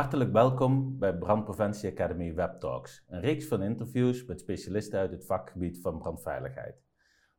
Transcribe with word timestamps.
Hartelijk 0.00 0.32
welkom 0.32 0.98
bij 0.98 1.18
Brandpreventie 1.18 1.90
Academy 1.90 2.34
Web 2.34 2.60
Talks, 2.60 3.04
een 3.08 3.20
reeks 3.20 3.46
van 3.46 3.62
interviews 3.62 4.24
met 4.24 4.40
specialisten 4.40 4.98
uit 4.98 5.10
het 5.10 5.26
vakgebied 5.26 5.80
van 5.80 5.98
brandveiligheid. 5.98 6.74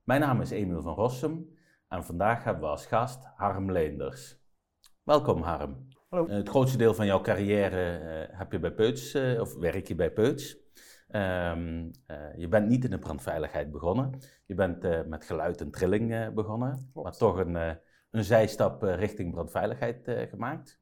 Mijn 0.03 0.21
naam 0.21 0.41
is 0.41 0.51
Emiel 0.51 0.81
van 0.81 0.93
Rossum 0.93 1.49
en 1.87 2.03
vandaag 2.03 2.43
hebben 2.43 2.63
we 2.63 2.69
als 2.69 2.85
gast 2.85 3.25
Harm 3.35 3.71
Leenders. 3.71 4.39
Welkom 5.03 5.41
Harm. 5.41 5.87
Hallo. 6.09 6.27
het 6.27 6.49
grootste 6.49 6.77
deel 6.77 6.93
van 6.93 7.05
jouw 7.05 7.21
carrière 7.21 7.99
uh, 7.99 8.37
heb 8.39 8.51
je 8.51 8.59
bij 8.59 8.73
Peuts, 8.73 9.15
uh, 9.15 9.41
of 9.41 9.55
werk 9.55 9.87
je 9.87 9.95
bij 9.95 10.11
Peuts. 10.11 10.57
Um, 11.09 11.91
uh, 12.07 12.35
je 12.35 12.47
bent 12.49 12.67
niet 12.67 12.83
in 12.83 12.89
de 12.91 12.99
brandveiligheid 12.99 13.71
begonnen. 13.71 14.19
Je 14.45 14.55
bent 14.55 15.07
met 15.07 15.25
geluid 15.25 15.61
en 15.61 15.71
trilling 15.71 16.33
begonnen, 16.33 16.89
Klopt. 16.93 17.07
maar 17.07 17.17
toch 17.17 17.37
een, 17.37 17.55
een 18.11 18.23
zijstap 18.23 18.83
richting 18.83 19.31
brandveiligheid 19.31 20.27
gemaakt. 20.29 20.80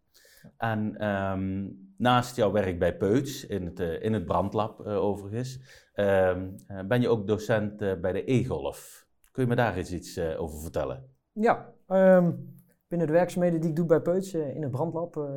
En 0.57 1.07
um, 1.07 1.93
naast 1.97 2.35
jouw 2.35 2.51
werk 2.51 2.79
bij 2.79 2.97
Peuts, 2.97 3.45
in 3.45 3.65
het, 3.65 3.79
uh, 3.79 4.03
in 4.03 4.13
het 4.13 4.25
brandlab 4.25 4.79
uh, 4.79 5.03
overigens, 5.03 5.59
um, 5.95 6.55
uh, 6.67 6.79
ben 6.87 7.01
je 7.01 7.09
ook 7.09 7.27
docent 7.27 7.77
bij 7.77 8.11
de 8.11 8.31
e-golf. 8.31 9.07
Kun 9.31 9.43
je 9.43 9.49
me 9.49 9.55
daar 9.55 9.75
eens 9.75 9.93
iets 9.93 10.19
over 10.19 10.59
vertellen? 10.59 11.03
Ja, 11.31 11.73
um, 11.87 12.55
binnen 12.87 13.07
de 13.07 13.13
werkzaamheden 13.13 13.61
die 13.61 13.69
ik 13.69 13.75
doe 13.75 13.85
bij 13.85 14.01
Peuts 14.01 14.33
in 14.33 14.61
het 14.61 14.71
brandlab 14.71 15.29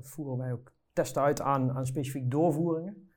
voeren 0.00 0.38
wij 0.38 0.52
ook 0.52 0.72
testen 0.92 1.22
uit 1.22 1.40
aan, 1.40 1.70
aan 1.70 1.86
specifiek 1.86 2.30
doorvoeringen. 2.30 3.10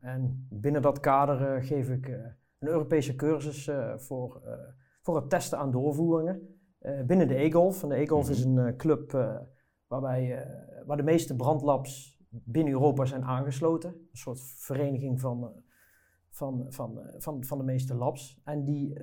en 0.00 0.46
binnen 0.50 0.82
dat 0.82 1.00
kader 1.00 1.62
geef 1.62 1.88
ik 1.88 2.08
een 2.58 2.68
Europese 2.68 3.14
cursus 3.14 3.70
voor, 3.96 4.42
voor 5.02 5.16
het 5.16 5.30
testen 5.30 5.58
aan 5.58 5.70
doorvoeringen 5.70 6.58
binnen 7.06 7.28
de 7.28 7.34
e-golf. 7.34 7.82
En 7.82 7.88
de 7.88 8.00
e-golf 8.00 8.28
mm 8.28 8.34
-hmm. 8.34 8.58
is 8.58 8.64
een 8.64 8.76
club 8.76 9.12
waarbij, 9.86 10.46
uh, 10.46 10.86
waar 10.86 10.96
de 10.96 11.02
meeste 11.02 11.36
brandlabs 11.36 12.22
binnen 12.28 12.72
Europa 12.72 13.04
zijn 13.04 13.24
aangesloten. 13.24 13.90
Een 13.90 14.18
soort 14.18 14.40
vereniging 14.40 15.20
van, 15.20 15.42
uh, 15.42 15.48
van, 16.30 16.66
van, 16.68 16.98
uh, 16.98 17.14
van, 17.18 17.44
van 17.44 17.58
de 17.58 17.64
meeste 17.64 17.94
labs. 17.94 18.40
En 18.44 18.64
die 18.64 18.98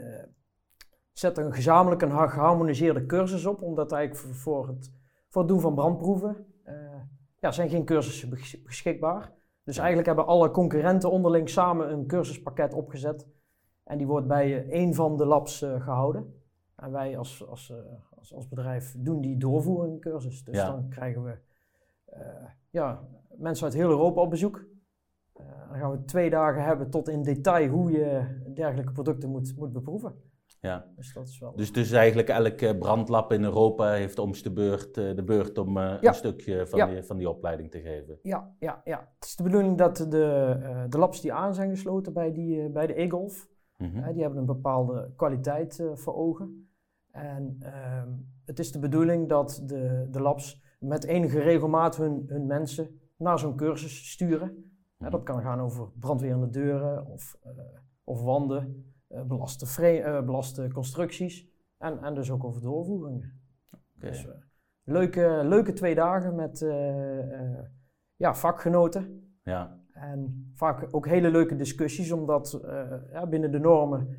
zetten 1.11 1.45
een 1.45 1.53
gezamenlijk 1.53 2.01
een 2.01 2.29
geharmoniseerde 2.29 3.05
cursus 3.05 3.45
op, 3.45 3.61
omdat 3.61 3.91
eigenlijk 3.91 4.35
voor 4.35 4.67
het, 4.67 4.93
voor 5.29 5.41
het 5.41 5.51
doen 5.51 5.59
van 5.59 5.75
brandproeven 5.75 6.45
ja, 7.39 7.51
zijn 7.51 7.69
geen 7.69 7.85
cursussen 7.85 8.29
beschikbaar. 8.63 9.33
Dus 9.63 9.77
eigenlijk 9.77 10.07
hebben 10.07 10.25
alle 10.25 10.51
concurrenten 10.51 11.11
onderling 11.11 11.49
samen 11.49 11.91
een 11.91 12.07
cursuspakket 12.07 12.73
opgezet. 12.73 13.27
En 13.83 13.97
die 13.97 14.07
wordt 14.07 14.27
bij 14.27 14.73
een 14.73 14.95
van 14.95 15.17
de 15.17 15.25
labs 15.25 15.57
gehouden. 15.57 16.41
En 16.75 16.91
wij 16.91 17.17
als, 17.17 17.47
als, 17.47 17.73
als, 18.21 18.33
als 18.33 18.47
bedrijf 18.47 18.95
doen 18.97 19.21
die 19.21 19.37
doorvoering 19.37 20.01
cursus. 20.01 20.43
Dus 20.43 20.55
Ja. 20.55 20.71
dan 20.71 20.89
krijgen 20.89 21.23
we 21.23 21.37
eh, 22.05 22.21
ja, 22.69 23.01
mensen 23.37 23.65
uit 23.65 23.73
heel 23.73 23.89
Europa 23.89 24.21
op 24.21 24.29
bezoek. 24.29 24.65
Eh, 25.33 25.45
dan 25.69 25.79
gaan 25.79 25.91
we 25.91 26.05
twee 26.05 26.29
dagen 26.29 26.63
hebben 26.63 26.89
tot 26.89 27.09
in 27.09 27.23
detail 27.23 27.69
hoe 27.69 27.91
je 27.91 28.25
dergelijke 28.53 28.91
producten 28.91 29.29
moet, 29.29 29.55
moet 29.57 29.73
beproeven. 29.73 30.13
Ja. 30.61 30.85
Dus 30.95 31.13
dat 31.13 31.27
is 31.27 31.39
wel. 31.39 31.55
Dus, 31.55 31.71
dus 31.71 31.91
eigenlijk 31.91 32.29
elk 32.29 32.61
eh, 32.61 32.77
brandlab 32.77 33.31
in 33.31 33.43
Europa 33.43 33.91
heeft 33.91 34.19
om 34.19 34.31
de 34.31 34.51
beurt, 34.51 34.93
de 34.95 35.23
beurt 35.25 35.57
om 35.57 35.77
Ja. 35.79 35.99
een 36.01 36.13
stukje 36.13 36.67
van, 36.67 36.79
Ja. 36.79 36.85
die, 36.85 37.03
van 37.03 37.17
die 37.17 37.29
opleiding 37.29 37.71
te 37.71 37.79
geven. 37.81 38.19
Ja, 38.21 38.55
ja, 38.59 38.81
ja. 38.83 38.99
Het 39.15 39.25
is 39.25 39.35
de 39.35 39.43
bedoeling 39.43 39.77
dat 39.77 39.97
de, 39.97 40.85
de 40.89 40.97
labs 40.97 41.21
die 41.21 41.33
aan 41.33 41.53
zijn 41.53 41.69
gesloten 41.69 42.13
bij, 42.13 42.31
die, 42.31 42.69
bij 42.69 42.87
de 42.87 43.01
e-golf, 43.01 43.49
Mhm. 43.77 44.13
die 44.13 44.21
hebben 44.21 44.39
een 44.39 44.45
bepaalde 44.45 45.11
kwaliteit 45.15 45.83
voor 45.93 46.15
ogen. 46.15 46.70
En 47.11 47.55
ehm, 47.59 48.09
het 48.45 48.59
is 48.59 48.71
de 48.71 48.79
bedoeling 48.79 49.29
dat 49.29 49.63
de, 49.65 50.07
de 50.11 50.21
labs 50.21 50.61
met 50.79 51.03
enige 51.03 51.39
regelmaat 51.39 51.97
hun, 51.97 52.23
hun 52.27 52.45
mensen 52.45 52.99
naar 53.17 53.39
zo'n 53.39 53.55
cursus 53.55 54.11
sturen. 54.11 54.47
Ja, 54.97 55.07
Mhm. 55.07 55.11
dat 55.11 55.23
kan 55.23 55.41
gaan 55.41 55.59
over 55.59 55.89
brandweerende 55.99 56.49
deuren 56.49 57.05
of, 57.05 57.37
eh, 57.43 57.51
of 58.03 58.23
wanden, 58.23 58.93
eh, 59.07 59.23
belaste, 59.23 59.85
eh, 59.87 60.25
belaste 60.25 60.67
constructies 60.73 61.47
en, 61.77 62.03
en 62.03 62.13
dus 62.15 62.31
ook 62.31 62.43
over 62.43 62.61
doorvoeringen. 62.61 63.39
Dus, 63.93 64.27
leuke, 64.83 65.41
leuke 65.43 65.73
twee 65.73 65.95
dagen 65.95 66.35
met 66.35 66.59
ja, 68.15 68.35
vakgenoten. 68.35 69.33
Ja, 69.43 69.79
En 69.91 70.51
vaak 70.55 70.87
ook 70.91 71.07
hele 71.07 71.31
leuke 71.31 71.55
discussies, 71.55 72.11
omdat 72.11 72.61
ja, 73.11 73.27
binnen 73.27 73.51
de 73.51 73.59
normen 73.59 74.17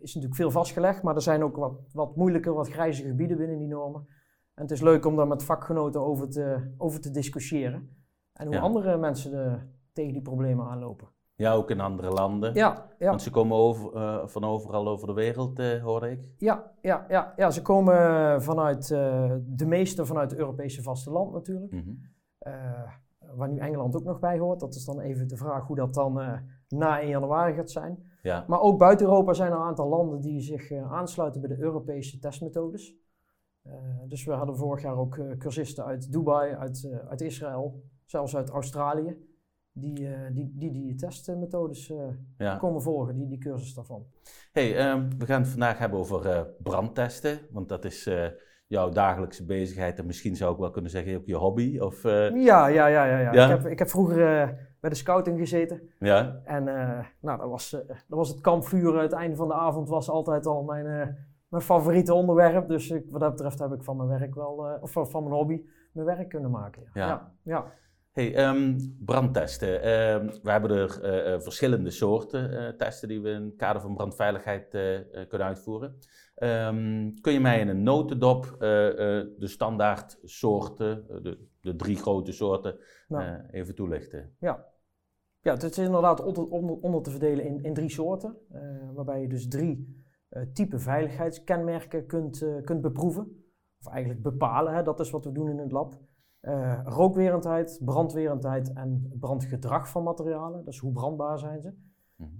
is 0.00 0.14
natuurlijk 0.14 0.34
veel 0.34 0.50
vastgelegd, 0.50 1.02
maar 1.02 1.14
er 1.14 1.22
zijn 1.22 1.42
ook 1.44 1.56
wat, 1.56 1.72
wat 1.92 2.16
moeilijke, 2.16 2.52
wat 2.52 2.68
grijze 2.70 3.02
gebieden 3.02 3.36
binnen 3.36 3.58
die 3.58 3.68
normen. 3.68 4.06
En 4.54 4.62
het 4.62 4.70
is 4.70 4.80
leuk 4.80 5.06
om 5.06 5.16
daar 5.16 5.26
met 5.26 5.44
vakgenoten 5.44 6.00
over 6.00 6.30
te, 6.30 6.74
over 6.78 7.00
te 7.00 7.10
discussiëren. 7.10 7.88
En 8.32 8.46
hoe 8.46 8.54
Ja. 8.54 8.60
andere 8.60 8.96
mensen 8.96 9.30
de, 9.30 9.58
tegen 9.92 10.12
die 10.12 10.22
problemen 10.22 10.66
aanlopen. 10.66 11.08
ja, 11.36 11.52
ook 11.52 11.70
in 11.70 11.80
andere 11.80 12.10
landen. 12.10 12.54
Ja, 12.54 12.86
ja. 12.98 13.08
Want 13.08 13.22
ze 13.22 13.30
komen 13.30 13.56
over, 13.56 13.94
eh, 13.94 14.26
van 14.26 14.44
overal 14.44 14.88
over 14.88 15.06
de 15.06 15.12
wereld, 15.12 15.58
eh, 15.58 15.82
hoorde 15.82 16.10
ik. 16.10 16.28
Ja, 16.38 16.72
ja, 16.80 17.04
ja, 17.08 17.32
ja, 17.36 17.50
ze 17.50 17.62
komen 17.62 18.42
vanuit 18.42 18.90
eh, 18.90 19.34
de 19.46 19.66
meeste 19.66 20.06
vanuit 20.06 20.30
het 20.30 20.40
Europese 20.40 20.82
vasteland 20.82 21.32
natuurlijk. 21.32 21.72
Mhm. 21.72 21.90
Eh, 22.38 22.82
waar 23.34 23.48
nu 23.48 23.58
Engeland 23.58 23.96
ook 23.96 24.04
nog 24.04 24.18
bij 24.18 24.38
hoort. 24.38 24.60
Dat 24.60 24.74
is 24.74 24.84
dan 24.84 25.00
even 25.00 25.28
de 25.28 25.36
vraag 25.36 25.66
hoe 25.66 25.76
dat 25.76 25.94
dan 25.94 26.20
eh, 26.20 26.38
na 26.68 27.00
1 27.00 27.08
januari 27.08 27.54
gaat 27.54 27.70
zijn. 27.70 28.12
Ja, 28.24 28.44
Maar 28.48 28.60
ook 28.60 28.78
buiten 28.78 29.06
Europa 29.06 29.32
zijn 29.32 29.52
er 29.52 29.56
een 29.56 29.62
aantal 29.62 29.88
landen 29.88 30.20
die 30.20 30.40
zich 30.40 30.70
eh, 30.70 30.92
aansluiten 30.92 31.40
bij 31.40 31.56
de 31.56 31.62
Europese 31.62 32.18
testmethodes. 32.18 32.94
Eh, 33.62 33.72
dus 34.08 34.24
we 34.24 34.32
hadden 34.32 34.56
vorig 34.56 34.82
jaar 34.82 34.96
ook 34.96 35.16
eh, 35.16 35.36
cursisten 35.38 35.84
uit 35.84 36.12
Dubai, 36.12 36.54
uit, 36.54 36.90
uit 37.08 37.20
Israël, 37.20 37.82
zelfs 38.04 38.36
uit 38.36 38.50
Australië. 38.50 39.32
Die 39.76 40.08
die, 40.32 40.52
die, 40.56 40.72
die 40.72 40.94
testmethodes 40.94 41.92
ja. 42.38 42.56
komen 42.56 42.82
volgen, 42.82 43.14
die, 43.14 43.28
die 43.28 43.38
cursus 43.38 43.74
daarvan. 43.74 44.06
Hey, 44.52 44.76
ehm, 44.76 45.08
we 45.18 45.26
gaan 45.26 45.40
het 45.40 45.50
vandaag 45.50 45.78
hebben 45.78 45.98
over 45.98 46.46
brandtesten, 46.62 47.38
want 47.50 47.68
dat 47.68 47.84
is 47.84 48.10
jouw 48.66 48.88
dagelijkse 48.88 49.44
bezigheid 49.44 49.98
en 49.98 50.06
misschien 50.06 50.36
zou 50.36 50.52
ik 50.52 50.58
wel 50.58 50.70
kunnen 50.70 50.90
zeggen 50.90 51.16
ook 51.16 51.26
je 51.26 51.36
hobby. 51.36 51.78
Of, 51.78 52.02
Ja, 52.02 52.30
ja, 52.32 52.66
ja, 52.66 52.86
ja. 52.86 53.18
ja. 53.18 53.32
Ja? 53.32 53.44
Ik, 53.44 53.50
heb, 53.50 53.66
ik 53.66 53.78
heb 53.78 53.88
vroeger 53.88 54.56
bij 54.84 54.92
de 54.92 54.98
scouting 54.98 55.38
gezeten. 55.38 55.90
ja, 55.98 56.40
En 56.44 56.68
eh, 56.68 57.04
nou, 57.20 57.38
dat 57.38 57.48
was, 57.48 57.72
eh, 57.72 57.88
dat 57.88 58.18
was 58.18 58.28
het 58.28 58.40
kampvuur. 58.40 58.98
Het 58.98 59.12
einde 59.12 59.36
van 59.36 59.48
de 59.48 59.54
avond 59.54 59.88
was 59.88 60.08
altijd 60.08 60.46
al 60.46 60.62
mijn, 60.62 60.86
eh, 60.86 61.14
mijn 61.48 61.62
favoriete 61.62 62.14
onderwerp. 62.14 62.68
Dus 62.68 62.90
ik, 62.90 63.04
wat 63.10 63.20
dat 63.20 63.30
betreft 63.30 63.58
heb 63.58 63.72
ik 63.72 63.82
van 63.82 63.96
mijn 63.96 64.08
werk 64.08 64.34
wel, 64.34 64.78
of 64.80 64.90
van 64.92 65.22
mijn 65.22 65.34
hobby, 65.34 65.62
mijn 65.92 66.06
werk 66.06 66.28
kunnen 66.28 66.50
maken. 66.50 66.82
Ja. 66.94 67.32
Ja. 67.42 67.72
Hey, 68.12 68.34
ehm, 68.34 68.78
brandtesten. 68.98 69.82
Ehm, 69.82 70.26
we 70.42 70.50
hebben 70.50 70.70
er 70.70 71.42
verschillende 71.42 71.90
soorten 71.90 72.74
testen 72.76 73.08
die 73.08 73.20
we 73.20 73.30
in 73.30 73.42
het 73.44 73.56
kader 73.56 73.82
van 73.82 73.94
brandveiligheid 73.94 74.68
kunnen 75.28 75.46
uitvoeren. 75.46 75.98
Ehm, 76.34 77.10
kun 77.20 77.32
je 77.32 77.40
mij 77.40 77.60
in 77.60 77.68
een 77.68 77.82
notendop 77.82 78.56
de 78.58 79.36
standaard 79.38 80.18
soorten, 80.22 81.04
de, 81.22 81.38
de 81.60 81.76
drie 81.76 81.96
grote 81.96 82.32
soorten, 82.32 82.78
Nou. 83.08 83.40
even 83.50 83.74
toelichten? 83.74 84.34
Ja, 84.38 84.72
het 85.52 85.62
is 85.62 85.78
inderdaad 85.78 86.24
onder, 86.24 86.48
onder, 86.48 86.76
onder 86.80 87.02
te 87.02 87.10
verdelen 87.10 87.44
in, 87.44 87.62
in 87.62 87.74
drie 87.74 87.90
soorten. 87.90 88.36
eh, 88.48 88.60
waarbij 88.94 89.20
je 89.20 89.28
dus 89.28 89.48
drie 89.48 90.04
eh, 90.28 90.42
type 90.42 90.78
veiligheidskenmerken 90.78 92.06
kunt, 92.06 92.42
eh, 92.42 92.62
kunt 92.64 92.80
beproeven. 92.80 93.44
Of 93.80 93.92
eigenlijk 93.92 94.22
bepalen, 94.22 94.74
hè, 94.74 94.82
dat 94.82 95.00
is 95.00 95.10
wat 95.10 95.24
we 95.24 95.32
doen 95.32 95.48
in 95.48 95.58
het 95.58 95.72
lab. 95.72 96.02
Rookwerendheid, 96.84 97.80
brandwerendheid 97.84 98.72
en 98.72 99.12
brandgedrag 99.20 99.88
van 99.88 100.02
materialen. 100.02 100.64
Dus 100.64 100.78
hoe 100.78 100.92
brandbaar 100.92 101.38
zijn 101.38 101.60
ze. 101.60 101.72
Mhm. 102.16 102.30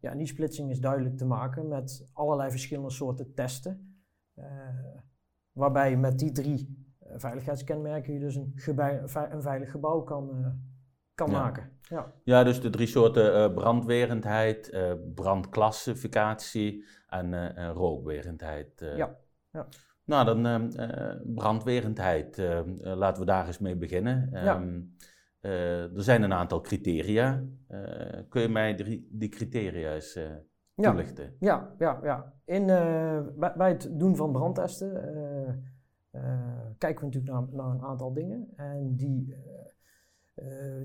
Ja, 0.00 0.10
en 0.10 0.18
die 0.18 0.26
splitsing 0.26 0.70
is 0.70 0.80
duidelijk 0.80 1.16
te 1.16 1.26
maken 1.26 1.68
met 1.68 2.08
allerlei 2.12 2.50
verschillende 2.50 2.90
soorten 2.90 3.34
testen. 3.34 4.02
Waarbij 5.52 5.96
met 5.96 6.18
die 6.18 6.32
drie 6.32 6.88
veiligheidskenmerken 6.98 8.12
je 8.12 8.20
dus 8.20 8.34
een, 8.34 8.54
een 9.30 9.42
veilig 9.42 9.70
gebouw 9.70 10.00
kan, 10.00 10.58
kan 11.24 11.30
Ja. 11.30 11.40
maken. 11.42 11.70
Ja. 11.80 12.12
Ja, 12.24 12.44
dus 12.44 12.60
de 12.60 12.70
drie 12.70 12.86
soorten 12.86 13.34
eh, 13.34 13.54
brandwerendheid, 13.54 14.70
eh, 14.70 14.92
brandklassificatie 15.14 16.84
en 17.08 17.56
eh, 17.56 17.70
rookwerendheid. 17.74 18.80
Ja, 18.96 19.16
ja. 19.50 19.66
Nou, 20.04 20.24
dan 20.24 20.46
ehm, 20.46 20.68
eh, 20.70 21.16
brandwerendheid. 21.34 22.38
eh, 22.38 22.58
eh, 22.58 22.66
laten 22.96 23.20
we 23.20 23.26
daar 23.26 23.46
eens 23.46 23.58
mee 23.58 23.76
beginnen. 23.76 24.28
Ja. 24.32 24.54
Ehm, 24.56 24.80
eh, 25.40 25.82
er 25.96 26.02
zijn 26.02 26.22
een 26.22 26.32
aantal 26.32 26.60
criteria. 26.60 27.42
Kun 28.28 28.40
je 28.42 28.48
mij 28.48 28.74
drie, 28.74 29.08
die 29.10 29.28
criteria 29.28 29.92
eens 29.94 30.14
eh, 30.14 30.24
Ja. 30.74 30.90
toelichten? 30.90 31.34
Ja, 31.38 31.74
ja, 31.78 32.00
ja. 32.02 32.32
In, 32.44 32.66
bij, 33.36 33.52
bij 33.56 33.68
het 33.68 33.88
doen 33.92 34.16
van 34.16 34.32
brandtesten 34.32 34.92
kijken 36.78 37.00
we 37.00 37.04
natuurlijk 37.04 37.32
naar, 37.32 37.44
naar 37.52 37.74
een 37.74 37.82
aantal 37.82 38.12
dingen. 38.12 38.48
En 38.56 38.96
die, 38.96 39.34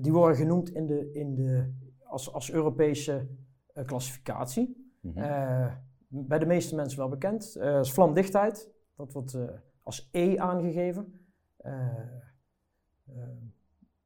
die 0.00 0.12
worden 0.12 0.36
genoemd 0.36 0.70
in 0.70 0.86
de, 0.86 1.10
in 1.12 1.34
de, 1.34 1.72
als, 2.04 2.32
als 2.32 2.52
Europese 2.52 3.28
eh, 3.72 3.84
klassificatie. 3.84 4.96
Mhm. 5.00 5.18
Eh, 5.18 5.72
bij 6.08 6.38
de 6.38 6.46
meeste 6.46 6.74
mensen 6.74 6.98
wel 6.98 7.08
bekend. 7.08 7.56
Eh 7.56 7.78
is 7.78 7.92
vlamdichtheid. 7.92 8.70
Dat 8.96 9.12
wordt 9.12 9.34
eh, 9.34 9.44
als 9.82 10.08
E 10.12 10.38
aangegeven. 10.38 11.20
Eh, 11.56 11.88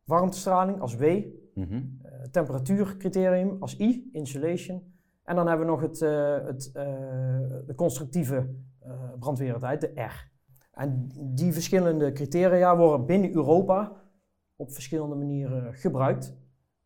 warmtestraling 0.04 0.80
als 0.80 0.96
W, 0.96 1.24
Mhm. 1.54 1.82
temperatuurcriterium 2.30 3.56
als 3.60 3.78
I, 3.78 4.08
insulation. 4.12 4.94
En 5.22 5.36
dan 5.36 5.46
hebben 5.46 5.66
we 5.66 5.72
nog 5.72 5.80
het, 5.80 6.00
het, 6.46 6.70
de 7.66 7.72
constructieve 7.76 8.54
brandweertijd, 9.18 9.80
de 9.80 10.00
R. 10.00 10.30
En 10.72 11.10
die 11.34 11.52
verschillende 11.52 12.12
criteria 12.12 12.76
worden 12.76 13.06
binnen 13.06 13.34
Europa 13.34 14.02
op 14.60 14.72
verschillende 14.72 15.14
manieren 15.14 15.74
gebruikt. 15.74 16.36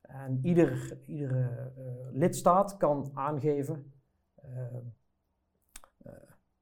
En 0.00 0.38
ieder, 0.42 0.98
iedere 1.06 1.72
uh, 1.78 1.84
lidstaat 2.12 2.76
kan 2.76 3.10
aangeven 3.14 3.92
uh, 4.44 4.50
uh, 6.06 6.12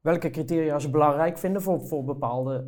welke 0.00 0.30
criteria 0.30 0.78
ze 0.78 0.90
belangrijk 0.90 1.38
vinden 1.38 1.62
voor, 1.62 1.80
voor 1.80 2.04
bepaalde, 2.04 2.64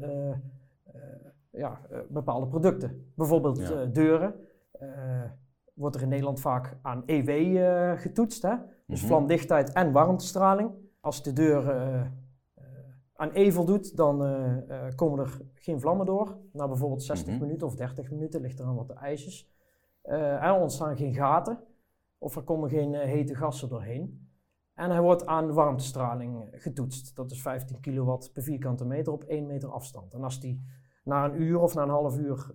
ja, 1.50 1.80
bepaalde 2.08 2.46
producten. 2.46 3.12
Bijvoorbeeld 3.16 3.58
Ja. 3.58 3.84
deuren. 3.84 4.34
wordt 5.74 5.96
er 5.96 6.02
in 6.02 6.08
Nederland 6.08 6.40
vaak 6.40 6.76
aan 6.82 7.02
EW 7.06 7.30
getoetst. 7.98 8.42
Hè? 8.42 8.54
Dus 8.86 9.00
Mhm. 9.00 9.08
vlamdichtheid 9.08 9.72
en 9.72 9.92
warmtestraling. 9.92 10.70
Als 11.00 11.22
de 11.22 11.32
deur 11.32 11.62
aan 13.16 13.30
E 13.32 13.50
voldoet, 13.52 13.96
dan 13.96 14.24
eh, 14.24 14.86
eh, 14.86 14.94
komen 14.94 15.18
er 15.18 15.40
geen 15.54 15.80
vlammen 15.80 16.06
door. 16.06 16.38
Na 16.52 16.68
bijvoorbeeld 16.68 17.02
60 17.02 17.32
Mhm. 17.34 17.42
minuten 17.42 17.66
of 17.66 17.74
30 17.74 18.10
minuten, 18.10 18.40
ligt 18.40 18.58
eraan 18.60 18.74
wat 18.76 18.88
de 18.88 18.94
ijs 18.94 19.26
is. 19.26 19.50
Eh, 20.02 20.42
er 20.44 20.54
ontstaan 20.54 20.96
geen 20.96 21.14
gaten 21.14 21.58
of 22.18 22.36
er 22.36 22.42
komen 22.42 22.70
geen 22.70 22.94
hete 22.94 23.34
gassen 23.34 23.68
doorheen. 23.68 24.28
En 24.74 24.90
hij 24.90 25.00
wordt 25.00 25.26
aan 25.26 25.52
warmtestraling 25.52 26.48
getoetst. 26.52 27.16
Dat 27.16 27.30
is 27.30 27.42
15 27.42 27.80
kilowatt 27.80 28.32
per 28.32 28.42
vierkante 28.42 28.84
meter 28.84 29.12
op 29.12 29.24
1 29.24 29.46
meter 29.46 29.68
afstand. 29.70 30.14
En 30.14 30.22
als 30.24 30.40
die 30.40 30.64
na 31.04 31.24
een 31.24 31.40
uur 31.42 31.58
of 31.60 31.74
na 31.74 31.82
een 31.82 31.88
half 31.88 32.18
uur, 32.18 32.54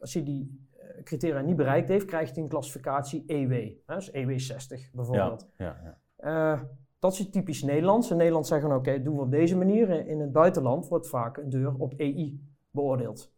als 0.00 0.14
hij 0.14 0.22
die 0.24 0.68
criteria 1.04 1.40
niet 1.40 1.56
bereikt 1.56 1.88
heeft, 1.88 2.04
krijgt 2.04 2.34
hij 2.34 2.42
een 2.42 2.48
klassificatie 2.48 3.24
EW. 3.26 3.52
Hè, 3.86 3.94
dus 3.94 4.10
EW 4.12 4.38
60 4.38 4.90
bijvoorbeeld. 4.92 5.48
Ja, 5.56 5.76
ja. 5.82 5.98
Eh, 6.16 6.60
dat 7.10 7.18
is 7.18 7.30
typisch 7.30 7.62
Nederlands. 7.62 8.10
In 8.10 8.16
Nederland 8.16 8.46
zeggen 8.46 8.68
we, 8.68 8.74
oké, 8.74 9.02
doen 9.02 9.14
we 9.14 9.20
op 9.20 9.30
deze 9.30 9.56
manier. 9.56 10.06
In 10.06 10.20
het 10.20 10.32
buitenland 10.32 10.88
wordt 10.88 11.08
vaak 11.08 11.36
een 11.36 11.50
deur 11.50 11.74
op 11.78 11.94
EI 11.96 12.40
beoordeeld. 12.70 13.34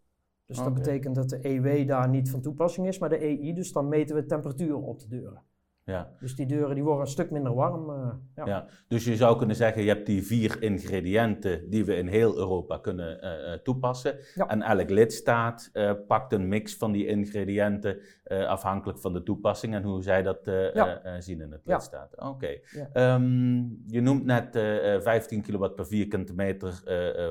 Dus 0.47 0.57
dat 0.57 0.75
betekent 0.75 1.15
dat 1.15 1.29
de 1.29 1.39
EW 1.43 1.89
daar 1.89 2.09
niet 2.09 2.31
van 2.31 2.41
toepassing 2.41 2.87
is, 2.87 2.99
maar 2.99 3.09
de 3.09 3.19
EI, 3.19 3.55
dus 3.55 3.73
dan 3.73 3.89
meten 3.89 4.17
we 4.17 4.27
temperatuur 4.27 4.77
op 4.77 5.01
de 5.01 5.09
deuren. 5.09 5.43
Ja. 5.89 6.11
Dus 6.21 6.35
die 6.37 6.47
deuren 6.47 6.75
die 6.75 6.85
worden 6.85 7.01
een 7.05 7.11
stuk 7.11 7.31
minder 7.31 7.55
warm. 7.55 7.91
eh, 7.91 8.11
ja. 8.37 8.47
Ja, 8.47 8.67
dus 8.89 9.05
je 9.05 9.17
zou 9.17 9.39
kunnen 9.39 9.57
zeggen, 9.57 9.83
je 9.83 9.89
hebt 9.89 10.07
die 10.07 10.23
vier 10.27 10.63
ingrediënten 10.63 11.71
die 11.71 11.85
we 11.85 11.97
in 11.97 12.07
heel 12.07 12.37
Europa 12.37 12.79
kunnen 12.79 13.21
eh, 13.23 13.53
eh, 13.53 13.61
toepassen. 13.61 14.15
Ja. 14.35 14.47
En 14.49 14.63
elk 14.63 14.91
lidstaat 14.91 15.71
pakt 16.07 16.33
een 16.33 16.49
mix 16.49 16.77
van 16.77 16.93
die 16.93 17.07
ingrediënten 17.07 17.99
afhankelijk 18.47 18.99
van 18.99 19.13
de 19.13 19.23
toepassing 19.23 19.75
en 19.75 19.83
hoe 19.83 20.03
zij 20.03 20.23
dat 20.23 20.39
Ja. 20.75 21.21
zien 21.21 21.41
in 21.41 21.53
het 21.53 21.61
lidstaat. 21.65 22.15
Oké. 22.21 22.59
Ehm, 22.93 23.57
je 23.87 24.01
noemt 24.01 24.25
net 24.25 24.57
eh, 24.57 24.95
eh, 24.95 25.03
15 25.03 25.43
kilowatt 25.43 25.75
per 25.75 25.87
vierkante 25.87 26.35
meter 26.35 26.83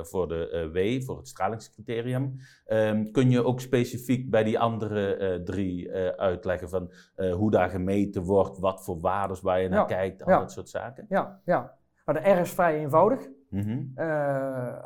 voor 0.02 0.28
de 0.28 0.70
W, 0.72 1.02
voor 1.04 1.16
het 1.16 1.28
stralingscriterium. 1.28 2.36
Ehm, 2.68 3.10
kun 3.10 3.30
je 3.30 3.44
ook 3.44 3.60
specifiek 3.60 4.30
bij 4.30 4.44
die 4.44 4.58
andere 4.58 5.14
eh, 5.16 5.34
drie 5.34 5.90
eh, 5.92 6.08
uitleggen 6.08 6.68
van 6.68 6.90
eh, 7.14 7.34
hoe 7.34 7.50
daar 7.50 7.68
gemeten 7.70 8.22
wordt, 8.22 8.58
wat 8.58 8.84
voor 8.84 9.00
waardes 9.00 9.40
waar 9.40 9.60
je 9.60 9.68
naar 9.68 9.78
Ja. 9.78 9.84
kijkt, 9.84 10.22
al 10.24 10.30
Ja. 10.30 10.38
dat 10.38 10.52
soort 10.52 10.68
zaken? 10.68 11.06
ja, 11.08 11.40
ja. 11.44 11.76
Maar 12.04 12.14
de 12.22 12.30
R 12.30 12.38
is 12.38 12.50
vrij 12.50 12.78
eenvoudig. 12.78 13.28
Mhm. 13.50 13.82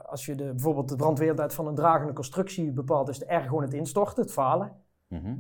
Als 0.07 0.27
je 0.27 0.35
de, 0.35 0.45
bijvoorbeeld 0.45 0.89
de 0.89 0.97
brandweertijd 0.97 1.55
van 1.55 1.67
een 1.67 1.75
dragende 1.75 2.13
constructie 2.13 2.73
bepaalt, 2.73 3.09
is 3.09 3.19
de 3.19 3.35
R 3.35 3.41
gewoon 3.41 3.63
het 3.63 3.75
instorten, 3.75 4.23
het 4.23 4.33
falen. 4.33 4.73
Mhm. 5.09 5.35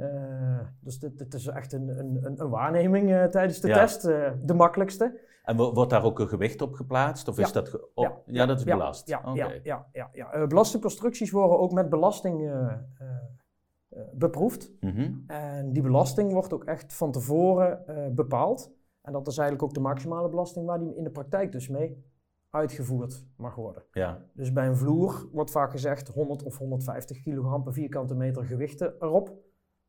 Dus 0.81 0.99
dit, 0.99 1.19
dit 1.19 1.35
is 1.35 1.47
echt 1.47 1.73
een, 1.73 1.89
een, 1.99 2.35
een, 2.41 2.49
waarneming 2.49 3.31
tijdens 3.31 3.61
de 3.61 3.69
Ja. 3.69 3.75
test, 3.75 4.03
de 4.43 4.55
makkelijkste. 4.55 5.19
En 5.43 5.56
wo- 5.56 5.73
wordt 5.73 5.91
daar 5.91 6.05
ook 6.05 6.19
een 6.19 6.29
gewicht 6.29 6.62
op 6.62 6.75
geplaatst? 6.75 7.29
Of 7.29 7.39
is 7.39 7.47
Ja. 7.47 7.53
dat 7.53 7.69
ge- 7.69 7.89
op- 7.94 8.05
Ja. 8.05 8.19
ja. 8.27 8.47
dat 8.47 8.59
is 8.59 8.65
belast. 8.65 9.09
Ja, 9.09 9.21
ja, 9.35 9.50
ja, 9.93 10.09
ja. 10.12 10.33
Eh, 10.33 10.47
belastingconstructies 10.47 11.31
worden 11.31 11.59
ook 11.59 11.73
met 11.73 11.89
belasting 11.89 12.41
eh, 12.41 12.73
eh, 12.99 14.00
beproefd. 14.12 14.73
Mhm. 14.81 15.12
En 15.27 15.73
die 15.73 15.83
belasting 15.83 16.33
wordt 16.33 16.53
ook 16.53 16.65
echt 16.65 16.93
van 16.94 17.12
tevoren 17.12 17.85
bepaald. 18.15 18.73
En 19.03 19.12
dat 19.12 19.27
is 19.27 19.39
eigenlijk 19.39 19.69
ook 19.69 19.75
de 19.75 19.81
maximale 19.81 20.29
belasting 20.29 20.67
waar 20.67 20.79
die 20.79 20.97
in 20.97 21.05
de 21.05 21.11
praktijk 21.11 21.53
dus 21.53 21.69
mee 21.69 22.05
uitgevoerd 22.50 23.25
mag 23.37 23.55
worden. 23.55 23.83
Ja. 23.93 24.25
Dus 24.35 24.53
bij 24.53 24.67
een 24.67 24.77
vloer 24.77 25.29
wordt 25.33 25.50
vaak 25.50 25.71
gezegd 25.71 26.09
100 26.09 26.43
of 26.43 26.59
150 26.59 27.23
kilogram 27.23 27.62
per 27.62 27.73
vierkante 27.73 28.15
meter 28.15 28.44
gewichten 28.44 28.94
erop. 29.00 29.33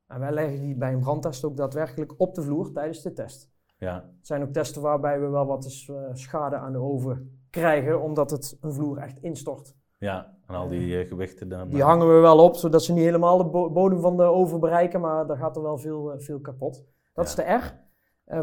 En 0.08 0.20
wij 0.20 0.32
leggen 0.32 0.62
die 0.62 0.76
bij 0.76 0.94
een 0.94 1.00
brandtest 1.00 1.44
ook 1.44 1.58
daadwerkelijk 1.58 2.14
op 2.18 2.36
de 2.36 2.42
vloer 2.42 2.72
tijdens 2.72 3.02
de 3.02 3.14
test. 3.14 3.52
Ja. 3.84 3.96
Het 4.18 4.28
zijn 4.28 4.42
ook 4.42 4.52
testen 4.54 4.82
waarbij 4.82 5.20
we 5.20 5.28
wel 5.28 5.46
wat 5.46 5.64
eens, 5.64 5.90
eh, 5.90 5.96
schade 6.14 6.56
aan 6.56 6.72
de 6.72 6.78
oven 6.80 7.40
krijgen, 7.50 8.02
omdat 8.02 8.32
het 8.32 8.58
een 8.62 8.74
vloer 8.74 8.98
echt 8.98 9.18
instort. 9.22 9.76
ja, 9.98 10.36
en 10.48 10.56
al 10.56 10.68
die 10.68 11.00
eh, 11.00 11.08
gewichten 11.08 11.50
dan. 11.50 11.70
Die 11.70 11.82
hangen 11.84 12.08
we 12.16 12.20
wel 12.22 12.40
op, 12.44 12.56
zodat 12.56 12.84
ze 12.84 12.94
niet 12.94 13.04
helemaal 13.04 13.38
de 13.38 13.46
bo- 13.46 13.70
bodem 13.72 14.00
van 14.00 14.18
de 14.18 14.24
oven 14.24 14.60
bereiken, 14.60 15.02
maar 15.02 15.28
daar 15.28 15.38
gaat 15.38 15.56
er 15.56 15.62
wel 15.62 15.78
veel, 15.78 16.12
eh, 16.12 16.20
veel 16.20 16.40
kapot. 16.40 16.84
Dat 17.14 17.26
is 17.28 17.36
de 17.36 17.42
R. 17.54 17.82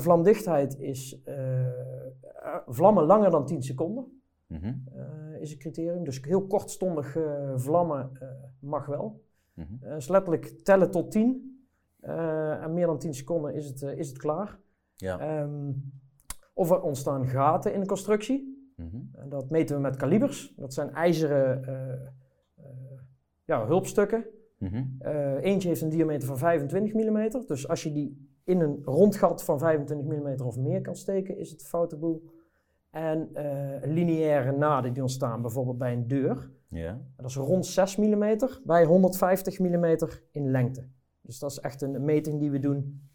Vlamdichtheid 0.01 0.79
is 0.79 1.23
vlammen 2.67 3.05
langer 3.05 3.31
dan 3.31 3.47
10 3.47 3.63
seconden, 3.63 4.23
eh, 4.95 5.41
is 5.41 5.53
een 5.53 5.59
criterium. 5.59 6.05
Dus 6.05 6.21
heel 6.23 6.47
kortstondig 6.47 7.17
vlammen 7.57 8.11
mag 8.61 8.87
wel. 8.87 9.23
dus 9.81 10.09
letterlijk 10.09 10.45
tellen 10.65 10.91
tot 10.91 11.11
10. 11.11 11.49
eh, 12.01 12.63
en 12.63 12.73
meer 12.75 12.87
dan 12.87 12.99
10 12.99 13.15
seconden 13.15 13.55
is 13.55 13.67
het, 13.69 13.83
is 13.83 14.09
het 14.09 14.19
klaar. 14.19 14.59
Ja. 15.01 15.19
Ehm, 15.19 15.73
of 16.55 16.71
er 16.71 16.81
ontstaan 16.81 17.27
gaten 17.27 17.75
in 17.75 17.81
de 17.81 17.87
constructie. 17.87 18.73
mhm. 18.77 19.29
Dat 19.29 19.51
meten 19.51 19.77
we 19.77 19.83
met 19.83 19.97
kalibers. 19.97 20.55
Dat 20.57 20.75
zijn 20.75 20.91
ijzeren 20.91 21.65
eh, 21.65 21.93
eh, 21.93 23.01
ja, 23.45 23.67
hulpstukken. 23.67 24.25
mhm. 24.59 24.85
Eh, 24.99 25.43
eentje 25.43 25.69
heeft 25.69 25.81
een 25.81 25.89
diameter 25.89 26.29
van 26.29 26.39
25 26.39 26.95
mm. 26.95 27.47
Dus 27.47 27.69
als 27.69 27.83
je 27.83 27.93
die 27.93 28.29
in 28.45 28.61
een 28.61 28.83
rond 28.85 29.17
gat 29.17 29.45
van 29.45 29.59
25 29.59 30.07
mm 30.07 30.47
of 30.47 30.57
meer 30.57 30.81
kan 30.81 30.97
steken, 30.97 31.37
is 31.39 31.51
het 31.51 31.61
een 31.61 31.67
foute 31.67 31.97
boel. 31.97 32.23
En 32.91 33.29
lineaire 33.83 34.53
naden 34.53 34.93
die 34.93 35.03
ontstaan 35.03 35.43
bijvoorbeeld 35.43 35.79
bij 35.79 35.93
een 35.93 36.09
deur. 36.09 36.51
Dat 37.17 37.31
is 37.31 37.37
rond 37.37 37.67
6 37.67 37.97
mm 37.97 38.37
bij 38.65 38.85
150 38.85 39.59
mm 39.59 39.85
in 40.31 40.51
lengte. 40.51 40.89
Dus 41.23 41.39
dat 41.39 41.51
is 41.51 41.59
echt 41.59 41.83
een 41.83 42.05
meting 42.05 42.41
die 42.41 42.51
we 42.51 42.59
doen 42.59 43.10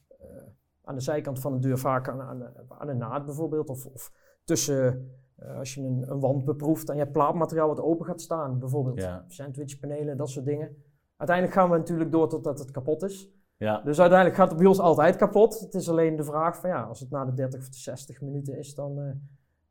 aan 0.86 0.96
de 0.96 1.02
zijkant 1.02 1.40
van 1.40 1.54
een 1.54 1.62
deur, 1.62 1.78
vaak 1.78 2.10
aan, 2.10 2.22
aan, 2.22 2.44
aan 2.68 2.90
een 2.90 2.98
naad 2.98 3.26
bijvoorbeeld. 3.26 3.70
Of, 3.70 3.86
of 3.86 4.12
tussen, 4.44 5.12
eh, 5.36 5.58
als 5.58 5.74
je 5.74 5.82
een, 5.82 6.04
een 6.12 6.20
wand 6.20 6.46
beproeft 6.46 6.88
en 6.90 6.96
je 6.96 7.02
hebt 7.02 7.14
plaatmateriaal 7.14 7.68
wat 7.68 7.82
open 7.82 8.06
gaat 8.06 8.22
staan, 8.22 8.60
bijvoorbeeld 8.60 9.02
Ja. 9.02 9.24
sandwichpanelen, 9.28 10.18
dat 10.18 10.30
soort 10.30 10.46
dingen. 10.46 10.76
Uiteindelijk 11.18 11.58
gaan 11.58 11.70
we 11.70 11.78
natuurlijk 11.78 12.12
door 12.12 12.30
totdat 12.30 12.60
het 12.60 12.72
kapot 12.72 13.04
is. 13.04 13.30
Ja. 13.58 13.82
Dus 13.82 14.00
uiteindelijk 14.00 14.40
gaat 14.40 14.50
het 14.50 14.58
bij 14.58 14.68
ons 14.68 14.80
altijd 14.80 15.16
kapot. 15.16 15.60
Het 15.60 15.74
is 15.74 15.90
alleen 15.90 16.16
de 16.16 16.24
vraag 16.24 16.58
van 16.60 16.70
ja, 16.70 16.82
als 16.84 17.00
het 17.00 17.10
na 17.10 17.26
de 17.26 17.34
30 17.34 17.60
of 17.60 17.70
de 17.70 17.78
60 17.78 18.22
minuten 18.22 18.58
is, 18.58 18.76
dan... 18.76 19.00
eh, 19.00 19.10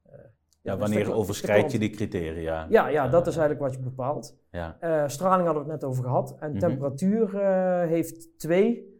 eh, 0.02 0.25
Ja, 0.61 0.76
wanneer 0.78 0.99
de- 1.04 1.11
de 1.11 1.16
overschrijd 1.16 1.73
je 1.73 1.78
die 1.78 1.90
criteria? 1.90 2.66
Ja, 2.68 2.88
ja, 2.88 3.09
dat 3.09 3.26
is 3.26 3.37
eigenlijk 3.37 3.61
wat 3.66 3.75
je 3.75 3.88
bepaalt. 3.90 4.37
Ja. 4.50 4.76
Straling 5.09 5.44
hadden 5.47 5.64
we 5.64 5.71
het 5.71 5.80
net 5.80 5.90
over 5.90 6.04
gehad. 6.04 6.37
En 6.38 6.50
Mhm. 6.50 6.59
temperatuur 6.59 7.38
heeft 7.87 8.38
twee 8.38 8.94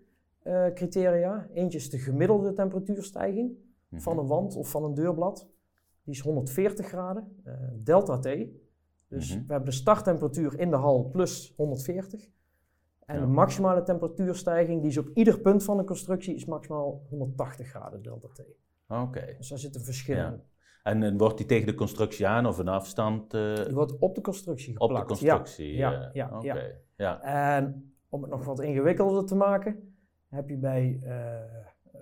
eh, 0.45 0.67
criteria. 0.75 1.49
Eentje 1.53 1.79
is 1.79 1.91
de 1.91 1.99
gemiddelde 1.99 2.53
temperatuurstijging 2.53 3.53
mhm. 3.89 4.01
van 4.03 4.19
een 4.19 4.27
wand 4.27 4.57
of 4.57 4.71
van 4.71 4.85
een 4.85 4.95
deurblad. 4.95 5.49
Die 6.03 6.15
is 6.15 6.21
140 6.21 6.87
graden, 6.87 7.41
eh, 7.45 7.55
delta 7.75 8.19
T. 8.19 8.23
Dus 9.09 9.31
Mhm. 9.37 9.47
we 9.47 9.53
hebben 9.53 9.71
de 9.71 9.77
starttemperatuur 9.77 10.59
in 10.59 10.71
de 10.71 10.77
hal 10.77 11.09
plus 11.11 11.53
140. 11.57 12.29
En 13.07 13.15
Ja. 13.15 13.21
de 13.21 13.27
maximale 13.27 13.83
temperatuurstijging, 13.83 14.81
die 14.81 14.91
is 14.91 14.99
op 14.99 15.09
ieder 15.15 15.41
punt 15.41 15.65
van 15.65 15.77
de 15.77 15.85
constructie, 15.85 16.35
is 16.35 16.45
maximaal 16.45 17.07
180 17.11 17.69
graden 17.69 18.03
delta 18.03 18.29
T. 18.29 18.43
Oké. 18.89 19.35
Dus 19.39 19.49
daar 19.49 19.59
zit 19.59 19.75
een 19.75 19.81
verschil 19.81 20.17
Ja. 20.17 20.29
in. 20.33 20.41
En, 20.83 21.03
en 21.03 21.19
wordt 21.19 21.37
die 21.37 21.47
tegen 21.47 21.67
de 21.67 21.75
constructie 21.75 22.27
aan 22.27 22.47
of 22.47 22.59
een 22.59 22.69
afstand 22.69 23.35
eh, 23.35 23.55
Die 23.55 23.75
wordt 23.75 23.99
op 23.99 24.15
de 24.15 24.21
constructie 24.21 24.75
op 24.75 24.81
geplakt. 24.81 25.09
de 25.09 25.15
constructie? 25.15 25.75
Ja, 25.77 25.93
eh, 25.93 26.13
ja, 26.13 26.39
ja. 26.43 26.57
Ja. 26.97 27.21
En 27.57 27.95
om 28.09 28.23
het 28.23 28.31
nog 28.31 28.45
wat 28.45 28.61
ingewikkelder 28.61 29.25
te 29.25 29.35
maken, 29.35 29.94
heb 30.35 30.49
je 30.49 30.57
bij 30.57 31.00
eh, 31.03 31.35
eh, 31.35 32.00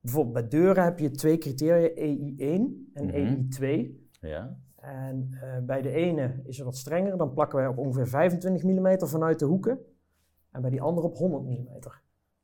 bijvoorbeeld 0.00 0.34
bij 0.34 0.48
deuren 0.48 0.84
heb 0.84 0.98
je 0.98 1.10
twee 1.10 1.38
criteria, 1.38 1.88
EI1 1.88 2.90
en 2.94 3.06
Mhm. 3.06 3.14
EI2. 3.14 3.90
Ja. 4.20 4.58
En 4.76 5.28
eh, 5.40 5.58
bij 5.62 5.82
de 5.82 5.90
ene 5.90 6.40
is 6.44 6.56
het 6.56 6.66
wat 6.66 6.76
strenger, 6.76 7.16
dan 7.16 7.32
plakken 7.32 7.58
wij 7.58 7.66
op 7.66 7.78
ongeveer 7.78 8.08
25 8.08 8.62
mm 8.62 8.98
vanuit 8.98 9.38
de 9.38 9.44
hoeken. 9.44 9.78
En 10.50 10.60
bij 10.60 10.70
die 10.70 10.80
andere 10.80 11.06
op 11.06 11.16
100 11.16 11.44
mm. 11.44 11.68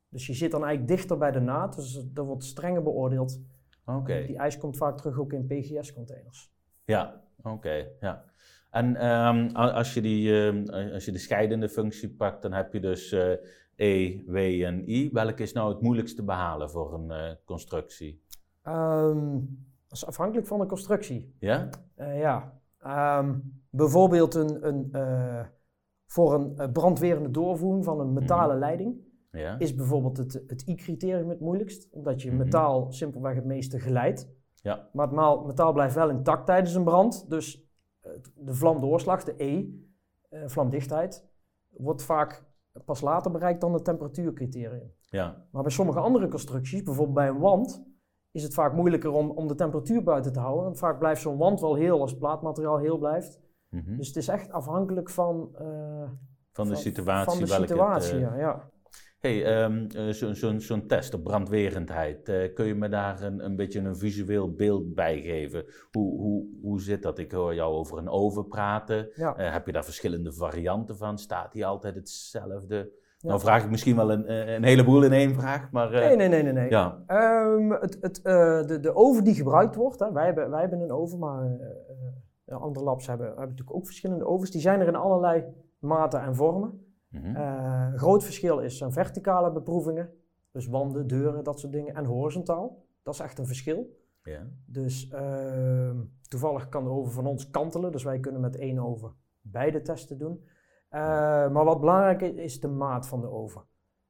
Dus 0.09 0.27
je 0.27 0.35
zit 0.35 0.51
dan 0.51 0.65
eigenlijk 0.65 0.97
dichter 0.97 1.19
bij 1.19 1.31
de 1.31 1.41
naad, 1.41 1.77
dus 1.77 2.07
dat 2.13 2.27
wordt 2.27 2.45
strenger 2.45 2.83
beoordeeld. 2.83 3.41
Oké. 3.85 4.25
Die 4.27 4.37
ijs 4.37 4.59
komt 4.59 4.77
vaak 4.77 4.97
terug 4.97 5.19
ook 5.19 5.33
in 5.33 5.47
PGS-containers. 5.47 6.53
Ja, 6.85 7.23
oké. 7.43 7.87
ja. 8.01 8.25
En 8.71 8.97
ehm, 8.97 9.49
als, 9.55 9.95
je 9.95 10.01
die, 10.01 10.47
ehm, 10.47 10.93
als 10.93 11.05
je 11.05 11.13
de 11.13 11.19
scheidende 11.19 11.69
functie 11.69 12.11
pakt, 12.11 12.43
dan 12.43 12.53
heb 12.53 12.73
je 12.73 12.81
dus 12.81 13.13
uh, 13.13 13.33
E, 13.77 14.23
W 14.27 14.37
en 14.65 14.91
I. 14.91 15.11
Welke 15.13 15.43
is 15.43 15.53
nou 15.53 15.73
het 15.73 15.83
moeilijkst 15.83 16.17
te 16.17 16.23
behalen 16.23 16.71
voor 16.71 16.95
een 16.95 17.11
uh, 17.11 17.35
constructie? 17.45 18.23
Um, 18.69 19.67
dat 19.89 19.99
is 19.99 20.07
afhankelijk 20.07 20.47
van 20.47 20.59
de 20.59 20.67
constructie. 20.67 21.35
Ja? 21.39 21.69
Uh, 21.97 22.21
ja. 22.21 22.61
bijvoorbeeld 23.71 24.35
een, 24.35 24.67
een, 24.69 24.91
voor 26.07 26.35
een 26.35 26.73
brandwerende 26.73 27.31
doorvoering 27.31 27.85
van 27.85 28.01
een 28.01 28.13
metalen 28.13 28.57
mhm. 28.57 28.65
leiding. 28.65 29.11
Ja. 29.31 29.59
Is 29.59 29.75
bijvoorbeeld 29.75 30.17
het, 30.17 30.45
het 30.47 30.63
I-criterium 30.67 31.29
het 31.29 31.41
moeilijkst, 31.41 31.89
omdat 31.91 32.23
je 32.23 32.29
mhm. 32.29 32.39
metaal 32.39 32.93
simpelweg 32.93 33.35
het 33.35 33.45
meeste 33.45 33.81
geleidt. 33.81 34.29
Ja. 34.55 34.89
Maar 34.93 35.09
het 35.09 35.47
metaal 35.47 35.73
blijft 35.73 35.95
wel 35.95 36.11
intact 36.11 36.47
tijdens 36.47 36.75
een 36.75 36.85
brand, 36.85 37.31
dus 37.31 37.71
de 38.35 38.55
vlamdoorslag, 38.55 39.25
de 39.25 39.35
E, 39.37 39.67
vlamdichtheid, 40.47 41.27
wordt 41.69 42.03
vaak 42.03 42.52
pas 42.85 43.01
later 43.01 43.31
bereikt 43.31 43.61
dan 43.61 43.73
het 43.73 43.85
temperatuurcriterium. 43.85 44.93
Ja. 45.01 45.47
Maar 45.51 45.63
bij 45.63 45.73
sommige 45.73 45.99
andere 45.99 46.29
constructies, 46.29 46.83
bijvoorbeeld 46.83 47.17
bij 47.17 47.29
een 47.29 47.39
wand, 47.39 47.85
is 48.31 48.43
het 48.43 48.55
vaak 48.55 48.73
moeilijker 48.73 49.11
om, 49.11 49.31
om 49.31 49.49
de 49.49 49.55
temperatuur 49.55 50.03
buiten 50.03 50.33
te 50.33 50.41
houden. 50.41 50.65
Want 50.65 50.79
vaak 50.79 50.99
blijft 50.99 51.21
zo'n 51.21 51.37
wand 51.37 51.61
wel 51.61 51.75
heel 51.75 52.01
als 52.01 52.11
het 52.11 52.21
plaatmateriaal 52.21 52.79
heel 52.79 52.99
blijft. 52.99 53.41
Mhm. 53.69 53.97
Dus 53.97 54.07
het 54.07 54.17
is 54.17 54.29
echt 54.29 54.53
afhankelijk 54.53 55.11
van, 55.11 55.57
uh, 55.61 56.11
van 56.53 56.69
de 56.69 56.77
situatie. 56.77 57.31
Van 57.31 57.41
de 57.41 57.67
situatie, 57.67 58.15
het, 58.15 58.23
uh, 58.23 58.29
ja, 58.29 58.37
ja 58.37 58.71
hey, 59.23 59.65
um, 59.65 59.87
zo'n 60.13 60.35
zo, 60.35 60.59
zo 60.59 60.87
test 60.87 61.15
op 61.15 61.25
brandwerendheid, 61.25 62.29
uh, 62.29 62.55
kun 62.55 62.67
je 62.67 62.75
me 62.75 62.89
daar 62.89 63.23
een, 63.23 63.45
een 63.45 63.57
beetje 63.57 63.81
een 63.81 63.97
visueel 63.97 64.55
beeld 64.55 64.95
bij 64.95 65.21
geven? 65.21 65.65
Hoe, 65.91 66.21
hoe, 66.21 66.47
hoe 66.63 66.81
zit 66.81 67.03
dat? 67.03 67.19
Ik 67.19 67.33
hoor 67.33 67.55
jou 67.55 67.75
over 67.75 67.99
een 67.99 68.09
oven 68.09 68.47
praten. 68.47 69.09
Ja. 69.15 69.39
Uh, 69.39 69.53
heb 69.53 69.67
je 69.67 69.73
daar 69.73 69.85
verschillende 69.85 70.33
varianten 70.33 70.97
van? 70.97 71.19
Staat 71.19 71.53
die 71.53 71.67
altijd 71.67 71.95
hetzelfde? 71.95 72.91
Ja. 73.19 73.29
Nou 73.29 73.41
vraag 73.41 73.65
ik 73.65 73.71
misschien 73.71 73.97
wel 73.97 74.13
een, 74.13 74.33
een 74.55 74.65
heleboel 74.65 75.03
in 75.03 75.13
één 75.13 75.35
vraag, 75.35 75.71
maar... 75.71 75.91
nee, 75.91 76.17
nee, 76.17 76.29
nee, 76.29 76.43
nee. 76.43 76.53
nee. 76.53 76.71
Ja. 76.71 77.03
Um, 77.09 77.73
het, 77.73 77.99
het, 78.01 78.21
de, 78.69 78.79
de 78.81 78.95
oven 78.95 79.25
die 79.25 79.35
gebruikt 79.35 79.75
wordt, 79.75 80.01
hè, 80.01 80.13
wij, 80.13 80.25
hebben, 80.25 80.51
wij 80.51 80.61
hebben 80.61 80.81
een 80.81 80.93
oven, 80.93 81.19
maar 81.19 81.59
andere 82.47 82.85
labs 82.85 83.07
hebben, 83.07 83.27
hebben 83.27 83.49
natuurlijk 83.49 83.77
ook 83.77 83.87
verschillende 83.87 84.27
ovens. 84.27 84.51
Die 84.51 84.61
zijn 84.61 84.81
er 84.81 84.87
in 84.87 84.97
allerlei 84.97 85.45
maten 85.79 86.23
en 86.23 86.35
vormen. 86.35 86.92
Mm 87.13 87.37
een 87.93 87.99
groot 87.99 88.25
verschil 88.25 88.59
is 88.59 88.79
zijn 88.79 88.93
verticale 88.93 89.53
beproevingen, 89.53 90.11
dus 90.51 90.67
wanden, 90.67 91.07
deuren, 91.07 91.45
dat 91.45 91.61
soort 91.61 91.73
dingen, 91.73 91.95
en 91.95 92.05
horizontaal. 92.05 92.85
Dat 93.03 93.15
is 93.15 93.21
echt 93.21 93.39
een 93.39 93.47
verschil. 93.47 94.01
Dus 94.67 95.11
uh, 95.11 95.91
toevallig 96.29 96.69
kan 96.69 96.85
de 96.85 96.91
oven 96.91 97.13
van 97.13 97.27
ons 97.27 97.51
kantelen, 97.51 97.93
dus 97.93 98.03
wij 98.03 98.21
kunnen 98.21 98.41
met 98.41 98.57
één 98.57 98.79
oven 98.79 99.15
beide 99.41 99.83
testen 99.83 100.19
doen. 100.19 100.45
Uh, 100.91 100.99
maar 101.51 101.65
wat 101.65 101.81
belangrijk 101.81 102.23
is, 102.23 102.35
is 102.35 102.61
de 102.61 102.69
maat 102.69 103.09
van 103.09 103.21
de 103.21 103.31
oven. 103.31 103.63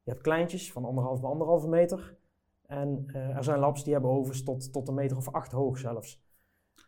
Je 0.03 0.11
hebt 0.11 0.23
kleintjes 0.23 0.73
van 0.73 0.85
anderhalf 0.85 1.21
bij 1.21 1.31
anderhalve 1.31 1.69
meter. 1.69 2.17
En 2.67 3.05
uh, 3.07 3.37
er 3.37 3.45
zijn 3.45 3.59
labs 3.59 3.85
die 3.85 3.93
hebben 3.93 4.11
ovens 4.11 4.43
tot, 4.43 4.73
tot 4.73 4.89
een 4.89 4.95
meter 4.95 5.17
of 5.17 5.29
acht 5.29 5.53
hoog 5.53 5.79
zelfs. 5.79 6.22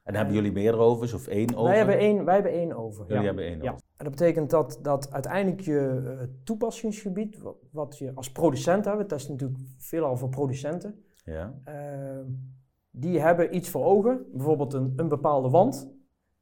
En 0.04 0.14
hebben 0.14 0.34
jullie 0.34 0.52
meer 0.52 0.78
ovens 0.78 1.12
of 1.12 1.26
één 1.26 1.54
oven? 1.54 1.64
Wij 1.64 1.76
hebben 1.76 1.99
één, 1.99 2.25
wij 2.25 2.34
hebben 2.34 2.52
één 2.52 2.76
oven. 2.76 3.04
Jullie 3.08 3.26
hebben 3.26 3.44
één 3.44 3.56
oven. 3.56 3.64
Ja. 3.64 3.78
En 3.96 4.04
dat 4.04 4.11
betekent 4.11 4.50
dat, 4.50 4.78
dat 4.82 5.12
uiteindelijk 5.12 5.61
je 5.61 6.00
uh, 6.04 6.26
toepassingsgebied, 6.44 7.38
wat, 7.70 7.99
je 7.99 8.12
als 8.14 8.32
producent 8.32 8.84
hebt, 8.84 8.96
we 8.96 9.06
testen 9.06 9.32
natuurlijk 9.32 9.61
veelal 9.78 10.16
voor 10.16 10.28
producenten, 10.28 11.04
ja. 11.25 11.54
Uh, 11.68 12.20
die 12.90 13.20
hebben 13.20 13.54
iets 13.54 13.68
voor 13.68 13.84
ogen, 13.84 14.26
bijvoorbeeld 14.32 14.73
een, 14.73 14.92
een 14.96 15.08
bepaalde 15.08 15.50
wand, 15.50 15.90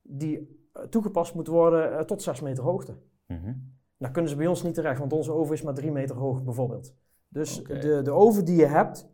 die 0.02 0.38
uh, 0.76 0.82
toegepast 0.82 1.34
moet 1.34 1.46
worden 1.46 1.98
eh, 1.98 2.04
tot 2.04 2.22
6 2.22 2.40
meter 2.40 2.64
hoogte. 2.64 2.96
Mm 3.26 3.40
-hmm. 3.42 3.70
Nou 3.96 4.12
kunnen 4.12 4.30
ze 4.30 4.36
bij 4.36 4.46
ons 4.46 4.62
niet 4.62 4.74
terecht, 4.74 4.98
want 4.98 5.12
onze 5.12 5.32
oven 5.32 5.54
is 5.54 5.62
maar 5.62 5.74
3 5.74 5.90
meter 5.90 6.16
hoog 6.16 6.44
bijvoorbeeld. 6.44 6.94
Dus 7.28 7.60
okay. 7.60 7.80
de, 7.80 8.02
de 8.02 8.10
oven 8.10 8.44
die 8.44 8.56
je 8.56 8.66
hebt, 8.66 9.10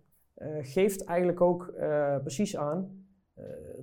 geeft 0.60 1.04
eigenlijk 1.04 1.40
ook 1.40 1.72
precies 2.22 2.56
aan 2.56 3.06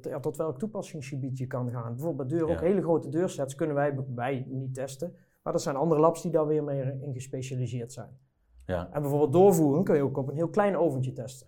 uh, 0.05 0.15
tot 0.15 0.37
welk 0.37 0.59
toepassingsgebied 0.59 1.37
je 1.37 1.47
kan 1.47 1.71
gaan. 1.71 1.93
Bijvoorbeeld 1.95 2.29
bij 2.29 2.37
deuren, 2.37 2.55
ook 2.55 2.61
hele 2.61 2.81
grote 2.81 3.09
deursets 3.09 3.55
kunnen 3.55 3.75
wij, 3.75 3.99
wij 4.15 4.45
niet 4.49 4.73
testen. 4.73 5.15
Maar 5.43 5.53
er 5.53 5.59
zijn 5.59 5.75
andere 5.75 6.01
labs 6.01 6.21
die 6.21 6.31
daar 6.31 6.47
weer 6.47 6.63
meer 6.63 7.01
in 7.01 7.13
gespecialiseerd 7.13 7.93
zijn. 7.93 8.17
Ja. 8.65 8.89
En 8.91 9.01
bijvoorbeeld 9.01 9.33
doorvoering 9.33 9.85
kun 9.85 9.95
je 9.95 10.03
ook 10.03 10.17
op 10.17 10.27
een 10.27 10.35
heel 10.35 10.49
klein 10.49 10.77
oventje 10.77 11.13
testen. 11.13 11.47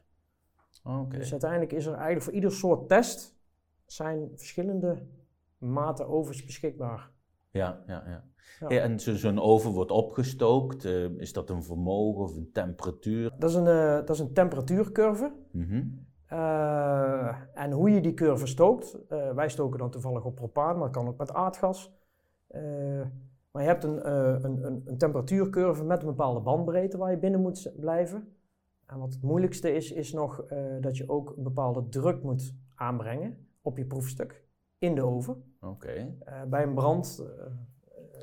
Okay. 0.84 1.20
Dus 1.20 1.32
uiteindelijk 1.32 1.72
is 1.72 1.86
er 1.86 1.94
eigenlijk 1.94 2.24
voor 2.24 2.34
ieder 2.34 2.52
soort 2.52 2.90
test 2.90 3.36
zijn 3.86 4.30
verschillende 4.36 5.06
maten 5.58 6.08
ovens 6.08 6.46
beschikbaar. 6.46 7.12
Ja, 7.52 7.84
ja, 7.88 8.04
ja. 8.08 8.24
ja. 8.70 8.82
en 8.82 9.00
zo'n 9.00 9.40
oven 9.40 9.72
wordt 9.72 9.92
opgestookt. 9.92 10.86
Uh, 10.86 11.20
is 11.20 11.34
dat 11.34 11.50
een 11.50 11.64
vermogen 11.64 12.24
of 12.24 12.36
een 12.36 12.52
temperatuur? 12.52 13.34
Dat 13.40 13.50
is 13.50 13.56
een, 13.56 13.66
uh, 13.66 13.94
dat 13.94 14.10
is 14.10 14.20
een 14.20 14.34
temperatuurcurve. 14.34 15.34
Mm 15.52 15.64
-hmm. 15.64 16.07
Uh, 16.34 17.36
en 17.54 17.72
hoe 17.72 17.90
je 17.90 18.02
die 18.02 18.14
curve 18.14 18.48
stookt, 18.48 18.98
uh, 19.10 19.32
wij 19.32 19.50
stoken 19.50 19.80
dan 19.80 19.90
toevallig 19.90 20.26
op 20.26 20.36
propaan, 20.36 20.78
maar 20.78 20.90
kan 20.90 21.08
ook 21.08 21.18
met 21.18 21.34
aardgas. 21.34 21.94
Uh, 22.52 22.62
maar 23.52 23.62
je 23.62 23.68
hebt 23.68 23.84
een, 23.84 24.10
een, 24.12 24.66
een, 24.66 24.82
een, 24.86 24.98
temperatuurcurve 24.98 25.84
met 25.84 26.02
een 26.02 26.08
bepaalde 26.08 26.40
bandbreedte 26.40 26.98
waar 26.98 27.12
je 27.12 27.18
binnen 27.18 27.42
moet 27.42 27.72
blijven. 27.80 28.36
En 28.86 29.00
wat 29.00 29.14
het 29.14 29.22
moeilijkste 29.22 29.74
is, 29.74 29.92
is 29.92 30.14
nog 30.14 30.46
dat 30.82 30.98
je 30.98 31.10
ook 31.10 31.34
een 31.38 31.44
bepaalde 31.44 31.90
druk 31.90 32.24
moet 32.24 32.56
aanbrengen 32.76 33.48
op 33.62 33.78
je 33.78 33.86
proefstuk 33.86 34.46
in 34.78 34.96
de 34.96 35.04
oven. 35.04 35.44
Oké. 35.62 36.16
bij 36.48 36.64
een 36.64 36.74
brand, 36.74 37.24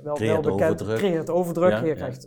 wel, 0.03 0.19
wel 0.19 0.41
bekend, 0.41 0.61
overdruk. 0.61 0.97
creëert 0.97 1.31
overdruk. 1.31 1.71
Ja, 1.71 1.81
je, 1.81 1.87
ja. 1.87 1.95
Krijgt, 1.95 2.23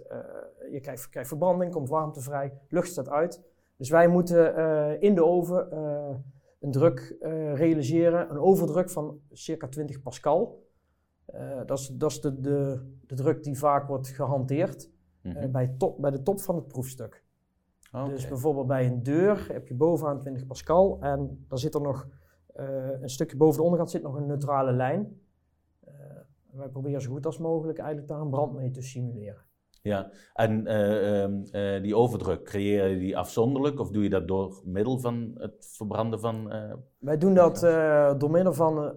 je 0.71 0.79
krijgt, 0.79 1.09
krijgt 1.09 1.29
verbranding, 1.29 1.71
komt 1.71 1.89
warmte 1.89 2.21
vrij, 2.21 2.53
lucht 2.67 2.87
staat 2.87 3.09
uit. 3.09 3.41
Dus 3.77 3.89
wij 3.89 4.07
moeten 4.07 4.59
uh, 4.59 5.01
in 5.01 5.15
de 5.15 5.25
oven 5.25 5.69
uh, 5.73 6.15
een 6.59 6.71
druk 6.71 7.17
uh, 7.19 7.55
realiseren, 7.55 8.29
een 8.29 8.39
overdruk 8.39 8.89
van 8.89 9.19
circa 9.31 9.67
20 9.67 10.01
pascal. 10.01 10.65
dat 11.65 11.79
is, 11.79 11.87
dat 11.87 12.11
is 12.11 12.21
de, 12.21 12.41
de, 12.41 12.81
de, 13.05 13.15
druk 13.15 13.43
die 13.43 13.57
vaak 13.57 13.87
wordt 13.87 14.07
gehanteerd 14.07 14.91
mm 15.21 15.31
-hmm. 15.31 15.51
bij, 15.51 15.75
top, 15.77 16.01
bij 16.01 16.11
de 16.11 16.23
top 16.23 16.39
van 16.39 16.55
het 16.55 16.67
proefstuk. 16.67 17.25
Okay. 17.91 18.09
Dus 18.09 18.27
bijvoorbeeld 18.27 18.67
bij 18.67 18.85
een 18.85 19.03
deur 19.03 19.47
heb 19.51 19.67
je 19.67 19.75
bovenaan 19.75 20.19
20 20.19 20.45
pascal 20.45 20.97
en 21.01 21.45
dan 21.47 21.57
zit 21.57 21.73
er 21.73 21.81
nog 21.81 22.07
een 23.01 23.09
stukje 23.09 23.37
boven 23.37 23.57
de 23.57 23.63
onderkant 23.63 23.91
zit 23.91 24.01
nog 24.01 24.15
een 24.15 24.25
neutrale 24.25 24.71
lijn. 24.71 25.21
wij 26.51 26.69
proberen 26.69 27.01
zo 27.01 27.11
goed 27.11 27.25
als 27.25 27.37
mogelijk 27.37 27.77
eigenlijk 27.77 28.07
daar 28.09 28.21
een 28.21 28.29
brand 28.29 28.53
mee 28.53 28.71
te 28.71 28.81
simuleren. 28.81 29.46
Ja, 29.87 30.11
en 30.33 30.67
uh, 30.67 31.75
uh, 31.75 31.81
die 31.81 31.95
overdruk, 31.95 32.43
creëer 32.43 32.87
je 32.87 32.97
die 32.97 33.17
afzonderlijk 33.17 33.79
of 33.79 33.91
doe 33.91 34.03
je 34.03 34.09
dat 34.09 34.27
door 34.27 34.61
middel 34.65 34.99
van 34.99 35.31
het 35.37 35.73
verbranden 35.75 36.19
van... 36.19 36.53
Uh, 36.53 36.73
Wij 36.97 37.17
doen 37.17 37.33
dat 37.33 37.59
door 38.19 38.31
middel 38.31 38.53
van 38.53 38.93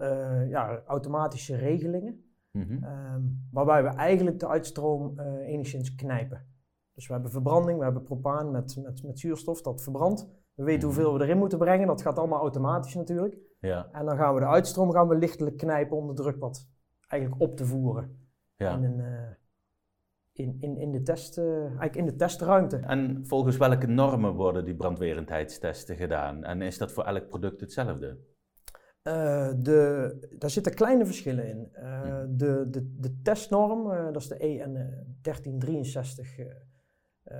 ja, 0.49 0.81
automatische 0.85 1.55
regelingen, 1.55 2.23
mm 2.51 2.63
-hmm. 2.63 2.83
um, 3.15 3.47
waarbij 3.51 3.83
we 3.83 3.89
eigenlijk 3.89 4.39
de 4.39 4.47
uitstroom 4.47 5.19
enigszins 5.45 5.95
knijpen. 5.95 6.45
Dus 6.93 7.07
we 7.07 7.13
hebben 7.13 7.31
verbranding, 7.31 7.77
we 7.77 7.83
hebben 7.83 8.03
propaan 8.03 8.51
met, 8.51 8.79
met, 8.83 9.03
met 9.03 9.19
zuurstof, 9.19 9.61
dat 9.61 9.81
verbrandt. 9.81 10.27
We 10.53 10.63
weten 10.63 10.87
mm 10.87 10.93
-hmm. 10.93 11.03
hoeveel 11.03 11.17
we 11.17 11.23
erin 11.25 11.37
moeten 11.37 11.57
brengen, 11.57 11.87
dat 11.87 12.01
gaat 12.01 12.17
allemaal 12.17 12.41
automatisch 12.41 12.95
natuurlijk. 12.95 13.37
Ja. 13.59 13.89
En 13.91 14.05
dan 14.05 14.17
gaan 14.17 14.33
we 14.33 14.39
de 14.39 14.45
uitstroom 14.47 14.91
gaan 14.91 15.07
we 15.07 15.15
lichtelijk 15.15 15.57
knijpen 15.57 15.97
om 15.97 16.07
de 16.07 16.13
druk 16.13 16.39
wat 16.39 16.69
eigenlijk 17.07 17.41
op 17.41 17.55
te 17.55 17.65
voeren. 17.65 18.19
Ja. 18.55 18.75
In 18.75 18.83
een, 18.83 19.03
in, 20.41 20.57
in, 20.59 20.77
in, 20.77 20.91
de 20.91 21.01
test, 21.01 21.37
uh, 21.37 21.61
eigenlijk 21.61 21.95
in 21.95 22.05
de 22.05 22.15
testruimte. 22.15 22.77
En 22.77 23.25
volgens 23.25 23.57
welke 23.57 23.87
normen 23.87 24.33
worden 24.33 24.65
die 24.65 24.75
brandwerendheidstesten 24.75 25.95
gedaan? 25.95 26.43
En 26.43 26.61
is 26.61 26.77
dat 26.77 26.91
voor 26.91 27.03
elk 27.03 27.27
product 27.27 27.61
hetzelfde? 27.61 28.17
Uh, 29.03 29.49
de, 29.57 30.35
daar 30.37 30.49
zitten 30.49 30.73
kleine 30.73 31.05
verschillen 31.05 31.47
in. 31.47 31.69
Uh, 31.73 32.01
hm. 32.01 32.37
de, 32.37 32.67
de, 32.69 32.95
de 32.99 33.21
testnorm, 33.21 34.13
dat 34.13 34.21
is 34.21 34.27
de 34.27 34.37
EN 34.37 34.73
1363 35.21 36.35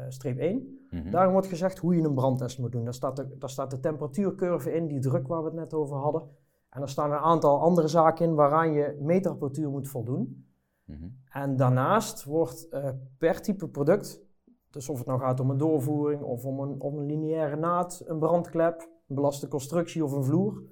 streep 0.10 0.38
1. 0.38 0.80
Mm-hmm. 0.90 1.12
Daarin 1.12 1.32
wordt 1.32 1.48
gezegd 1.48 1.78
hoe 1.78 1.96
je 1.96 2.04
een 2.04 2.14
brandtest 2.14 2.60
moet 2.60 2.72
doen. 2.72 2.84
Daar 2.84 2.94
staat, 2.94 3.16
de, 3.16 3.38
daar 3.38 3.50
staat 3.50 3.72
de 3.72 3.80
temperatuurcurve 3.80 4.74
in, 4.74 4.88
die 4.88 5.00
druk 5.00 5.28
waar 5.28 5.40
we 5.40 5.46
het 5.46 5.58
net 5.58 5.74
over 5.74 5.98
hadden. 5.98 6.22
En 6.70 6.82
er 6.82 6.90
staan 6.90 7.12
een 7.12 7.18
aantal 7.18 7.62
andere 7.62 7.88
zaken 7.88 8.26
in 8.26 8.36
waaraan 8.36 8.72
je 8.74 8.98
meetapparatuur 9.02 9.70
moet 9.70 9.88
voldoen. 9.88 10.46
Mhm. 10.92 11.10
En 11.32 11.56
daarnaast 11.56 12.24
wordt 12.24 12.68
uh, 12.72 12.90
per 13.18 13.42
type 13.42 13.68
product, 13.68 14.22
dus 14.70 14.90
of 14.90 14.98
het 14.98 15.08
nou 15.08 15.20
gaat 15.20 15.40
om 15.40 15.50
een 15.50 15.58
doorvoering 15.58 16.22
of 16.22 16.46
om 16.46 16.60
een, 16.60 16.82
om 16.82 16.98
een 16.98 17.06
lineaire 17.06 17.56
naad, 17.56 18.04
een 18.06 18.20
brandklep, 18.20 18.90
een 19.08 19.16
belaste 19.16 19.48
constructie 19.48 20.04
of 20.04 20.12
een 20.12 20.24
vloer, 20.24 20.64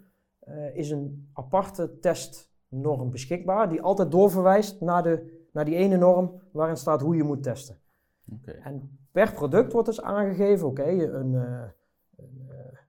uh, 0.47 0.75
is 0.75 0.89
een 0.89 1.29
aparte 1.33 1.99
testnorm 1.99 3.09
beschikbaar 3.09 3.69
die 3.69 3.81
altijd 3.81 4.11
doorverwijst 4.11 4.81
naar, 4.81 5.03
de, 5.03 5.47
naar 5.51 5.65
die 5.65 5.75
ene 5.75 5.97
norm 5.97 6.41
waarin 6.51 6.77
staat 6.77 7.01
hoe 7.01 7.15
je 7.15 7.23
moet 7.23 7.43
testen. 7.43 7.77
Okay. 8.33 8.55
En 8.55 8.99
per 9.11 9.33
product 9.33 9.73
wordt 9.73 9.87
dus 9.87 10.01
aangegeven, 10.01 10.67
oké, 10.67 10.81
okay, 10.81 10.99
een, 10.99 11.31
uh, 11.31 11.63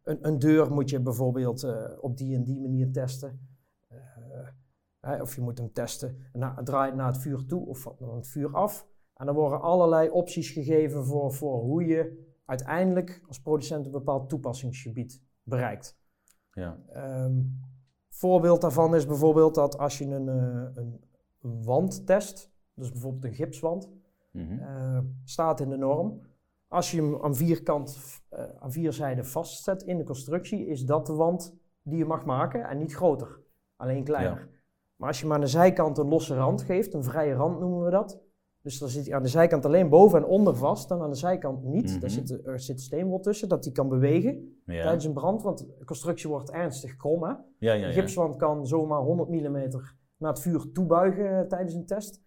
een, 0.03 0.19
een, 0.21 0.39
deur 0.39 0.73
moet 0.73 0.91
je 0.91 1.01
bijvoorbeeld 1.01 1.67
op 2.01 2.17
die 2.17 2.37
en 2.37 2.43
die 2.43 2.61
manier 2.61 2.93
testen. 2.93 3.50
Hè, 5.00 5.21
of 5.21 5.35
je 5.35 5.40
moet 5.40 5.59
hem 5.59 5.73
testen, 5.73 6.16
na, 6.33 6.62
draait 6.62 6.95
naar 6.95 7.07
het 7.07 7.19
vuur 7.19 7.47
toe 7.47 7.66
of 7.66 7.78
van 7.78 8.14
het 8.16 8.28
vuur 8.28 8.54
af. 8.54 8.87
En 9.14 9.26
dan 9.26 9.35
worden 9.35 9.61
allerlei 9.61 10.11
opties 10.11 10.50
gegeven 10.50 11.04
voor, 11.04 11.33
voor 11.33 11.61
hoe 11.61 11.85
je 11.85 12.28
uiteindelijk 12.45 13.23
als 13.28 13.40
producent 13.40 13.87
een 13.87 13.92
bepaald 13.92 14.28
toepassingsgebied 14.28 15.23
bereikt. 15.42 15.99
Ja. 16.52 16.78
Ehm, 16.88 17.42
voorbeeld 18.09 18.61
daarvan 18.61 18.95
is 18.95 19.07
bijvoorbeeld 19.07 19.54
dat 19.54 19.78
als 19.78 19.99
je 19.99 20.04
een, 20.04 20.28
eh, 20.28 20.83
een 21.42 21.64
wand 21.64 22.07
test, 22.07 22.52
dus 22.75 22.90
bijvoorbeeld 22.92 23.25
een 23.25 23.35
gipswand, 23.35 23.90
Mhm. 24.33 24.59
eh, 24.59 24.99
staat 25.25 25.61
in 25.61 25.69
de 25.69 25.76
norm. 25.76 26.21
Als 26.69 26.90
je 26.90 26.97
hem 27.02 27.23
aan, 27.23 27.35
vierkant, 27.35 27.99
eh, 28.28 28.45
aan 28.59 28.73
vier 28.73 28.92
zijden 28.92 29.26
vastzet 29.26 29.83
in 29.83 29.99
de 29.99 30.04
constructie, 30.04 30.66
is 30.66 30.85
dat 30.85 31.07
de 31.07 31.12
wand 31.12 31.57
die 31.83 31.99
je 31.99 32.04
mag 32.04 32.25
maken 32.25 32.69
en 32.69 32.78
niet 32.78 32.95
groter, 32.95 33.40
alleen 33.76 34.04
kleiner. 34.04 34.49
Maar 35.00 35.09
als 35.09 35.19
je 35.21 35.25
hem 35.25 35.35
aan 35.35 35.40
de 35.40 35.47
zijkant 35.47 35.99
een 35.99 36.09
losse 36.09 36.35
rand 36.35 36.62
geeft, 36.62 36.95
een 36.95 37.04
vrije 37.04 37.35
rand 37.35 37.61
noemen 37.61 37.85
we 37.85 37.90
dat. 37.90 38.21
Dus 38.62 38.78
dan 38.78 38.88
zit 38.88 39.07
hij 39.07 39.14
aan 39.14 39.23
de 39.23 39.28
zijkant 39.28 39.64
alleen 39.64 39.88
boven 39.88 40.19
en 40.19 40.25
onder 40.25 40.57
vast, 40.57 40.90
en 40.90 41.00
aan 41.00 41.11
de 41.11 41.16
zijkant 41.16 41.64
niet. 41.64 41.90
Mhm. 41.90 42.00
Daar 42.00 42.11
zit, 42.11 42.47
er 42.47 42.61
zit 42.61 42.80
steenwol 42.80 43.21
tussen, 43.21 43.49
dat 43.49 43.62
die 43.62 43.73
kan 43.73 43.88
bewegen 43.88 44.61
Ja. 44.64 44.83
tijdens 44.83 45.04
een 45.04 45.12
brand, 45.12 45.42
want 45.42 45.59
de 45.59 45.85
constructie 45.85 46.28
wordt 46.28 46.50
ernstig 46.50 46.97
krom. 46.97 47.23
Hè? 47.23 47.28
ja, 47.28 47.42
ja, 47.59 47.75
Een 47.75 47.80
ja. 47.80 47.92
gipswand 47.92 48.37
kan 48.37 48.66
zomaar 48.66 49.00
100 49.00 49.28
mm 49.28 49.71
naar 50.16 50.30
het 50.30 50.40
vuur 50.40 50.73
toebuigen 50.73 51.38
eh, 51.38 51.47
tijdens 51.47 51.75
een 51.75 51.87
test. 51.87 52.23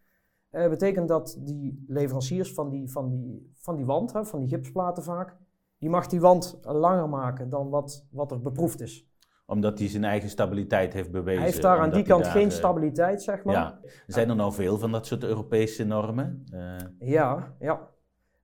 Eh 0.49 0.69
betekent 0.69 1.07
dat 1.07 1.37
die 1.39 1.83
leveranciers 1.87 2.53
van 2.53 2.69
die, 2.69 2.91
van 2.91 3.09
die, 3.09 3.51
van 3.55 3.75
die 3.75 3.85
wand, 3.85 4.13
hè, 4.13 4.25
van 4.25 4.39
die 4.39 4.49
gipsplaten 4.49 5.03
vaak, 5.03 5.37
die 5.77 5.89
mag 5.89 6.07
die 6.07 6.19
wand 6.21 6.59
langer 6.61 7.09
maken 7.09 7.49
dan 7.49 7.69
wat, 7.69 8.05
wat 8.11 8.31
er 8.31 8.41
beproefd 8.41 8.81
is. 8.81 9.07
Omdat 9.45 9.79
hij 9.79 9.87
zijn 9.87 10.03
eigen 10.03 10.29
stabiliteit 10.29 10.93
heeft 10.93 11.11
bewezen. 11.11 11.41
Hij 11.41 11.49
heeft 11.49 11.61
daar 11.61 11.79
aan 11.79 11.91
die 11.91 12.03
kant 12.03 12.23
daar, 12.23 12.31
geen 12.31 12.47
eh, 12.49 12.53
stabiliteit, 12.53 13.21
zeg 13.23 13.43
maar. 13.43 13.55
Ja. 13.55 13.79
Zijn 14.07 14.29
er 14.29 14.35
nou 14.35 14.53
veel 14.53 14.77
van 14.77 14.91
dat 14.91 15.05
soort 15.05 15.23
Europese 15.23 15.83
normen? 15.83 16.43
Eh, 16.51 16.75
ja. 17.09 17.55
ja. 17.59 17.91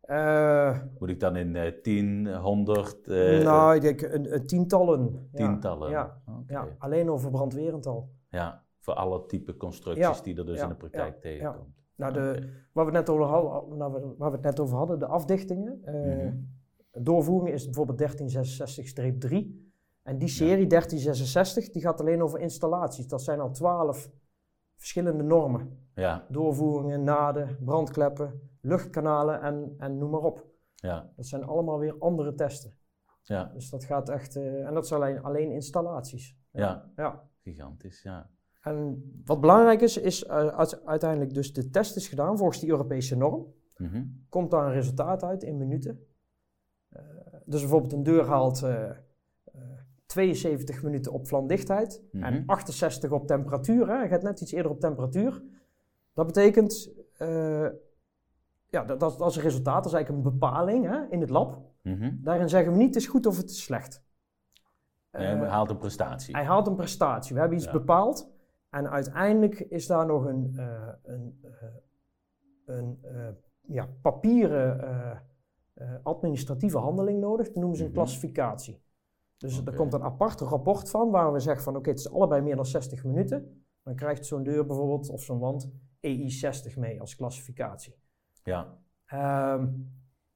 Eh, 0.02 0.78
moet 1.00 1.10
ik 1.10 1.20
dan 1.20 1.36
in 1.36 1.56
eh 1.56 1.72
10, 1.82 2.28
100, 2.36 3.08
eh, 3.08 3.44
nou, 3.44 3.76
ik 3.76 3.82
denk 3.82 4.02
een, 4.02 4.34
een 4.34 4.46
tientallen. 4.48 5.30
Tientallen? 5.34 5.90
Ja, 5.90 6.18
ja, 6.48 6.68
alleen 6.78 7.10
over 7.10 7.32
brandwerend 7.32 7.86
al. 7.86 8.10
Ja, 8.30 8.64
voor 8.80 8.94
alle 8.94 9.26
type 9.26 9.58
constructies 9.58 10.06
Ja, 10.18 10.24
die 10.24 10.38
er 10.38 10.46
dus 10.46 10.62
in 10.62 10.68
de 10.68 10.76
praktijk 10.76 11.14
ja, 11.14 11.20
tegenkomt. 11.20 11.78
Nou, 11.96 12.14
de, 12.14 12.20
waar, 12.74 12.86
we 12.86 12.92
het 12.92 13.08
net 13.08 13.10
over 13.10 13.26
hadden, 13.26 13.78
nou, 13.78 14.16
waar 14.18 14.30
we 14.30 14.36
het 14.36 14.46
net 14.46 14.60
over 14.60 14.78
hadden, 14.78 15.00
de 15.00 15.06
afdichtingen. 15.06 15.80
eh, 15.84 15.94
Mhm. 15.94 16.34
Doorvoering 16.92 17.54
is 17.54 17.66
bijvoorbeeld 17.66 17.98
1366-3. 17.98 19.69
En 20.10 20.18
die 20.18 20.28
serie 20.28 20.68
1366 20.68 21.70
die 21.74 21.82
gaat 21.82 22.00
alleen 22.00 22.22
over 22.22 22.40
installaties. 22.40 23.08
Dat 23.08 23.22
zijn 23.24 23.40
al 23.40 23.52
12 23.52 24.10
verschillende 24.76 25.24
normen. 25.24 25.88
Ja, 25.96 26.26
Doorvoeringen, 26.30 27.04
naden, 27.04 27.58
brandkleppen, 27.64 28.50
luchtkanalen 28.62 29.42
en, 29.42 29.76
en 29.78 29.98
noem 29.98 30.10
maar 30.10 30.22
op. 30.22 30.46
ja, 30.76 31.12
Dat 31.16 31.26
zijn 31.26 31.44
allemaal 31.44 31.80
weer 31.80 31.96
andere 32.00 32.34
testen. 32.36 32.74
ja, 33.22 33.44
Dus 33.54 33.70
dat 33.70 33.84
gaat 33.84 34.10
echt, 34.10 34.36
eh, 34.36 34.68
en 34.68 34.74
dat 34.74 34.88
zijn 34.88 35.02
alleen, 35.02 35.24
alleen 35.24 35.52
installaties. 35.52 36.38
ja. 36.52 36.92
Ja. 36.96 37.28
Gigantisch, 37.42 38.02
ja. 38.04 38.30
En 38.62 39.04
wat 39.26 39.42
belangrijk 39.42 39.82
is, 39.82 39.98
is 39.98 40.26
eh, 40.26 40.48
uite- 40.48 40.86
uiteindelijk 40.86 41.34
dus 41.34 41.54
de 41.54 41.70
test 41.70 41.96
is 41.96 42.08
gedaan 42.08 42.38
volgens 42.38 42.60
die 42.60 42.70
Europese 42.70 43.16
norm. 43.16 43.54
Mhm. 43.78 44.04
Komt 44.30 44.52
daar 44.52 44.66
een 44.66 44.74
resultaat 44.74 45.24
uit 45.24 45.44
in 45.44 45.58
minuten. 45.58 46.06
Eh, 46.90 47.02
dus 47.46 47.60
bijvoorbeeld 47.62 47.94
een 47.94 48.04
deur 48.04 48.26
haalt 48.26 48.64
eh, 48.64 48.90
eh, 48.90 48.96
72 50.10 50.84
minuten 50.84 51.12
op 51.12 51.28
vlamdichtheid 51.28 52.04
Mhm. 52.12 52.24
en 52.24 52.44
68 52.46 53.12
op 53.12 53.28
temperatuur. 53.28 53.88
Hè. 53.88 53.94
Hij 53.98 54.08
gaat 54.08 54.22
net 54.22 54.42
iets 54.42 54.52
eerder 54.52 54.72
op 54.72 54.80
temperatuur. 54.80 55.44
Dat 56.14 56.26
betekent, 56.26 56.90
eh, 57.18 57.68
ja, 58.70 58.84
dat, 58.86 59.00
dat, 59.00 59.18
dat 59.18 59.30
is 59.30 59.36
een 59.36 59.42
resultaat, 59.42 59.76
dat 59.76 59.86
is 59.86 59.94
eigenlijk 59.94 60.26
een 60.26 60.32
bepaling 60.32 60.86
hè, 60.86 61.06
in 61.10 61.22
het 61.22 61.30
lab. 61.30 61.62
Mhm. 61.84 62.12
Daarin 62.22 62.50
zeggen 62.50 62.72
we 62.72 62.78
niet 62.78 62.88
het 62.88 62.96
is 62.96 63.08
goed 63.08 63.26
of 63.26 63.38
het 63.38 63.50
is 63.50 63.64
slecht. 63.64 64.04
Hij 65.12 65.42
Eh, 65.42 65.50
haalt 65.50 65.70
een 65.70 65.78
prestatie. 65.78 66.36
hij 66.36 66.46
haalt 66.46 66.68
een 66.68 66.76
prestatie. 66.76 67.34
We 67.34 67.40
hebben 67.40 67.58
iets 67.58 67.68
Ja. 67.68 67.72
bepaald. 67.72 68.30
En 68.70 68.90
uiteindelijk 68.90 69.60
is 69.60 69.88
daar 69.88 70.06
nog 70.06 70.26
een, 70.26 70.54
eh, 70.56 70.88
een, 71.04 71.40
een 72.66 73.00
ja, 73.62 73.88
papieren 74.02 75.24
administratieve 76.04 76.78
handeling 76.78 77.20
nodig. 77.20 77.46
Dat 77.48 77.56
noemen 77.56 77.78
ze 77.78 77.84
een 77.84 77.90
Mhm. 77.90 77.98
klassificatie. 78.00 78.82
Dus 79.40 79.60
Oké. 79.60 79.70
er 79.72 79.76
komt 79.78 79.94
een 79.94 80.04
apart 80.04 80.42
rapport 80.42 80.90
van 80.90 81.10
waar 81.12 81.34
we 81.34 81.40
zeggen 81.40 81.64
van 81.64 81.76
oké, 81.76 81.90
het 81.90 82.00
is 82.00 82.12
allebei 82.12 82.42
meer 82.42 82.56
dan 82.56 82.66
60 82.66 83.04
minuten. 83.04 83.64
Dan 83.84 83.96
krijgt 83.96 84.26
zo'n 84.26 84.44
deur 84.44 84.66
bijvoorbeeld 84.66 85.10
of 85.10 85.22
zo'n 85.24 85.40
wand 85.40 85.70
EI60 86.08 86.78
mee 86.78 87.00
als 87.02 87.16
klassificatie. 87.16 87.96
Ja, 88.44 88.78
Ehm, 89.06 89.68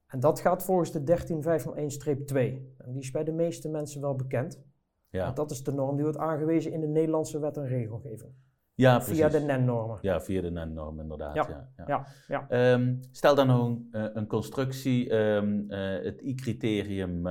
en 0.06 0.20
dat 0.20 0.40
gaat 0.40 0.62
volgens 0.64 0.92
de 0.92 1.02
13501-2. 1.04 2.74
En 2.78 2.92
die 2.92 3.02
is 3.02 3.10
bij 3.10 3.24
de 3.24 3.32
meeste 3.32 3.68
mensen 3.68 4.00
wel 4.00 4.14
bekend. 4.14 4.62
ja. 5.08 5.24
Want 5.24 5.36
dat 5.36 5.50
is 5.50 5.62
de 5.62 5.72
norm 5.72 5.94
die 5.94 6.04
wordt 6.04 6.18
aangewezen 6.18 6.72
in 6.72 6.80
de 6.80 6.86
Nederlandse 6.86 7.38
wet 7.38 7.56
en 7.56 7.66
regelgeving. 7.66 8.32
ja 8.74 9.02
Via 9.02 9.28
de. 9.28 9.40
NEN-normen. 9.40 9.98
Ja, 10.00 10.20
via 10.20 10.40
de 10.40 10.50
NEN-norm 10.50 11.00
inderdaad. 11.00 11.34
Ja. 11.34 11.46
Ja, 11.48 11.68
Ja, 11.76 11.84
Ja, 11.86 12.06
ja. 12.28 12.48
Ehm, 12.48 12.96
stel 13.10 13.34
dan 13.34 13.46
nog 13.46 13.66
een, 13.66 13.88
eh, 13.90 14.04
een 14.12 14.26
constructie, 14.26 15.10
ehm, 15.10 15.70
eh, 15.70 16.04
het 16.04 16.20
I-criterium, 16.22 17.26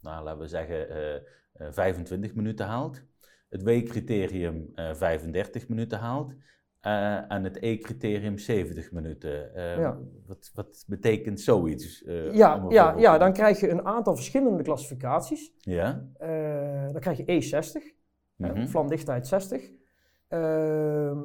nou, 0.00 0.24
laten 0.24 0.40
we 0.40 0.46
zeggen, 0.48 0.90
eh, 0.90 1.14
eh, 1.14 1.72
25 1.72 2.34
minuten 2.34 2.66
haalt. 2.66 3.02
Het 3.48 3.62
W-criterium 3.62 4.70
eh 4.74 4.94
35 4.94 5.68
minuten 5.68 5.98
haalt. 5.98 6.34
eh, 6.80 7.32
en 7.32 7.44
het 7.44 7.56
E-criterium 7.62 8.38
70 8.38 8.92
minuten. 8.92 9.50
Ja. 9.54 9.98
wat, 10.26 10.50
wat 10.54 10.84
betekent 10.86 11.40
zoiets? 11.40 12.04
eh, 12.04 12.32
Ja, 12.34 12.64
ja, 12.68 12.94
ja, 12.98 13.18
dan 13.18 13.32
krijg 13.32 13.60
je 13.60 13.68
een 13.70 13.84
aantal 13.86 14.14
verschillende 14.14 14.62
klassificaties. 14.62 15.52
Ja? 15.58 16.06
Eh, 16.18 16.92
dan 16.92 17.00
krijg 17.00 17.16
je 17.16 17.24
E60, 17.24 17.82
hè, 18.36 18.52
Mhm. 18.52 18.66
vlamdichtheid 18.66 19.26
60. 19.26 19.70
Ehm, 20.28 21.18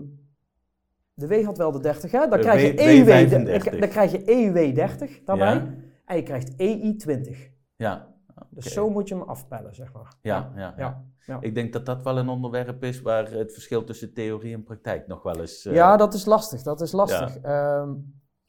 de 1.14 1.28
W 1.28 1.44
had 1.46 1.58
wel 1.58 1.72
de 1.72 1.80
30, 1.80 2.12
hè? 2.12 2.20
Dan 2.20 2.30
De 2.30 2.40
krijg 2.40 2.62
je 2.62 2.82
EW, 2.82 3.08
W35. 3.08 3.80
dan 3.80 3.90
krijg 3.90 4.12
je 4.12 4.24
EW30 4.26 5.24
daarbij. 5.26 5.54
Ja? 5.54 5.74
En 6.06 6.16
je 6.16 6.24
krijgt 6.24 6.54
EI20. 6.58 7.52
Ja. 7.76 8.16
Dus 8.54 8.74
zo 8.74 8.90
moet 8.90 9.08
je 9.08 9.16
hem 9.16 9.24
afpellen, 9.24 9.76
zeg 9.76 9.94
maar. 9.94 10.16
Ja, 10.22 10.52
ja, 10.56 10.74
ja. 11.26 11.38
Ik 11.40 11.56
denk 11.56 11.74
dat 11.74 11.86
dat 11.86 12.04
wel 12.04 12.18
een 12.18 12.30
onderwerp 12.30 12.84
is 12.84 13.02
waar 13.02 13.32
het 13.32 13.54
verschil 13.54 13.84
tussen 13.84 14.14
theorie 14.14 14.54
en 14.54 14.64
praktijk 14.64 15.08
nog 15.08 15.24
wel 15.24 15.40
eens... 15.40 15.66
eh, 15.66 15.74
Ja, 15.74 15.98
dat 15.98 16.14
is 16.14 16.26
lastig. 16.26 16.62
Dat 16.62 16.82
is 16.82 16.92
lastig. 16.92 17.38
Ehm, 17.38 17.94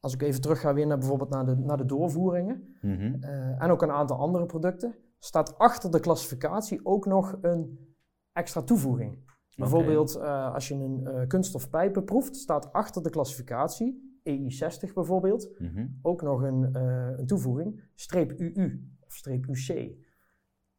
als 0.00 0.14
ik 0.14 0.22
even 0.22 0.40
terug 0.40 0.60
ga 0.60 0.74
weer 0.74 0.86
naar 0.86 0.98
bijvoorbeeld 0.98 1.30
naar 1.30 1.46
de, 1.46 1.56
naar 1.56 1.76
de 1.76 1.84
doorvoeringen. 1.84 2.76
mhm. 2.80 3.14
eh, 3.20 3.62
en 3.62 3.70
ook 3.70 3.82
een 3.82 3.90
aantal 3.90 4.18
andere 4.18 4.46
producten. 4.46 4.94
Staat 5.18 5.58
achter 5.58 5.90
de 5.90 6.00
klassificatie 6.00 6.80
ook 6.86 7.06
nog 7.06 7.38
een 7.40 7.94
extra 8.32 8.62
toevoeging. 8.62 9.30
Bijvoorbeeld 9.56 10.16
eh, 10.16 10.54
als 10.54 10.68
je 10.68 10.74
een 10.74 11.06
eh 11.06 11.26
kunststofpijpen 11.26 12.04
proeft, 12.04 12.36
staat 12.36 12.72
achter 12.72 13.02
de 13.02 13.10
klassificatie, 13.10 14.20
EI60 14.30 14.92
bijvoorbeeld, 14.94 15.58
mhm. 15.58 15.86
ook 16.02 16.22
nog 16.22 16.42
een, 16.42 16.74
een 17.18 17.26
toevoeging, 17.26 17.82
streep 17.94 18.32
UU 18.40 18.90
streep 19.12 19.46
UC. 19.48 19.66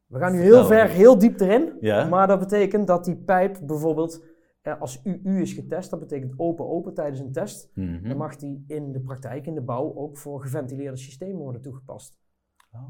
We 0.06 0.18
gaan 0.18 0.32
nu 0.32 0.40
heel 0.40 0.64
Vertel. 0.64 0.86
ver, 0.86 0.88
heel 0.96 1.18
diep 1.18 1.40
erin, 1.40 1.72
Ja? 1.80 2.08
maar 2.08 2.26
dat 2.26 2.38
betekent 2.38 2.86
dat 2.86 3.04
die 3.04 3.16
pijp 3.16 3.58
bijvoorbeeld 3.66 4.24
eh, 4.62 4.80
als 4.80 5.00
UU 5.04 5.40
is 5.40 5.52
getest, 5.52 5.90
dat 5.90 6.00
betekent 6.00 6.32
open-open 6.36 6.94
tijdens 6.94 7.20
een 7.20 7.32
test, 7.32 7.70
Mhm. 7.74 8.08
dan 8.08 8.16
mag 8.16 8.36
die 8.36 8.64
in 8.66 8.92
de 8.92 9.00
praktijk, 9.00 9.46
in 9.46 9.54
de 9.54 9.60
bouw, 9.62 9.94
ook 9.94 10.16
voor 10.18 10.42
geventileerde 10.42 10.96
systemen 10.96 11.36
worden 11.42 11.60
toegepast. 11.62 12.16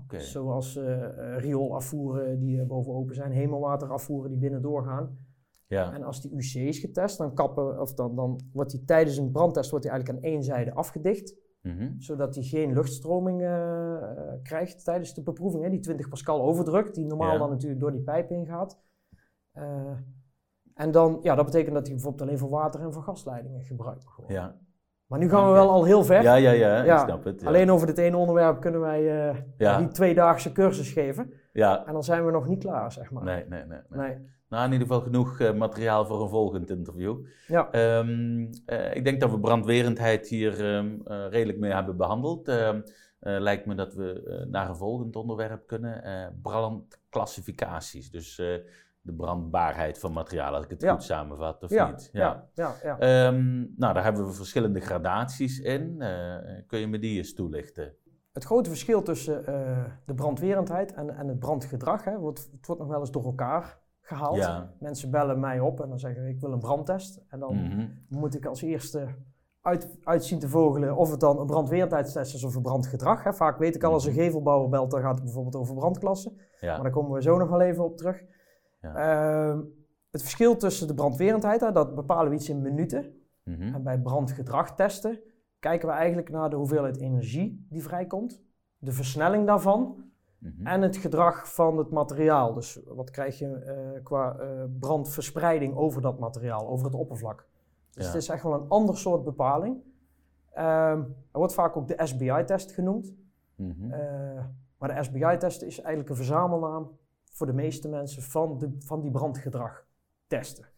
Oké. 0.03 0.21
Zoals 0.21 0.77
eh, 0.77 1.37
rioolafvoeren 1.39 2.39
die 2.39 2.61
eh, 2.61 2.67
boven 2.67 2.93
open 2.95 3.15
zijn, 3.15 3.33
hemelwaterafvoeren 3.33 4.31
die 4.31 4.39
binnen 4.39 4.63
doorgaan. 4.63 5.19
Ja. 5.67 5.93
En 5.93 6.03
als 6.03 6.23
die 6.23 6.33
UC 6.35 6.55
is 6.69 6.79
getest, 6.79 7.19
dan, 7.19 7.35
kappen, 7.35 7.81
of 7.81 7.95
dan, 7.95 8.15
dan 8.17 8.41
wordt 8.53 8.71
die 8.71 8.85
tijdens 8.85 9.17
een 9.17 9.31
brandtest 9.31 9.71
wordt 9.71 9.85
die 9.85 9.95
eigenlijk 9.95 10.25
aan 10.25 10.31
één 10.31 10.43
zijde 10.43 10.75
afgedicht, 10.75 11.35
Mhm. 11.65 11.93
zodat 11.99 12.35
hij 12.35 12.45
geen 12.45 12.73
luchtstroming 12.73 13.41
eh, 13.41 13.95
eh, 13.97 14.43
krijgt 14.43 14.85
tijdens 14.85 15.15
de 15.15 15.23
beproeving. 15.23 15.63
Hè, 15.65 15.71
die 15.71 15.81
20 15.81 16.09
pascal 16.09 16.43
overdruk, 16.43 16.95
die 16.95 17.07
normaal 17.07 17.33
Ja. 17.33 17.39
dan 17.39 17.51
natuurlijk 17.51 17.81
door 17.81 17.93
die 17.93 18.03
pijp 18.03 18.31
ingaat. 18.31 18.81
Eh, 19.53 19.99
en 20.75 20.91
dan, 20.91 21.19
ja, 21.23 21.35
dat 21.35 21.45
betekent 21.45 21.75
dat 21.75 21.85
hij 21.87 21.95
bijvoorbeeld 21.95 22.23
alleen 22.23 22.39
voor 22.39 22.51
water 22.51 22.81
en 22.81 22.93
voor 22.93 23.03
gasleidingen 23.03 23.63
gebruikt. 23.63 24.07
Ja. 24.27 24.59
Maar 25.07 25.19
nu 25.19 25.29
gaan 25.29 25.47
we 25.47 25.53
wel 25.53 25.71
al 25.71 25.85
heel 25.85 26.05
ver. 26.05 26.23
Ja, 26.23 26.35
ja, 26.35 26.51
ja, 26.51 26.83
Ja, 26.85 26.95
ik 27.01 27.09
snap 27.09 27.25
het. 27.25 27.41
Ja. 27.41 27.47
Alleen 27.47 27.71
over 27.71 27.87
dit 27.87 27.99
ene 27.99 28.17
onderwerp 28.17 28.61
kunnen 28.61 28.81
wij 28.81 29.29
eh, 29.31 29.37
Ja. 29.59 29.79
die 29.79 29.89
tweedaagse 29.89 30.53
cursus 30.53 30.93
geven. 30.93 31.33
Ja, 31.53 31.87
En 31.87 31.93
dan 31.93 32.05
zijn 32.05 32.25
we 32.25 32.31
nog 32.31 32.47
niet 32.47 32.63
klaar, 32.63 32.93
zeg 32.93 33.11
maar. 33.11 33.25
nee, 33.25 33.45
nee, 33.49 33.65
nee. 33.65 33.79
nee. 33.89 34.09
Nee. 34.09 34.33
Nou, 34.49 34.67
in 34.67 34.73
ieder 34.73 34.87
geval 34.87 35.03
genoeg 35.03 35.41
eh, 35.41 35.53
materiaal 35.53 36.07
voor 36.07 36.23
een 36.23 36.29
volgend 36.29 36.71
interview. 36.71 37.17
Ja. 37.47 37.71
Ehm, 37.71 38.47
eh, 38.67 38.95
ik 38.95 39.05
denk 39.05 39.21
dat 39.21 39.31
we 39.31 39.41
brandwerendheid 39.41 40.29
hier 40.29 40.75
ehm, 40.75 40.95
eh, 41.05 41.27
redelijk 41.31 41.59
mee 41.59 41.73
hebben 41.73 41.97
behandeld. 41.97 42.49
Ehm, 42.49 42.81
eh, 43.21 43.41
lijkt 43.41 43.67
me 43.67 43.75
dat 43.75 43.95
we 43.95 44.45
naar 44.51 44.69
een 44.69 44.77
volgend 44.77 45.17
onderwerp 45.17 45.67
kunnen. 45.67 46.03
brandclassificaties. 46.43 48.11
Dus 48.11 48.43
de 49.05 49.13
brandbaarheid 49.13 49.99
van 49.99 50.13
materialen, 50.13 50.55
als 50.55 50.65
ik 50.65 50.71
het 50.71 50.83
Ja. 50.83 50.93
goed 50.93 51.03
samenvat, 51.03 51.63
of 51.63 51.71
Ja, 51.71 51.87
niet? 51.87 52.09
ja, 52.13 52.49
ja, 52.55 52.73
ja. 52.83 52.99
Ehm, 52.99 53.57
nou, 53.77 53.95
daar 53.95 54.03
hebben 54.05 54.27
we 54.27 54.33
verschillende 54.33 54.81
gradaties 54.81 55.59
in. 55.61 56.01
Eh, 56.01 56.37
kun 56.67 56.79
je 56.79 56.87
me 56.87 56.99
die 56.99 57.17
eens 57.17 57.35
toelichten? 57.35 57.95
Het 58.33 58.45
grote 58.45 58.69
verschil 58.71 59.03
tussen 59.03 59.47
eh, 59.47 59.85
de 60.07 60.15
brandwerendheid 60.15 60.95
en, 60.95 61.17
en 61.17 61.29
het 61.29 61.39
brandgedrag, 61.39 62.05
hè, 62.05 62.19
wordt, 62.19 62.49
het 62.53 62.67
wordt 62.67 62.81
nog 62.81 62.91
wel 62.91 63.01
eens 63.01 63.11
door 63.11 63.25
elkaar 63.25 63.79
gehaald. 64.01 64.51
Mensen 64.81 65.11
bellen 65.11 65.41
mij 65.41 65.61
op 65.61 65.81
en 65.81 65.89
dan 65.89 65.99
zeggen 65.99 66.23
ze, 66.23 66.29
ik 66.29 66.41
wil 66.41 66.53
een 66.53 66.59
brandtest. 66.59 67.21
En 67.29 67.39
dan 67.41 67.55
Mhm. 67.57 67.87
moet 68.09 68.35
ik 68.35 68.47
als 68.47 68.63
eerste 68.63 69.09
uit, 69.61 69.97
uitzien 70.03 70.39
te 70.39 70.49
vogelen 70.49 70.97
of 70.97 71.11
het 71.11 71.21
dan 71.21 71.39
een 71.41 71.47
brandweerendheidstest 71.47 72.35
is 72.35 72.45
of 72.45 72.55
een 72.55 72.63
brandgedrag. 72.63 73.25
Hè. 73.25 73.33
Vaak 73.35 73.59
weet 73.59 73.75
ik 73.75 73.83
al 73.85 73.93
als 73.93 74.05
een 74.07 74.13
Mhm. 74.13 74.21
gevelbouwer 74.21 74.69
belt, 74.69 74.91
dan 74.91 75.01
gaat 75.01 75.15
het 75.15 75.25
bijvoorbeeld 75.25 75.57
over 75.57 75.75
brandklassen. 75.75 76.33
Maar 76.61 76.83
daar 76.83 76.91
komen 76.91 77.13
we 77.13 77.23
zo 77.23 77.39
nog 77.39 77.49
wel 77.49 77.61
even 77.61 77.85
op 77.85 77.97
terug. 77.97 78.23
Ehm, 78.85 79.61
het 80.11 80.21
verschil 80.23 80.57
tussen 80.57 80.87
de 80.87 80.95
brandwerendheid, 80.95 81.61
dat 81.61 81.95
bepalen 81.95 82.29
we 82.31 82.35
iets 82.37 82.49
in 82.49 82.63
minuten. 82.63 83.15
Mhm. 83.43 83.75
En 83.75 83.83
bij 83.83 83.99
brandgedrag 84.01 84.75
testen 84.75 85.21
kijken 85.59 85.89
we 85.89 85.95
eigenlijk 85.95 86.31
naar 86.31 86.51
de 86.51 86.57
hoeveelheid 86.57 87.01
energie 87.01 87.67
die 87.71 87.83
vrijkomt, 87.83 88.43
de 88.79 88.93
versnelling 88.93 89.47
daarvan 89.47 90.03
Mhm. 90.39 90.67
en 90.67 90.83
het 90.83 90.97
gedrag 90.97 91.55
van 91.55 91.79
het 91.79 91.91
materiaal. 91.91 92.55
Dus 92.55 92.81
wat 92.87 93.11
krijg 93.11 93.39
je 93.39 93.47
eh, 93.55 94.03
qua 94.03 94.37
eh, 94.39 94.49
brandverspreiding 94.79 95.75
over 95.77 96.03
dat 96.03 96.19
materiaal, 96.19 96.69
over 96.69 96.87
het 96.87 96.95
oppervlak. 96.95 97.47
Dus 97.91 98.05
Ja. 98.05 98.13
het 98.13 98.23
is 98.23 98.29
echt 98.29 98.43
wel 98.43 98.55
een 98.55 98.69
ander 98.69 98.97
soort 98.97 99.25
bepaling. 99.25 99.77
Ehm, 100.53 100.99
er 101.33 101.39
wordt 101.39 101.55
vaak 101.55 101.77
ook 101.77 101.89
de 101.89 102.01
SBI-test 102.07 102.73
genoemd. 102.73 103.15
Mhm. 103.57 103.93
Eh, 103.93 104.45
maar 104.79 104.95
de 104.95 105.03
SBI-test 105.03 105.63
is 105.63 105.79
eigenlijk 105.79 106.09
een 106.09 106.17
verzamelnaam 106.17 106.91
voor 107.35 107.47
de 107.47 107.53
meeste 107.53 107.89
mensen 107.89 108.23
van, 108.23 108.59
de, 108.59 108.77
van 108.79 109.01
die 109.01 109.11
brandgedrag-testen. 109.11 110.69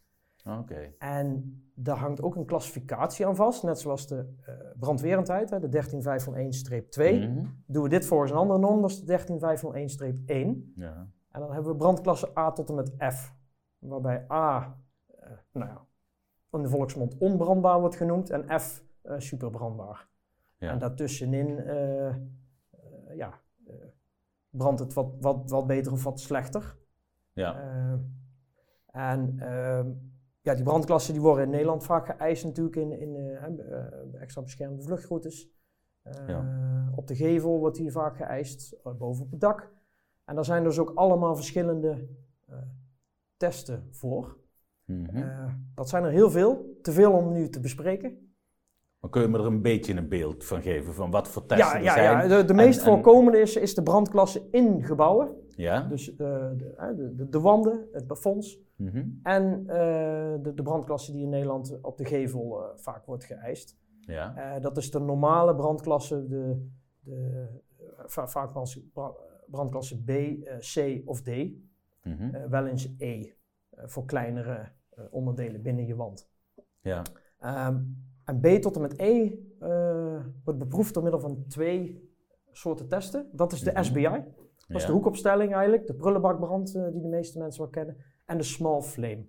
Oké. 0.45 0.93
En 0.99 1.61
daar 1.75 1.97
hangt 1.97 2.23
ook 2.23 2.37
een 2.37 2.45
klassificatie 2.45 3.27
aan 3.27 3.37
vast, 3.37 3.63
net 3.63 3.81
zoals 3.81 4.07
de 4.07 4.35
eh, 4.45 4.55
brandwerendheid, 4.79 5.51
hè, 5.51 5.61
de 5.61 5.69
13501-2. 5.69 7.29
Mhm. 7.29 7.45
Doen 7.67 7.83
we 7.83 7.89
dit 7.89 8.07
volgens 8.07 8.31
een 8.31 8.37
andere 8.37 8.59
norm, 8.59 8.81
dat 8.81 8.91
is 8.91 9.01
de 9.01 9.05
13501-1. 9.07 10.73
Ja. 10.75 11.09
En 11.31 11.41
dan 11.41 11.53
hebben 11.53 11.73
we 11.73 11.77
brandklasse 11.77 12.39
A 12.39 12.53
tot 12.53 12.69
en 12.69 12.75
met 12.75 12.95
F. 13.13 13.35
Waarbij 13.79 14.27
A, 14.31 14.79
eh, 15.07 15.31
nou 15.53 15.67
ja, 15.67 15.87
in 16.51 16.63
de 16.63 16.69
volksmond 16.69 17.19
onbrandbaar 17.19 17.81
wordt 17.81 17.97
genoemd 17.97 18.31
en 18.31 18.61
F 18.61 18.85
eh, 19.03 19.15
superbrandbaar. 19.19 20.09
Ja. 20.59 20.71
En 20.71 20.79
daartussenin 20.79 21.65
ja, 23.15 23.41
brandt 24.57 24.81
het 24.81 24.95
wat, 24.95 25.15
wat, 25.21 25.51
wat 25.51 25.67
beter 25.67 25.93
of 25.93 26.05
wat 26.05 26.21
slechter. 26.21 26.77
Ja. 27.33 27.61
Eh, 27.61 27.99
en 28.87 29.39
ehm, 29.39 29.91
ja, 30.41 30.55
die 30.55 30.65
brandklassen 30.65 31.13
die 31.13 31.23
worden 31.23 31.45
in 31.45 31.51
Nederland 31.51 31.85
vaak 31.85 32.07
geëist 32.07 32.45
natuurlijk 32.45 32.77
in, 32.77 32.93
in 33.01 33.17
eh, 33.17 33.45
eh, 33.45 34.21
extra 34.21 34.43
beschermde 34.43 34.83
vluchtroutes. 34.83 35.55
Ja. 36.27 36.45
Op 36.95 37.07
de 37.07 37.17
gevel 37.17 37.59
wordt 37.59 37.77
die 37.77 37.93
vaak 37.93 38.17
geëist, 38.17 38.77
boven 38.99 39.25
op 39.25 39.31
het 39.31 39.41
dak. 39.41 39.73
En 40.25 40.35
daar 40.35 40.45
zijn 40.45 40.63
dus 40.63 40.79
ook 40.79 40.93
allemaal 40.95 41.35
verschillende 41.35 42.09
testen 43.37 43.89
voor. 43.91 44.37
Mhm. 44.85 45.49
Dat 45.75 45.89
zijn 45.89 46.05
er 46.05 46.11
heel 46.11 46.31
veel, 46.31 46.79
te 46.83 46.93
veel 46.93 47.13
om 47.13 47.33
nu 47.33 47.49
te 47.49 47.61
bespreken. 47.61 48.26
Kun 49.11 49.23
je 49.23 49.29
me 49.29 49.39
er 49.39 49.47
een 49.47 49.63
beetje 49.63 49.95
een 49.97 50.09
beeld 50.09 50.45
van 50.45 50.63
geven 50.63 50.95
van 50.95 51.11
wat 51.11 51.29
voor 51.29 51.47
testen 51.47 51.69
Ja, 51.69 51.77
er 51.77 51.83
ja, 51.85 51.93
zijn? 51.93 52.29
ja, 52.29 52.37
de, 52.37 52.45
de 52.45 52.55
meest 52.55 52.79
en- 52.79 52.85
voorkomende 52.85 53.39
is, 53.41 53.57
is 53.57 53.75
de 53.75 53.83
brandklasse 53.83 54.43
in 54.51 54.85
gebouwen. 54.85 55.35
Ja? 55.57 55.81
Dus 55.81 56.11
eh, 56.11 56.17
de, 56.57 56.75
de, 56.97 57.15
de, 57.15 57.29
de 57.29 57.41
wanden, 57.41 57.89
het 57.93 58.07
plafonds. 58.07 58.59
Mhm. 58.77 59.05
En 59.23 59.65
eh, 59.67 60.35
de, 60.43 60.53
de 60.55 60.63
brandklasse 60.63 61.13
die 61.13 61.23
in 61.23 61.29
Nederland 61.29 61.79
op 61.83 61.97
de 61.99 62.05
gevel 62.05 62.63
eh, 62.63 62.69
vaak 62.77 63.07
wordt 63.07 63.25
geëist. 63.25 63.77
Ja. 64.01 64.59
Dat 64.59 64.77
is 64.77 64.91
de 64.91 65.01
normale 65.01 65.55
brandklasse, 65.57 66.27
de, 66.27 66.67
de, 67.01 67.47
va- 68.07 68.29
vaak 68.29 68.51
brand- 68.53 68.83
bra- 68.93 69.15
brandklasse 69.47 70.03
B, 70.03 70.11
C 70.75 71.01
of 71.05 71.23
D. 71.23 71.31
Mhm. 72.03 72.49
Wel 72.51 72.67
eens 72.67 72.95
E, 72.99 73.31
voor 73.77 74.05
kleinere 74.05 74.69
onderdelen 75.11 75.63
binnen 75.63 75.87
je 75.87 75.97
wand. 75.97 76.29
Ja. 76.81 77.03
Ehm, 77.39 77.77
en 78.27 78.41
B 78.41 78.47
tot 78.47 78.75
en 78.75 78.81
met 78.81 78.99
E 78.99 79.39
eh, 79.61 80.25
wordt 80.45 80.59
beproefd 80.59 80.95
door 80.95 81.03
middel 81.03 81.21
van 81.21 81.45
twee 81.49 82.11
soorten 82.53 82.89
testen. 82.89 83.29
Dat 83.33 83.53
is 83.53 83.61
de 83.61 83.71
Mhm. 83.71 83.83
SBI, 83.83 84.25
dat 84.69 84.77
is 84.77 84.87
de 84.87 84.93
hoekopstelling 84.93 85.53
eigenlijk, 85.55 85.87
de 85.87 85.95
prullenbakbrand 85.95 86.75
eh, 86.75 86.89
die 86.93 87.01
de 87.03 87.09
meeste 87.09 87.39
mensen 87.39 87.61
wel 87.63 87.71
kennen. 87.71 87.97
En 88.25 88.37
de 88.37 88.43
small 88.45 88.81
flame. 88.81 89.27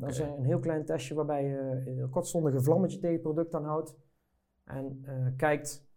Dat 0.00 0.10
is 0.10 0.18
een 0.18 0.44
heel 0.44 0.58
klein 0.58 0.84
testje 0.84 1.14
waarbij 1.14 1.44
je 1.44 1.82
een 2.00 2.10
kortstondige 2.10 2.60
vlammetje 2.62 2.98
tegen 2.98 3.12
het 3.12 3.22
product 3.22 3.54
aanhoudt. 3.54 3.96
En 4.64 5.02
eh, 5.04 5.26
kijkt 5.36 5.88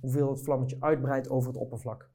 hoeveel 0.00 0.30
het 0.30 0.42
vlammetje 0.42 0.76
uitbreidt 0.80 1.30
over 1.30 1.48
het 1.48 1.60
oppervlak. 1.60 2.10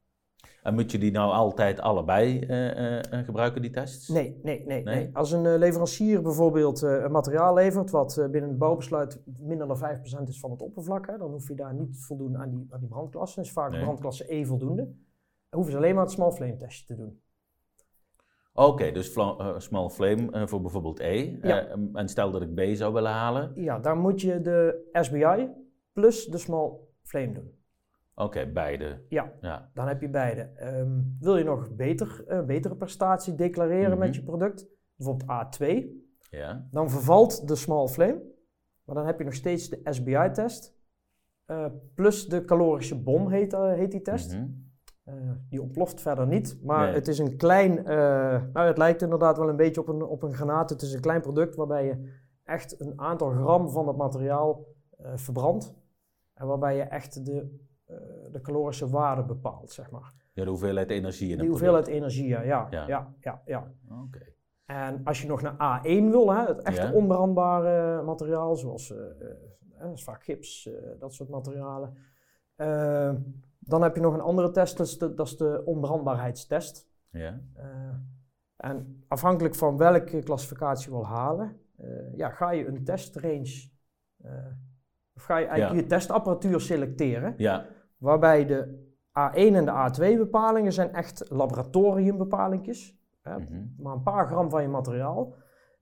En 0.67 0.73
moet 0.73 0.91
je 0.91 0.97
die 0.97 1.11
nou 1.11 1.31
altijd 1.31 1.79
allebei 1.79 2.39
eh, 2.39 2.69
eh, 2.71 3.11
eh, 3.11 3.25
gebruiken, 3.25 3.61
die 3.61 3.71
tests? 3.71 4.07
Nee, 4.07 4.39
nee, 4.43 4.63
nee. 4.65 4.83
Nee? 4.83 4.95
nee. 4.95 5.09
Als 5.13 5.31
een 5.31 5.57
leverancier 5.57 6.21
bijvoorbeeld 6.21 6.81
een 6.81 7.11
materiaal 7.11 7.53
levert 7.53 7.89
wat 7.89 8.27
binnen 8.31 8.49
het 8.49 8.57
bouwbesluit 8.57 9.21
minder 9.39 9.67
dan 9.67 9.77
5% 9.77 10.27
is 10.27 10.39
van 10.39 10.51
het 10.51 10.61
oppervlak, 10.61 11.07
hè, 11.07 11.17
dan 11.17 11.31
hoef 11.31 11.47
je 11.47 11.55
daar 11.55 11.73
niet 11.73 12.05
voldoen 12.05 12.37
aan 12.37 12.49
die, 12.49 12.67
aan 12.69 12.79
die 12.79 12.89
brandklasse. 12.89 13.41
is 13.41 13.51
vaak 13.51 13.71
Nee. 13.71 13.81
brandklasse 13.81 14.33
E 14.33 14.45
voldoende. 14.45 14.83
Dan 14.83 15.59
hoeven 15.59 15.71
ze 15.71 15.77
alleen 15.77 15.95
maar 15.95 16.03
het 16.03 16.13
small 16.13 16.31
flame 16.31 16.57
testje 16.57 16.85
te 16.85 16.95
doen. 16.95 17.21
Oké, 18.53 18.91
dus 18.91 19.11
small 19.57 19.89
flame 19.89 20.47
voor 20.47 20.61
bijvoorbeeld 20.61 20.99
E. 20.99 21.37
Ja. 21.41 21.67
En 21.93 22.07
stel 22.07 22.31
dat 22.31 22.41
ik 22.41 22.55
B 22.55 22.61
zou 22.75 22.93
willen 22.93 23.11
halen. 23.11 23.51
Ja, 23.55 23.79
daar 23.79 23.97
moet 23.97 24.21
je 24.21 24.41
de 24.41 24.89
SBI 24.91 25.49
plus 25.93 26.25
de 26.25 26.37
small 26.37 26.71
flame 27.01 27.31
doen. 27.31 27.56
Oké, 28.19 28.47
beide. 28.51 29.01
Ja. 29.09 29.31
Ja. 29.41 29.69
Dan 29.73 29.87
heb 29.87 30.01
je 30.01 30.09
beide. 30.09 30.41
Ehm, 30.41 31.01
wil 31.19 31.37
je 31.37 31.43
nog 31.43 31.75
beter, 31.75 32.23
een 32.25 32.45
betere 32.45 32.75
prestatie 32.75 33.35
declareren 33.35 33.89
Mhm. 33.89 33.99
met 33.99 34.15
je 34.15 34.23
product, 34.23 34.67
bijvoorbeeld 34.95 35.29
A2, 35.29 35.65
Ja. 36.29 36.67
dan 36.71 36.89
vervalt 36.89 37.47
de 37.47 37.55
small 37.55 37.87
flame, 37.87 38.21
maar 38.83 38.95
dan 38.95 39.05
heb 39.05 39.17
je 39.17 39.23
nog 39.25 39.33
steeds 39.33 39.69
de 39.69 39.79
SBI-test, 39.83 40.75
eh, 41.45 41.65
plus 41.95 42.27
de 42.27 42.45
calorische 42.45 43.01
bom 43.01 43.29
heet, 43.29 43.53
eh, 43.53 43.73
heet 43.73 43.91
die 43.91 44.01
test. 44.01 44.33
Mhm. 44.33 44.45
Eh, 45.03 45.13
die 45.49 45.61
ontploft 45.61 46.01
verder 46.01 46.27
niet, 46.27 46.59
maar 46.63 46.85
Nee. 46.85 46.93
het 46.93 47.07
is 47.07 47.19
een 47.19 47.37
klein, 47.37 47.85
eh, 47.85 48.43
nou 48.53 48.67
het 48.67 48.77
lijkt 48.77 49.01
inderdaad 49.01 49.37
wel 49.37 49.49
een 49.49 49.55
beetje 49.55 49.81
op 49.81 49.87
een, 49.87 50.03
op 50.03 50.23
een 50.23 50.33
granaat. 50.33 50.69
Het 50.69 50.81
is 50.81 50.93
een 50.93 51.01
klein 51.01 51.21
product 51.21 51.55
waarbij 51.55 51.85
je 51.85 52.13
echt 52.43 52.79
een 52.81 52.99
aantal 52.99 53.29
gram 53.29 53.69
van 53.69 53.87
het 53.87 53.97
materiaal 53.97 54.65
eh, 54.97 55.11
verbrandt. 55.15 55.73
En 56.33 56.47
waarbij 56.47 56.75
je 56.75 56.81
echt 56.81 57.25
de, 57.25 57.31
eh, 57.41 57.47
de 58.31 58.39
calorische 58.41 58.89
waarde 58.89 59.23
bepaalt, 59.23 59.71
zeg 59.71 59.91
maar. 59.91 60.13
Ja, 60.33 60.43
de 60.43 60.49
hoeveelheid 60.49 60.89
energie 60.89 61.31
in 61.31 61.39
het 61.39 61.47
hoeveelheid 61.47 61.87
energie, 61.87 62.27
ja. 62.27 62.41
Ja, 62.41 62.67
Ja. 62.71 63.13
ja, 63.19 63.41
ja. 63.45 63.71
Oké. 64.05 64.19
En 64.65 65.01
als 65.03 65.21
je 65.21 65.27
nog 65.27 65.41
naar 65.41 65.53
A1 65.81 66.09
wil, 66.09 66.33
hè, 66.33 66.45
het 66.45 66.61
echte 66.61 66.81
Ja. 66.87 66.91
onbrandbare 66.91 68.01
materiaal, 68.03 68.55
zoals 68.55 68.91
eh, 68.95 68.99
eh, 69.79 69.89
vaak 69.93 70.23
gips, 70.23 70.67
eh, 70.67 70.73
dat 70.99 71.13
soort 71.13 71.29
materialen. 71.29 71.97
Eh, 72.55 73.13
dan 73.59 73.81
heb 73.81 73.95
je 73.95 74.01
nog 74.01 74.13
een 74.13 74.21
andere 74.21 74.51
test, 74.51 74.77
dat 74.77 74.87
is 74.87 74.97
de, 74.97 75.13
dat 75.13 75.25
is 75.27 75.37
de 75.37 75.61
onbrandbaarheidstest. 75.65 76.87
Ja. 77.11 77.39
Eh, 77.53 77.65
en 78.57 79.03
afhankelijk 79.07 79.55
van 79.55 79.77
welke 79.77 80.23
klassificatie 80.23 80.85
je 80.89 80.95
wil 80.95 81.05
halen, 81.05 81.59
eh, 81.77 82.15
ja, 82.15 82.29
ga 82.29 82.51
je 82.51 82.67
een 82.67 82.83
testrange, 82.83 83.69
eh, 84.23 84.31
of 85.15 85.23
ga 85.23 85.37
je 85.37 85.45
eigenlijk 85.45 85.79
Ja. 85.79 85.81
je 85.81 85.95
testapparatuur 85.95 86.61
selecteren. 86.61 87.33
Ja. 87.37 87.65
Waarbij 87.97 88.45
de 88.45 88.85
A1 89.09 89.55
en 89.55 89.65
de 89.65 89.89
A2 89.89 90.17
bepalingen 90.17 90.73
zijn 90.73 90.93
echt 90.93 91.25
laboratoriumbepalingjes. 91.29 92.97
Hè, 93.21 93.39
Mhm. 93.39 93.65
Maar 93.77 93.93
een 93.93 94.03
paar 94.03 94.27
gram 94.27 94.49
van 94.49 94.61
je 94.61 94.67
materiaal. 94.67 95.33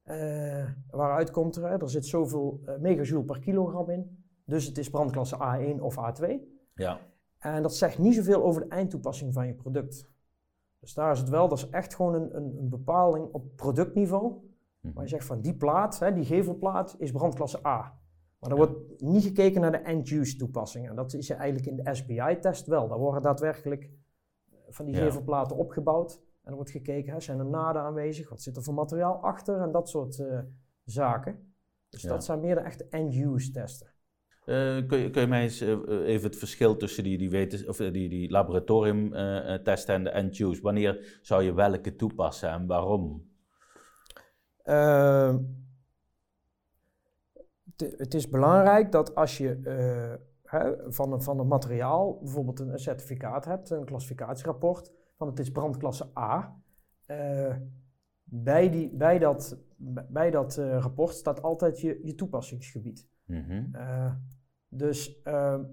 eh, 0.04 0.66
waaruit 0.92 1.32
komt 1.32 1.56
er, 1.56 1.70
hè, 1.70 1.78
er 1.78 1.90
zit 1.90 2.06
zoveel 2.06 2.62
eh, 2.66 2.76
megajoule 2.80 3.26
per 3.26 3.40
kilogram 3.40 3.90
in. 3.90 4.26
Dus 4.46 4.66
het 4.66 4.78
is 4.78 4.90
brandklasse 4.90 5.36
A1 5.36 5.82
of 5.82 5.96
A2. 5.98 6.26
Ja. 6.76 7.00
En 7.38 7.62
dat 7.62 7.76
zegt 7.76 7.98
niet 8.00 8.16
zoveel 8.16 8.44
over 8.44 8.62
de 8.62 8.68
eindtoepassing 8.68 9.34
van 9.34 9.48
je 9.48 9.54
product. 9.54 10.10
Dus 10.80 10.94
daar 10.94 11.12
is 11.12 11.20
het 11.20 11.30
wel, 11.30 11.48
dat 11.48 11.58
is 11.58 11.70
echt 11.70 11.96
gewoon 11.96 12.14
een, 12.14 12.36
een, 12.36 12.56
een 12.58 12.70
bepaling 12.70 13.28
op 13.32 13.56
productniveau. 13.56 14.34
Mhm. 14.80 14.94
Waar 14.94 15.04
je 15.04 15.10
zegt 15.10 15.26
van 15.26 15.42
die 15.42 15.56
plaat, 15.56 16.00
hè, 16.00 16.14
die 16.14 16.26
gevelplaat, 16.26 16.96
is 17.00 17.12
brandklasse 17.12 17.66
A. 17.68 17.98
Maar 18.48 18.58
er 18.58 18.66
wordt 18.66 19.02
niet 19.02 19.24
gekeken 19.24 19.62
naar 19.62 19.72
de 19.72 19.78
end-use 19.78 20.38
toepassing. 20.38 20.90
En 20.90 20.96
dat 20.96 21.14
is 21.14 21.30
eigenlijk 21.30 21.66
in 21.66 21.76
de 21.76 21.96
SBI-test 21.96 22.68
wel. 22.68 22.88
Daar 22.88 22.98
worden 22.98 23.22
daadwerkelijk 23.22 23.90
van 24.70 24.86
die 24.86 24.96
gevelplaten 24.96 25.58
opgebouwd. 25.58 26.22
En 26.44 26.50
er 26.50 26.56
wordt 26.56 26.72
gekeken, 26.72 27.14
hè, 27.14 27.20
zijn 27.20 27.40
er 27.40 27.46
naden 27.46 27.82
aanwezig? 27.82 28.30
Wat 28.30 28.42
zit 28.42 28.56
er 28.56 28.64
voor 28.64 28.74
materiaal 28.74 29.16
achter? 29.16 29.62
En 29.62 29.72
dat 29.72 29.90
soort 29.90 30.20
eh, 30.20 30.40
zaken. 30.84 31.54
Dus 31.90 32.02
Ja. 32.02 32.10
dat 32.10 32.24
zijn 32.24 32.40
meer 32.40 32.56
de 32.56 32.62
echte 32.62 32.88
end-use 32.90 33.52
testen. 33.52 33.88
Eh, 34.46 34.88
kun, 34.88 34.98
je, 34.98 35.10
kun 35.10 35.22
je 35.22 35.28
mij 35.28 35.42
eens 35.42 35.62
eh, 35.62 35.78
even 36.06 36.30
het 36.30 36.38
verschil 36.38 36.78
tussen 36.78 37.04
die, 37.04 37.18
die, 37.18 37.30
wetens, 37.30 37.66
of, 37.66 37.80
eh, 37.80 37.94
die, 37.94 38.10
die 38.10 38.30
laboratoriumtesten 38.30 39.96
en 39.96 40.04
de 40.04 40.10
end-use, 40.10 40.62
wanneer 40.62 41.20
zou 41.22 41.44
je 41.44 41.54
welke 41.54 41.96
toepassen 41.96 42.50
en 42.50 42.66
waarom? 42.66 43.34
Het 47.78 48.14
is 48.14 48.30
belangrijk 48.30 48.92
dat 48.92 49.16
als 49.16 49.38
je 49.38 49.60
hè, 50.44 50.92
van, 50.92 51.12
een, 51.12 51.22
van 51.22 51.40
een 51.40 51.48
materiaal 51.48 52.20
bijvoorbeeld 52.20 52.60
een, 52.60 52.80
certificaat 52.80 53.46
hebt, 53.46 53.70
een 53.70 53.86
klassificatierapport, 53.86 54.94
van 55.18 55.28
het 55.28 55.40
is 55.40 55.52
brandklasse 55.52 56.10
A. 56.18 56.62
bij, 58.24 58.70
die, 58.70 58.96
bij 58.96 59.20
dat, 59.20 59.58
bij 60.10 60.32
dat 60.32 60.56
rapport 60.56 61.14
staat 61.14 61.42
altijd 61.42 61.82
je, 61.82 62.00
je 62.04 62.16
toepassingsgebied. 62.16 63.08
Mm 63.26 63.72
dus 64.68 65.22
ehm, 65.22 65.64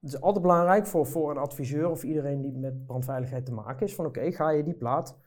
het 0.00 0.14
is 0.14 0.20
altijd 0.20 0.42
belangrijk 0.42 0.86
voor, 0.86 1.06
voor 1.06 1.30
een 1.30 1.36
adviseur 1.36 1.90
of 1.90 2.02
iedereen 2.02 2.40
die 2.40 2.52
met 2.52 2.86
brandveiligheid 2.86 3.46
te 3.46 3.52
maken 3.52 3.86
is, 3.86 3.94
van 3.94 4.06
oké, 4.06 4.32
ga 4.32 4.50
je 4.50 4.62
die 4.62 4.74
plaat 4.74 5.18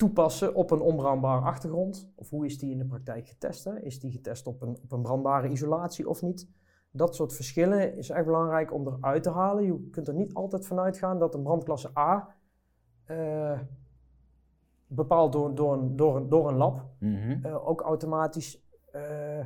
toepassen 0.00 0.54
op 0.54 0.70
een 0.70 0.80
onbrandbare 0.80 1.44
achtergrond? 1.44 2.12
Of 2.14 2.30
hoe 2.30 2.44
is 2.44 2.58
die 2.58 2.70
in 2.70 2.78
de 2.78 2.84
praktijk 2.84 3.28
getest? 3.28 3.64
Hè? 3.64 3.80
Is 3.80 4.00
die 4.00 4.10
getest 4.10 4.46
op 4.46 4.62
een, 4.62 4.78
op 4.82 4.92
een 4.92 5.02
brandbare 5.02 5.48
isolatie 5.48 6.08
of 6.08 6.22
niet? 6.22 6.48
Dat 6.90 7.14
soort 7.14 7.32
verschillen 7.32 7.96
is 7.96 8.10
echt 8.10 8.24
belangrijk 8.24 8.72
om 8.72 8.86
eruit 8.86 9.22
te 9.22 9.30
halen. 9.30 9.64
Je 9.64 9.88
kunt 9.90 10.08
er 10.08 10.14
niet 10.14 10.34
altijd 10.34 10.66
vanuit 10.66 10.98
gaan 10.98 11.18
dat 11.18 11.34
een 11.34 11.42
brandklasse 11.42 11.90
A 11.98 12.34
uh, 13.06 13.58
bepaald 14.86 15.32
door, 15.32 15.54
door, 15.54 15.72
een, 15.72 15.96
door, 15.96 16.16
een, 16.16 16.28
door 16.28 16.48
een 16.48 16.56
lab 16.56 16.86
mm 16.98 17.46
ook 17.46 17.80
automatisch 17.80 18.68
eh, 18.92 19.44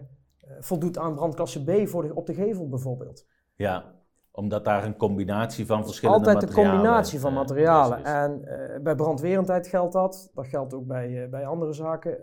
voldoet 0.61 0.99
aan 0.99 1.15
brandklasse 1.15 1.65
B 1.65 1.89
voor 1.89 2.03
de, 2.03 2.15
op 2.15 2.27
de 2.27 2.35
gevel 2.35 2.69
bijvoorbeeld. 2.69 3.27
Ja, 3.55 3.95
omdat 4.37 4.65
daar 4.65 4.85
een 4.85 4.97
combinatie 4.97 5.67
van 5.67 5.85
verschillende 5.85 6.27
Altijd 6.27 6.45
materialen... 6.45 6.71
Altijd 6.71 6.85
een 6.85 6.93
combinatie 6.93 7.21
van 7.21 7.33
materialen. 7.33 8.05
en 8.05 8.41
uh, 8.45 8.83
bij 8.83 8.95
brandwerendheid 8.95 9.67
geldt 9.67 9.93
dat. 9.93 10.31
Dat 10.35 10.47
geldt 10.47 10.75
ook 10.75 10.87
bij, 10.87 11.11
uh, 11.11 11.29
bij 11.29 11.47
andere 11.47 11.73
zaken. 11.73 12.19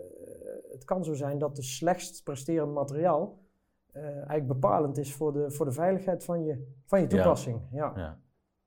Het 0.70 0.84
kan 0.84 1.04
zo 1.04 1.14
zijn 1.14 1.38
dat 1.38 1.56
de 1.56 1.62
slechtst 1.62 2.22
presterend 2.22 2.72
materiaal 2.72 3.40
eigenlijk 3.92 4.46
bepalend 4.46 4.98
is 4.98 5.14
voor 5.14 5.32
de, 5.32 5.50
voor 5.50 5.66
de 5.66 5.72
veiligheid 5.72 6.24
van 6.24 6.44
je, 6.44 6.72
van 6.86 7.00
je 7.00 7.06
toepassing. 7.06 7.60
Ja. 7.70 7.92
ja. 7.96 8.18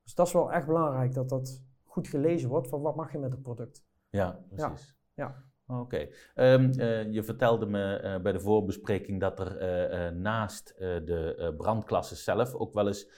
Dus 0.02 0.14
dat 0.14 0.26
is 0.26 0.32
wel 0.32 0.52
echt 0.52 0.66
belangrijk 0.66 1.14
dat 1.14 1.28
dat 1.28 1.62
goed 1.84 2.08
gelezen 2.08 2.48
wordt 2.48 2.68
van 2.68 2.80
wat 2.80 2.96
mag 2.96 3.12
je 3.12 3.18
met 3.18 3.32
het 3.32 3.42
product. 3.42 3.84
Ja, 4.10 4.38
precies. 4.48 4.96
Ja. 5.14 5.24
ja. 5.24 5.44
Oké. 5.68 6.08
Ehm, 6.34 6.70
eh, 6.70 7.12
je 7.12 7.22
vertelde 7.22 7.66
me 7.66 7.96
eh, 7.96 8.20
bij 8.20 8.32
de 8.32 8.40
voorbespreking 8.40 9.20
dat 9.20 9.40
er 9.40 9.56
eh, 9.56 10.12
naast 10.12 10.74
de 10.78 11.54
brandklassen 11.56 12.16
zelf 12.16 12.54
ook 12.54 12.74
wel 12.74 12.86
eens 12.86 13.08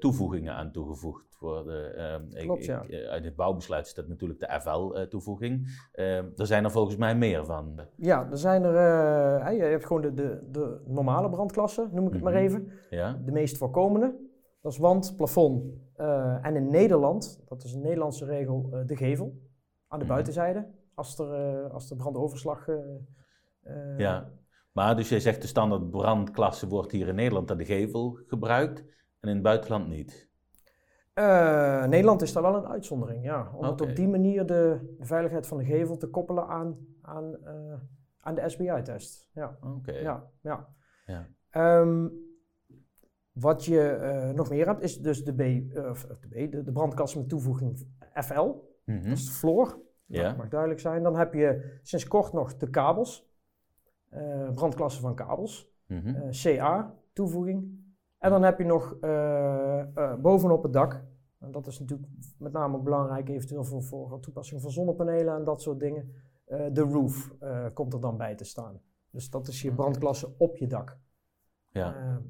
toevoegingen 0.00 0.54
aan 0.54 0.72
toegevoegd 0.72 1.38
worden. 1.40 1.96
Ehm, 1.96 2.44
Klopt, 2.44 2.64
ja. 2.64 2.84
uit 3.08 3.24
het 3.24 3.36
bouwbesluit 3.36 3.86
staat 3.86 4.08
natuurlijk 4.08 4.40
de 4.40 4.60
FL-toevoeging. 4.60 5.68
Ehm, 5.92 6.26
er 6.36 6.46
zijn 6.46 6.64
er 6.64 6.70
volgens 6.70 6.96
mij 6.96 7.16
meer 7.16 7.44
van. 7.44 7.80
Ja, 7.96 8.28
er 8.30 8.38
zijn 8.38 8.62
er. 8.62 9.54
je 9.54 9.62
hebt 9.62 9.86
gewoon 9.86 10.02
de, 10.02 10.14
de, 10.14 10.48
de 10.50 10.80
normale 10.86 11.30
brandklassen, 11.30 11.88
noem 11.92 12.06
ik 12.06 12.12
het 12.12 12.22
maar 12.22 12.32
mhm. 12.32 12.42
even. 12.42 12.72
Ja. 12.90 13.20
De 13.24 13.32
meest 13.32 13.58
voorkomende. 13.58 14.30
Dat 14.60 14.72
is 14.72 14.78
wand, 14.78 15.16
plafond 15.16 15.64
en 16.42 16.56
in 16.56 16.70
Nederland, 16.70 17.42
dat 17.48 17.64
is 17.64 17.72
een 17.72 17.80
Nederlandse 17.80 18.24
regel, 18.24 18.82
de 18.86 18.96
gevel 18.96 19.40
aan 19.88 19.98
de 19.98 20.04
mhm. 20.04 20.14
buitenzijde 20.14 20.66
als 20.94 21.18
er, 21.18 21.64
uh, 21.64 21.70
als 21.70 21.88
de 21.88 21.96
brandoverslag. 21.96 22.68
Uh, 22.68 23.98
ja, 23.98 24.30
maar 24.72 24.96
dus 24.96 25.08
jij 25.08 25.20
zegt 25.20 25.42
de 25.42 25.48
standaard 25.48 25.90
brandklasse 25.90 26.68
wordt 26.68 26.92
hier 26.92 27.08
in 27.08 27.14
Nederland 27.14 27.50
aan 27.50 27.56
de 27.56 27.64
gevel 27.64 28.18
gebruikt 28.26 28.84
en 29.22 29.28
in 29.28 29.34
het 29.34 29.42
buitenland 29.42 29.88
niet? 29.88 30.30
Nederland 31.88 32.22
is 32.22 32.32
daar 32.32 32.42
wel 32.42 32.54
een 32.54 32.66
uitzondering, 32.66 33.24
ja. 33.24 33.52
Om 33.54 33.64
het 33.64 33.80
op 33.80 33.96
die 33.96 34.08
manier 34.08 34.46
de, 34.46 34.94
de, 34.98 35.04
veiligheid 35.04 35.46
van 35.46 35.58
de 35.58 35.64
gevel 35.64 35.96
te 35.96 36.06
koppelen 36.06 36.46
aan, 36.46 36.78
aan, 37.02 37.36
aan 38.20 38.34
de 38.34 38.48
SBI-test. 38.48 39.30
Ja. 39.34 39.58
Oké. 39.60 39.92
Ja, 39.92 40.30
ja. 40.40 40.68
ja. 41.06 41.28
Um, 41.80 42.12
wat 43.32 43.64
je 43.64 44.32
nog 44.34 44.50
meer 44.50 44.66
hebt 44.66 44.82
is 44.82 44.98
dus 44.98 45.24
de, 45.24 45.32
B, 45.32 45.38
de, 45.38 45.92
B, 46.28 46.50
de, 46.50 46.62
de 46.62 46.72
brandklasse 46.72 47.18
met 47.18 47.28
toevoeging 47.28 47.86
FL. 48.14 48.42
Mm 48.42 48.54
-hmm. 48.84 49.02
Dat 49.02 49.18
is 49.18 49.26
de 49.26 49.32
floor. 49.32 49.78
Ja. 50.06 50.22
Dat 50.22 50.36
mag 50.36 50.48
duidelijk 50.48 50.80
zijn. 50.80 51.02
Dan 51.02 51.16
heb 51.16 51.34
je 51.34 51.78
sinds 51.82 52.08
kort 52.08 52.32
nog 52.32 52.56
de 52.56 52.70
kabels. 52.70 53.30
Brandklasse 54.54 55.00
van 55.00 55.14
kabels. 55.14 55.70
Mm 55.86 56.00
-hmm. 56.00 56.16
uh, 56.16 56.30
CA 56.30 56.94
toevoeging. 57.12 57.81
En 58.22 58.30
dan 58.30 58.42
heb 58.42 58.58
je 58.58 58.64
nog 58.64 58.96
uh, 59.00 60.14
bovenop 60.14 60.62
het 60.62 60.72
dak. 60.72 61.04
En 61.38 61.50
dat 61.52 61.66
is 61.66 61.80
natuurlijk 61.80 62.08
met 62.38 62.52
name 62.52 62.76
ook 62.76 62.84
belangrijk 62.84 63.28
eventueel 63.28 63.64
voor, 63.64 63.82
voor 63.82 64.20
toepassing 64.20 64.62
van 64.62 64.70
zonnepanelen 64.70 65.36
en 65.36 65.44
dat 65.44 65.62
soort 65.62 65.80
dingen. 65.80 66.12
de 66.72 66.80
roof 66.80 67.34
komt 67.74 67.92
er 67.92 68.00
dan 68.00 68.16
bij 68.16 68.34
te 68.34 68.44
staan. 68.44 68.80
Dus 69.10 69.30
dat 69.30 69.48
is 69.48 69.62
je 69.62 69.74
brandklasse 69.74 70.34
op 70.38 70.56
je 70.56 70.66
dak. 70.66 70.98
Ja. 71.68 72.20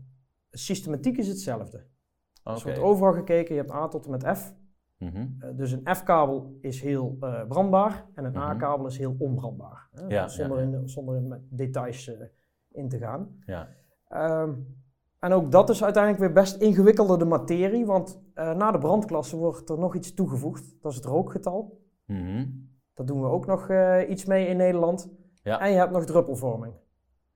systematiek 0.51 1.19
is 1.19 1.29
hetzelfde. 1.29 1.87
Okay. 2.41 2.55
Dus 2.55 2.63
wordt 2.63 2.79
overal 2.79 3.13
gekeken, 3.13 3.55
je 3.55 3.61
hebt 3.61 3.73
A 3.73 3.89
tot 3.89 4.05
en 4.05 4.11
met 4.11 4.39
F. 4.39 4.55
Mhm. 5.03 5.27
Eh, 5.39 5.57
dus 5.57 5.73
een 5.73 5.95
F-kabel 5.95 6.59
is 6.61 6.81
heel 6.81 7.17
uh, 7.21 7.47
brandbaar 7.47 8.07
en 8.15 8.25
een 8.25 8.33
mhm. 8.33 8.41
A-kabel 8.41 8.87
is 8.87 8.99
heel 8.99 9.15
onbrandbaar. 9.19 9.89
Ja, 10.09 10.29
zonder, 10.29 10.59
In, 10.59 10.89
zonder 10.89 11.17
in 11.17 11.47
details 11.51 12.09
uh, 12.09 12.21
in 12.71 12.89
te 12.89 12.99
gaan. 12.99 13.39
Ja. 13.47 13.69
Um, 14.43 14.82
en 15.23 15.33
ook 15.33 15.51
dat 15.51 15.71
is 15.71 15.85
uiteindelijk 15.85 16.23
weer 16.25 16.43
best 16.43 16.57
ingewikkelde 16.57 17.17
de 17.17 17.25
materie, 17.25 17.87
want 17.87 18.23
na 18.35 18.71
de 18.71 18.79
brandklasse 18.79 19.37
wordt 19.37 19.71
er 19.71 19.79
nog 19.79 19.95
iets 19.95 20.15
toegevoegd. 20.15 20.75
Dat 20.81 20.91
is 20.91 20.97
het 20.97 21.07
rookgetal. 21.07 21.81
Mm 22.07 22.71
Daar 22.95 23.07
doen 23.07 23.21
we 23.21 23.27
ook 23.27 23.47
nog 23.47 23.71
iets 24.09 24.25
mee 24.25 24.47
in 24.47 24.57
Nederland. 24.57 25.11
Ja. 25.43 25.61
En 25.61 25.71
je 25.71 25.77
hebt 25.77 25.93
nog 25.93 26.05
druppelvorming. 26.05 26.75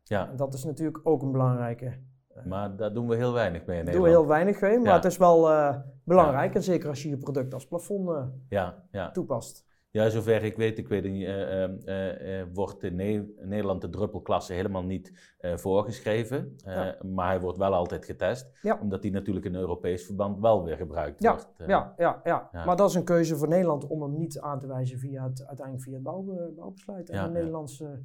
Ja. 0.03 0.29
En 0.29 0.37
dat 0.37 0.55
is 0.55 0.65
natuurlijk 0.65 1.01
ook 1.03 1.23
een 1.23 1.33
belangrijke 1.33 1.99
maar 2.45 2.77
daar 2.77 2.93
doen 2.93 3.09
we 3.09 3.17
heel 3.17 3.33
weinig 3.33 3.65
mee 3.65 3.79
in 3.79 3.85
Nederland. 3.85 3.95
doen 3.95 4.15
we 4.15 4.21
heel 4.21 4.29
weinig 4.29 4.61
mee, 4.61 4.79
maar 4.79 4.95
het 4.95 5.05
is 5.05 5.17
wel 5.17 5.51
uh, 5.51 5.77
belangrijk. 6.05 6.55
En 6.55 6.63
zeker 6.63 6.89
als 6.89 7.03
je 7.03 7.09
je 7.09 7.19
product 7.19 7.55
als 7.55 7.67
plafond 7.67 8.31
ja, 8.49 8.85
ja. 8.91 9.11
toepast. 9.11 9.65
Ja, 9.97 10.09
zover 10.09 10.43
ik 10.43 10.57
weet, 10.57 10.79
ik 10.79 10.89
weet 10.89 11.05
niet, 11.05 11.29
uh, 11.29 12.43
wordt 12.53 12.83
in, 12.83 12.97
ne 12.97 13.35
Nederland 13.41 13.81
de 13.81 13.89
druppelklasse 13.89 14.53
helemaal 14.53 14.85
niet 14.85 15.35
voorgeschreven. 15.41 16.57
Ja. 16.57 16.97
Maar 17.03 17.27
hij 17.27 17.41
wordt 17.41 17.59
wel 17.59 17.75
altijd 17.75 18.05
getest, 18.05 18.51
ja. 18.63 18.79
omdat 18.81 19.03
hij 19.03 19.13
natuurlijk 19.13 19.47
in 19.47 19.55
Europees 19.55 20.05
verband 20.05 20.41
wel 20.41 20.65
weer 20.65 20.77
gebruikt 20.77 21.23
ja. 21.23 21.31
wordt. 21.31 21.49
Ja, 21.67 21.95
ja, 21.97 22.21
ja, 22.25 22.51
maar 22.53 22.77
dat 22.77 22.89
is 22.89 22.95
een 22.95 23.05
keuze 23.05 23.37
voor 23.37 23.49
Nederland 23.49 23.87
om 23.87 24.03
hem 24.03 24.17
niet 24.17 24.41
aan 24.41 24.59
te 24.59 24.67
wijzen 24.67 24.99
via 24.99 25.25
het, 25.25 25.47
uiteindelijk 25.47 25.87
via 25.87 25.95
het 25.95 26.03
bouw, 26.03 26.53
bouwbesluit 26.57 27.11
en 27.11 27.25
de 27.25 27.31
Nederlandse 27.31 28.03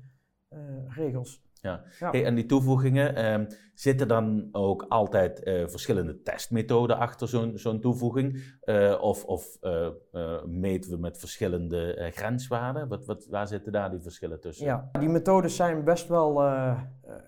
regels. 0.88 1.43
Ja. 1.62 1.82
Hey, 2.00 2.26
en 2.26 2.36
die 2.36 2.45
toevoegingen, 2.45 3.34
um, 3.34 3.47
zitten 3.74 4.08
dan 4.08 4.50
ook 4.52 4.86
altijd 4.89 5.47
uh, 5.47 5.67
verschillende 5.67 6.21
testmethoden 6.21 6.97
achter 6.97 7.28
zo'n 7.28 7.58
zo'n 7.58 7.80
toevoeging? 7.80 8.58
Uh, 8.65 8.97
of 9.02 9.26
of 9.26 9.58
uh, 9.62 9.88
meten 10.45 10.91
we 10.91 10.97
met 10.97 11.17
verschillende 11.17 12.10
grenswaarden? 12.13 12.88
Wat, 12.88 13.06
wat, 13.06 13.28
waar 13.30 13.47
zitten 13.47 13.71
daar 13.71 13.89
die 13.89 14.00
verschillen 14.00 14.39
tussen? 14.39 14.65
Ja, 14.65 14.89
die 15.00 15.10
methodes 15.10 15.56
zijn 15.56 15.84
best 15.84 16.08
wel 16.08 16.43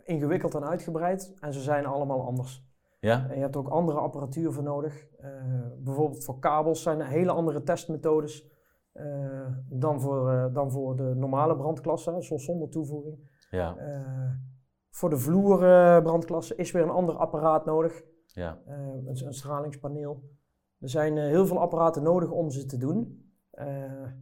ingewikkeld 0.03 0.55
en 0.55 0.63
uitgebreid 0.63 1.33
en 1.39 1.53
ze 1.53 1.61
zijn 1.61 1.85
allemaal 1.85 2.25
anders. 2.25 2.63
Ja? 2.99 3.27
En 3.29 3.35
je 3.35 3.41
hebt 3.41 3.55
ook 3.55 3.67
andere 3.67 3.97
apparatuur 3.97 4.51
voor 4.51 4.63
nodig. 4.63 5.07
bijvoorbeeld 5.77 6.23
voor 6.23 6.39
kabels 6.39 6.81
zijn 6.81 6.99
er 6.99 7.07
hele 7.07 7.31
andere 7.31 7.63
testmethodes 7.63 8.51
dan, 9.69 10.01
voor, 10.01 10.49
dan 10.53 10.71
voor 10.71 10.95
de 10.95 11.13
normale 11.15 11.55
brandklasse, 11.55 12.15
zoals 12.19 12.45
zonder 12.45 12.69
toevoeging. 12.69 13.31
Ja. 13.53 13.75
Uh, 13.77 14.29
voor 14.89 15.09
de 15.09 15.17
vloerbrandklasse 15.17 16.55
is 16.55 16.71
weer 16.71 16.83
een 16.83 16.89
ander 16.89 17.15
apparaat 17.15 17.65
nodig. 17.65 18.01
Ja. 18.25 18.59
Uh, 18.67 18.75
een, 19.05 19.25
een, 19.25 19.33
stralingspaneel. 19.33 20.23
Er 20.79 20.89
zijn 20.89 21.15
uh, 21.15 21.23
heel 21.23 21.47
veel 21.47 21.59
apparaten 21.59 22.03
nodig 22.03 22.29
om 22.29 22.49
ze 22.49 22.65
te 22.65 22.77
doen. 22.77 23.21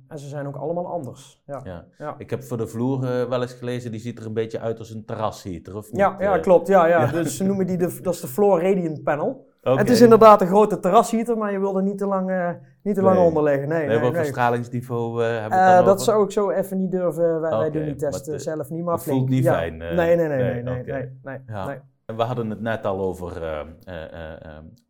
en 0.08 0.20
ze 0.20 0.28
zijn 0.28 0.48
ook 0.48 0.56
allemaal 0.56 0.88
anders. 0.88 1.44
Ja. 1.46 1.62
ja. 1.64 1.88
ja. 1.98 2.16
Ik 2.18 2.30
heb 2.30 2.44
voor 2.44 2.58
de 2.58 2.68
vloer 2.68 3.00
wel 3.30 3.42
eens 3.42 3.54
gelezen, 3.54 3.92
die 3.92 4.00
ziet 4.00 4.20
er 4.20 4.26
een 4.26 4.34
beetje 4.34 4.60
uit 4.60 4.80
als 4.80 4.90
een 4.90 5.06
terrasheater, 5.06 5.76
of 5.76 5.92
niet? 5.92 6.00
Ja, 6.00 6.16
ja 6.20 6.40
klopt. 6.40 6.68
Ja, 6.68 6.86
ja. 6.96 7.12
Dus 7.12 7.38
ze 7.38 7.44
noemen 7.44 7.68
die 7.68 7.78
de, 7.78 8.00
dat 8.02 8.14
is 8.14 8.22
de 8.22 8.28
Floor 8.28 8.62
Radiant 8.62 9.04
Panel. 9.04 9.50
Het 9.62 9.90
is 9.90 10.02
inderdaad 10.02 10.42
een 10.42 10.48
grote 10.48 10.80
terrasheater, 10.80 11.38
maar 11.38 11.52
je 11.52 11.60
wil 11.60 11.78
er 11.78 11.84
niet 11.84 11.98
te 11.98 12.06
lang, 12.06 12.30
uh, 12.30 12.50
niet 12.84 12.96
te 12.96 13.02
lang 13.02 13.20
onder 13.20 13.44
liggen. 13.44 13.70
Nee, 13.70 13.88
nee, 13.88 13.88
nee 13.88 14.00
wat 14.00 14.14
verstralingsniveau 14.14 15.24
uh, 15.24 15.30
hebben 15.30 15.60
we 15.60 15.80
uh, 15.80 15.86
Dat 15.86 16.04
zou 16.04 16.24
ik 16.24 16.32
zo 16.32 16.50
even 16.50 16.78
niet 16.78 16.92
durven. 16.92 17.42
Wij, 17.42 17.58
wij 17.58 17.72
doen 17.72 17.84
die 17.84 17.96
testen 17.96 18.40
zelf 18.40 18.70
niet, 18.70 18.84
maar 18.84 19.00
flink. 19.00 19.18
voelt 19.18 19.30
niet 19.30 19.44
ja. 19.44 19.54
fijn. 19.54 19.78
nee, 19.78 19.96
nee, 19.96 20.16
nee, 20.16 20.64
nee, 20.64 20.84
nee, 21.24 21.42
ja. 21.48 21.84
We 22.06 22.24
hadden 22.24 22.50
het 22.50 22.62
net 22.62 22.86
al 22.86 23.00
over, 23.00 23.42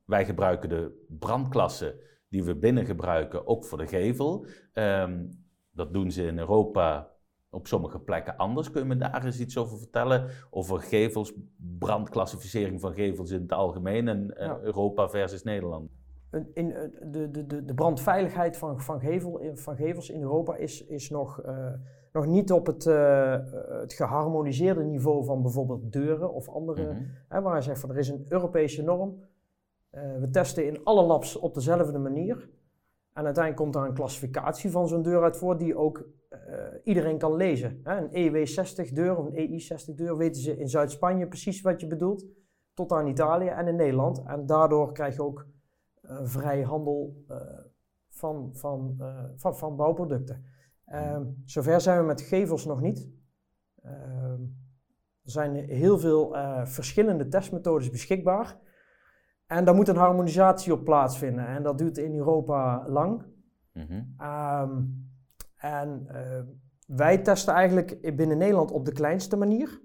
wij 0.06 0.26
gebruiken 0.26 0.70
de 0.70 1.06
brandklassen 1.20 1.94
die 2.30 2.44
we 2.44 2.56
binnen 2.56 2.86
gebruiken 2.86 3.48
ook 3.48 3.66
voor 3.66 3.78
de 3.78 3.88
gevel. 3.88 4.46
Um, 4.74 5.30
dat 5.72 5.94
doen 5.94 6.12
ze 6.12 6.26
in 6.26 6.38
Europa 6.38 7.10
op 7.52 7.68
sommige 7.68 8.00
plekken 8.00 8.38
anders. 8.38 8.72
Kun 8.72 8.82
je 8.82 8.88
me 8.88 8.98
daar 8.98 9.26
eens 9.26 9.40
iets 9.40 9.58
over 9.58 9.78
vertellen? 9.78 10.26
Over 10.50 10.80
gevels, 10.80 11.34
brandclassificering 11.80 12.82
van 12.82 12.94
gevels 12.94 13.32
in 13.32 13.42
het 13.42 13.52
algemeen 13.52 14.08
en 14.08 14.34
Europa 14.64 15.10
versus 15.10 15.44
Nederland. 15.44 15.90
in, 16.54 16.68
de, 17.12 17.32
de, 17.32 17.46
de, 17.46 17.66
de 17.66 17.74
brandveiligheid 17.74 18.58
van, 18.58 18.82
van, 18.82 19.00
gevel, 19.00 19.42
van 19.54 19.76
gevels 19.76 20.10
in 20.10 20.22
Europa 20.22 20.56
is, 20.56 20.86
is 20.86 21.10
nog, 21.10 21.42
nog 22.12 22.26
niet 22.26 22.52
op 22.52 22.66
het, 22.66 22.84
het 23.82 23.94
geharmoniseerde 23.94 24.84
niveau 24.84 25.26
van 25.26 25.42
bijvoorbeeld 25.42 25.94
deuren 25.94 26.34
of 26.34 26.50
andere. 26.50 26.94
Mm 26.94 27.20
hè, 27.28 27.42
waar 27.42 27.54
hij 27.54 27.62
zegt 27.62 27.80
van 27.80 27.90
er 27.90 27.98
is 27.98 28.10
een 28.10 28.26
Europese 28.30 28.84
norm. 28.84 29.24
we 29.92 30.28
testen 30.32 30.66
in 30.66 30.84
alle 30.84 31.04
labs 31.04 31.36
op 31.36 31.54
dezelfde 31.54 32.00
manier. 32.00 32.50
En 33.13 33.26
uiteindelijk 33.26 33.63
komt 33.63 33.74
daar 33.74 33.88
een 33.88 33.93
klassificatie 33.93 34.71
van 34.71 34.88
zo'n 34.88 35.02
deur 35.02 35.24
uit 35.24 35.38
voor 35.38 35.58
die 35.58 35.78
ook 35.78 36.06
uh, 36.30 36.39
iedereen 36.84 37.17
kan 37.17 37.36
lezen. 37.36 37.80
Hè? 37.84 37.97
Een 37.97 38.10
EW60 38.10 38.93
deur 38.93 39.17
of 39.17 39.26
een 39.26 39.50
EI60 39.50 39.95
deur 39.95 40.17
weten 40.17 40.41
ze 40.41 40.58
in 40.58 40.69
Zuid-Spanje 40.69 41.28
precies 41.28 41.62
wat 41.62 41.82
je 41.82 41.88
bedoelt. 41.88 42.26
Tot 42.74 42.91
aan 42.91 43.08
Italië 43.08 43.47
en 43.47 43.67
in 43.67 43.76
Nederland. 43.76 44.24
En 44.26 44.45
daardoor 44.45 44.91
krijg 44.93 45.15
je 45.15 45.24
ook 45.24 45.47
uh, 46.02 46.19
vrij 46.24 46.62
handel 46.62 47.24
uh, 47.30 47.38
van, 48.10 48.50
van, 48.54 48.95
van, 49.36 49.58
van 49.58 49.76
bouwproducten. 49.76 50.45
Ehm, 50.86 51.26
zover 51.45 51.82
zijn 51.82 52.00
we 52.00 52.06
met 52.06 52.21
gevels 52.21 52.65
nog 52.65 52.82
niet. 52.82 53.10
Ehm, 53.82 54.41
er 55.24 55.32
zijn 55.32 55.56
heel 55.56 56.00
veel 56.00 56.36
verschillende 56.63 57.28
testmethodes 57.28 57.89
beschikbaar. 57.89 58.60
En 59.52 59.66
daar 59.66 59.76
moet 59.76 59.88
een 59.88 59.96
harmonisatie 59.96 60.74
op 60.74 60.84
plaatsvinden. 60.84 61.48
En 61.48 61.64
dat 61.64 61.78
duurt 61.78 61.98
in 61.98 62.16
Europa 62.16 62.86
lang. 62.88 63.24
Mhm. 63.74 64.04
Ehm, 64.18 64.84
en 65.56 66.08
uh, 66.12 66.40
wij 66.88 67.18
testen 67.18 67.54
eigenlijk 67.54 68.16
binnen 68.16 68.38
Nederland 68.38 68.72
op 68.72 68.86
de 68.86 68.92
kleinste 68.92 69.38
manier, 69.38 69.82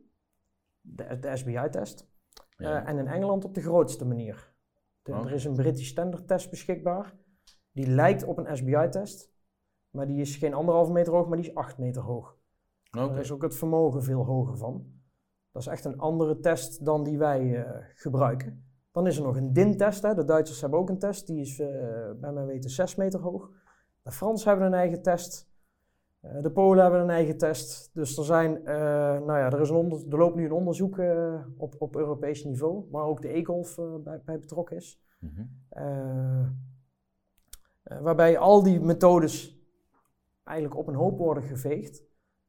de, 0.81 1.18
de 1.18 1.37
SBI-test. 1.37 2.09
Uh, 2.57 2.88
en 2.88 2.98
in 2.98 3.07
Engeland 3.07 3.44
op 3.44 3.55
de 3.55 3.61
grootste 3.61 4.07
manier. 4.07 4.55
Oh. 5.05 5.24
Er 5.24 5.33
is 5.33 5.44
een 5.44 5.55
British 5.55 5.88
Standard 5.88 6.29
test 6.29 6.50
beschikbaar. 6.50 7.14
Die 7.72 7.87
lijkt 7.87 8.24
op 8.24 8.38
een 8.38 8.57
SBI-test. 8.57 9.33
Maar 9.90 10.07
die 10.07 10.20
is 10.20 10.37
geen 10.37 10.55
anderhalve 10.55 10.92
meter 10.92 11.12
hoog, 11.12 11.29
maar 11.29 11.37
die 11.37 11.46
is 11.46 11.55
acht 11.55 11.79
meter 11.79 12.02
hoog. 12.02 12.37
Okay. 12.90 13.09
Daar 13.09 13.18
is 13.18 13.33
ook 13.33 13.42
het 13.42 13.57
vermogen 13.57 14.02
veel 14.02 14.24
hoger 14.24 14.57
van. 14.57 14.87
Dat 15.52 15.62
is 15.62 15.68
echt 15.68 15.85
een 15.85 15.98
andere 15.98 16.40
test 16.40 16.85
dan 16.85 17.05
die 17.05 17.18
wij 17.18 17.42
uh, 17.42 17.70
gebruiken. 17.94 18.65
Dan 18.96 19.06
is 19.06 19.16
er 19.16 19.22
nog 19.22 19.37
een 19.37 19.52
DIN-test. 19.52 20.02
De 20.02 20.24
Duitsers 20.24 20.61
hebben 20.61 20.78
ook 20.78 20.88
een 20.88 20.98
test. 20.98 21.26
Die 21.26 21.40
is 21.40 21.59
uh, 21.59 21.66
bij 22.20 22.32
mijn 22.32 22.46
weten 22.46 22.70
6 22.70 22.94
meter 22.94 23.20
hoog. 23.20 23.50
De 24.02 24.11
Fransen 24.11 24.48
hebben 24.48 24.66
een 24.66 24.74
eigen 24.74 25.02
test. 25.02 25.48
Uh, 26.22 26.42
de 26.42 26.50
Polen 26.50 26.82
hebben 26.82 27.00
een 27.00 27.11
eigen 27.11 27.38
test. 27.38 27.90
Dus 27.94 28.18
er, 28.18 28.24
zijn, 28.24 28.61
uh, 28.61 28.66
nou 28.66 29.38
ja, 29.38 29.50
er, 29.50 29.61
is 29.61 29.68
een 29.68 30.06
er 30.11 30.18
loopt 30.18 30.35
nu 30.35 30.44
een 30.44 30.52
onderzoek 30.52 31.00
op, 31.56 31.74
op 31.78 31.96
Europees 31.96 32.44
niveau, 32.44 32.87
waar 32.90 33.04
ook 33.04 33.22
de 33.22 33.37
e-golf 33.37 33.78
bij, 34.04 34.22
bij, 34.24 34.38
betrokken 34.38 34.76
is. 34.76 35.00
Mm 35.20 35.32
-hmm. 35.35 36.59
waarbij 38.02 38.38
al 38.38 38.62
die 38.62 38.80
methodes 38.80 39.61
eigenlijk 40.44 40.78
op 40.78 40.88
een 40.88 40.94
hoop 40.94 41.18
worden 41.18 41.42
geveegd. 41.42 42.04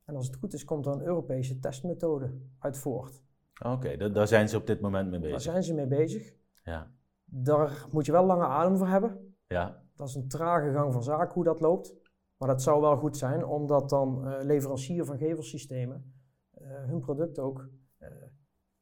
En 0.06 0.16
als 0.16 0.28
het 0.28 0.36
goed 0.36 0.54
is, 0.54 0.66
komt 0.66 0.86
er 0.86 0.92
een 0.92 1.06
Europese 1.06 1.60
testmethode 1.60 2.34
uit 2.60 2.78
voort. 2.78 3.22
Oké, 3.66 4.12
daar 4.12 4.28
zijn 4.28 4.50
ze 4.50 4.58
op 4.58 4.68
dit 4.68 4.82
moment 4.82 5.10
mee 5.10 5.20
bezig. 5.20 5.36
Daar 5.36 5.42
zijn 5.42 5.64
ze 5.64 5.74
mee 5.74 5.88
bezig. 5.88 6.36
Ja. 6.68 6.92
Daar 7.26 7.86
moet 7.92 8.06
je 8.06 8.12
wel 8.12 8.26
lange 8.26 8.46
adem 8.46 8.78
voor 8.78 8.88
hebben. 8.88 9.36
Ja. 9.48 9.82
Dat 9.96 10.08
is 10.08 10.16
een 10.16 10.28
trage 10.28 10.72
gang 10.72 10.94
van 10.94 11.04
zaken 11.04 11.34
hoe 11.34 11.44
dat 11.44 11.60
loopt. 11.60 11.96
Maar 12.38 12.48
dat 12.48 12.62
zou 12.62 12.82
wel 12.82 12.98
goed 12.98 13.18
zijn, 13.18 13.46
omdat 13.46 13.90
dan 13.90 14.28
uh, 14.28 14.34
leverancier 14.42 15.06
van 15.06 15.18
gevelsystemen 15.18 16.14
uh, 16.62 16.68
hun 16.68 17.00
product 17.00 17.40
ook 17.40 17.70
uh, 18.00 18.08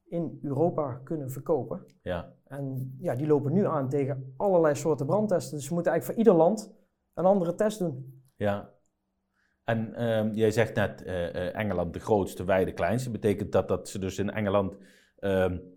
in 0.03 0.39
Europa 0.41 1.01
kunnen 1.03 1.31
verkopen. 1.31 1.85
Ja. 2.01 2.33
En 2.43 2.95
ja, 2.99 3.15
die 3.15 3.27
lopen 3.27 3.53
nu 3.53 3.65
aan 3.65 3.89
tegen 3.89 4.33
allerlei 4.37 4.75
soorten 4.75 5.05
brandtesten. 5.05 5.57
Dus 5.57 5.67
we 5.67 5.73
moeten 5.73 5.91
eigenlijk 5.91 6.19
voor 6.19 6.31
ieder 6.31 6.45
land 6.45 6.73
een 7.13 7.25
andere 7.25 7.55
test 7.55 7.79
doen. 7.79 8.23
Ja. 8.35 8.73
En 9.63 10.03
um, 10.03 10.33
jij 10.33 10.51
zegt 10.51 10.75
net 10.75 11.03
Engeland 11.53 11.93
de 11.93 11.99
grootste, 11.99 12.43
wij 12.43 12.65
de 12.65 12.73
kleinste. 12.73 13.11
Betekent 13.11 13.51
dat 13.51 13.67
dat 13.67 13.89
ze 13.89 13.99
dus 13.99 14.19
in 14.19 14.29
Engeland 14.29 14.77
um, 15.19 15.73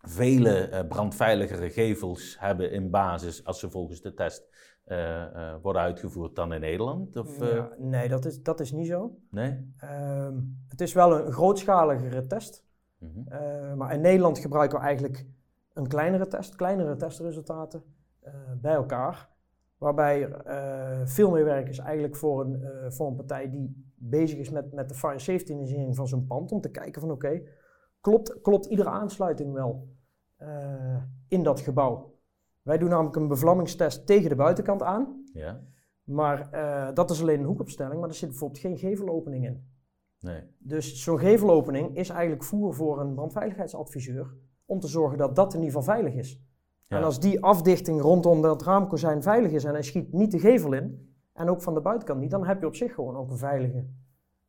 vele 0.00 0.70
uh, 0.70 0.88
brandveiligere 0.88 1.70
gevels 1.70 2.36
hebben 2.38 2.70
in 2.70 2.90
basis 2.90 3.44
als 3.44 3.58
ze 3.58 3.70
volgens 3.70 4.00
de 4.00 4.14
test 4.14 4.48
uh, 4.86 4.98
uh, 4.98 5.54
worden 5.62 5.82
uitgevoerd 5.82 6.36
dan 6.36 6.52
in 6.52 6.60
Nederland? 6.60 7.16
Of, 7.16 7.38
ja, 7.38 7.70
nee, 7.78 8.08
dat 8.08 8.24
is, 8.24 8.42
dat 8.42 8.60
is 8.60 8.72
niet 8.72 8.86
zo. 8.86 9.18
Nee? 9.30 9.72
Ehm, 9.76 10.36
het 10.68 10.80
is 10.80 10.92
wel 10.92 11.18
een 11.18 11.32
grootschaligere 11.32 12.26
test. 12.26 12.66
Mm 12.98 13.12
-hmm. 13.14 13.76
maar 13.76 13.92
in 13.92 14.00
Nederland 14.00 14.38
gebruiken 14.38 14.78
we 14.78 14.84
eigenlijk 14.84 15.26
een 15.72 15.86
kleinere 15.86 16.26
test, 16.26 16.54
kleinere 16.54 16.96
testresultaten 16.96 17.82
bij 18.60 18.74
elkaar. 18.74 19.28
Waarbij 19.78 20.34
veel 21.04 21.30
meer 21.30 21.44
werk 21.44 21.68
is 21.68 21.78
eigenlijk 21.78 22.16
voor 22.16 22.40
een, 22.40 22.92
voor 22.92 23.08
een 23.08 23.16
partij 23.16 23.50
die 23.50 23.88
bezig 23.94 24.38
is 24.38 24.50
met, 24.50 24.72
met 24.72 24.88
de 24.88 24.94
fire 24.94 25.18
safety 25.18 25.52
initiering 25.52 25.96
van 25.96 26.08
zo'n 26.08 26.26
pand. 26.26 26.52
Om 26.52 26.60
te 26.60 26.70
kijken 26.70 27.00
van 27.00 27.10
oké, 27.10 27.26
okay, 27.26 27.48
klopt, 28.00 28.40
klopt 28.40 28.66
iedere 28.66 28.88
aansluiting 28.88 29.52
wel 29.52 29.88
uh, 30.42 31.02
in 31.28 31.42
dat 31.42 31.60
gebouw. 31.60 32.16
Wij 32.62 32.78
doen 32.78 32.88
namelijk 32.88 33.16
een 33.16 33.28
bevlammingstest 33.28 34.06
tegen 34.06 34.28
de 34.28 34.34
buitenkant 34.34 34.82
aan. 34.82 35.24
Ja. 35.32 35.60
Maar 36.04 36.48
uh, 36.52 36.94
dat 36.94 37.10
is 37.10 37.20
alleen 37.20 37.38
een 37.38 37.46
hoekopstelling, 37.46 38.00
maar 38.00 38.08
er 38.08 38.14
zit 38.14 38.28
bijvoorbeeld 38.28 38.60
geen 38.60 38.78
gevelopening 38.78 39.44
in. 39.44 39.68
Nee. 40.20 40.42
Dus 40.58 41.02
zo'n 41.02 41.18
gevelopening 41.18 41.96
is 41.96 42.08
eigenlijk 42.08 42.44
voer 42.44 42.74
voor 42.74 43.00
een 43.00 43.14
brandveiligheidsadviseur 43.14 44.36
om 44.64 44.80
te 44.80 44.88
zorgen 44.88 45.18
dat 45.18 45.36
dat 45.36 45.54
in 45.54 45.60
ieder 45.60 45.78
geval 45.78 45.94
veilig 45.94 46.14
is. 46.14 46.42
Ja. 46.82 46.96
En 46.96 47.04
als 47.04 47.20
die 47.20 47.42
afdichting 47.42 48.00
rondom 48.00 48.42
dat 48.42 48.62
raamkozijn 48.62 49.22
veilig 49.22 49.52
is 49.52 49.64
en 49.64 49.72
hij 49.72 49.82
schiet 49.82 50.12
niet 50.12 50.30
de 50.30 50.38
gevel 50.38 50.72
in, 50.72 51.12
en 51.32 51.48
ook 51.48 51.62
van 51.62 51.74
de 51.74 51.80
buitenkant 51.80 52.20
niet, 52.20 52.30
dan 52.30 52.46
heb 52.46 52.60
je 52.60 52.66
op 52.66 52.74
zich 52.74 52.94
gewoon 52.94 53.16
ook 53.16 53.30
een 53.30 53.38
veilige, 53.38 53.86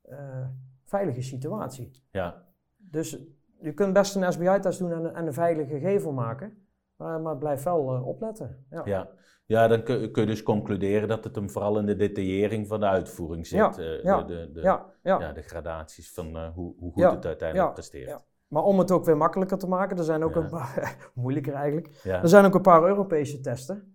uh, 0.10 0.48
veilige 0.84 1.22
situatie. 1.22 1.92
Ja. 2.12 2.46
Dus 2.78 3.20
je 3.62 3.74
kunt 3.74 3.94
best 3.94 4.16
een 4.16 4.32
SBI-test 4.34 4.80
doen 4.80 4.92
en, 4.92 5.14
en, 5.14 5.28
een 5.28 5.34
veilige 5.34 5.80
gevel 5.80 6.12
maken, 6.12 6.68
maar, 6.96 7.22
maar 7.22 7.38
blijf 7.38 7.64
wel 7.64 7.96
uh, 7.96 8.08
opletten. 8.08 8.66
Ja. 8.70 8.82
ja. 8.86 9.10
Ja. 9.46 9.68
dan 9.68 9.84
kun, 9.84 10.12
kun, 10.12 10.22
je 10.22 10.28
dus 10.28 10.44
concluderen 10.44 11.08
dat 11.08 11.24
het 11.24 11.36
hem 11.36 11.50
vooral 11.50 11.80
in 11.80 11.86
de 11.86 11.96
detaillering 11.96 12.68
van 12.68 12.80
de 12.80 12.86
uitvoering 12.86 13.48
zit. 13.48 13.60
Ja, 13.60 13.80
uh, 13.80 14.04
ja, 14.04 14.24
de, 14.24 14.52
de, 14.54 14.62
ja, 14.62 14.86
ja. 15.04 15.34
de 15.34 15.42
gradaties 15.42 16.14
van 16.14 16.36
uh, 16.36 16.50
hoe, 16.54 16.76
hoe, 16.80 16.92
goed 16.92 17.12
het 17.12 17.26
uiteindelijk 17.26 17.74
presteert. 17.74 18.28
Maar 18.48 18.64
om 18.64 18.80
het 18.80 18.92
ook 18.92 19.06
weer 19.06 19.18
makkelijker 19.18 19.58
te 19.58 19.68
maken, 19.68 19.98
er 19.98 20.04
zijn 20.04 20.24
ook 20.24 20.36
een 20.36 20.50
paar, 20.50 20.98
moeilijker 21.14 21.54
eigenlijk, 21.54 22.02
er 22.04 22.30
zijn 22.30 22.46
ook 22.46 22.56
een 22.56 22.62
paar 22.62 22.84
Europese 22.84 23.40
testen. 23.40 23.94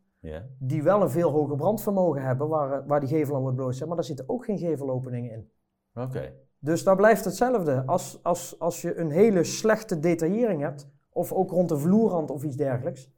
Die 0.58 0.82
wel 0.82 1.02
een 1.02 1.10
veel 1.10 1.30
hoger 1.30 1.56
brandvermogen 1.56 2.22
hebben, 2.22 2.48
waar, 2.48 2.86
waar 2.86 3.00
die 3.00 3.08
gevel 3.08 3.34
aan 3.34 3.40
wordt 3.40 3.56
blootgesteld, 3.56 3.88
maar 3.88 3.98
daar 3.98 4.06
zitten 4.06 4.28
ook 4.28 4.44
geen 4.44 4.58
gevelopeningen 4.58 5.30
in. 5.30 5.50
Oké. 5.94 6.32
Dus 6.64 6.84
daar 6.84 6.96
blijft 6.96 7.24
hetzelfde. 7.24 7.82
Als, 7.86 8.18
als, 8.22 8.58
als 8.58 8.82
je 8.82 8.96
een 8.96 9.10
hele 9.10 9.44
slechte 9.44 9.98
detaillering 9.98 10.60
hebt, 10.60 10.88
of 11.12 11.32
ook 11.32 11.50
rond 11.50 11.68
de 11.68 11.78
vloerrand 11.78 12.30
of 12.30 12.42
iets 12.44 12.56
dergelijks, 12.56 13.10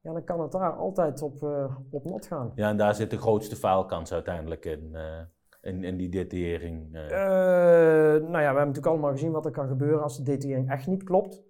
ja, 0.00 0.12
dan 0.12 0.24
kan 0.24 0.40
het 0.40 0.52
daar 0.52 0.72
altijd 0.72 1.22
op, 1.22 1.42
uh, 1.42 1.76
op 1.90 2.04
not 2.04 2.26
gaan. 2.26 2.52
Ja, 2.54 2.68
en 2.68 2.76
daar 2.76 2.94
zit 2.94 3.10
de 3.10 3.18
grootste 3.18 3.56
faalkans 3.56 4.12
uiteindelijk 4.12 4.64
in, 4.64 4.90
uh, 4.92 5.20
in, 5.60 5.84
in, 5.84 5.96
die 5.96 6.08
detaillering. 6.08 6.94
Uh. 6.94 7.00
nou 7.00 8.22
ja, 8.22 8.28
we 8.30 8.38
hebben 8.38 8.54
natuurlijk 8.54 8.86
allemaal 8.86 9.10
gezien 9.10 9.32
wat 9.32 9.44
er 9.44 9.50
kan 9.50 9.68
gebeuren 9.68 10.02
als 10.02 10.16
de 10.16 10.22
detaillering 10.22 10.70
echt 10.70 10.86
niet 10.86 11.02
klopt 11.02 11.42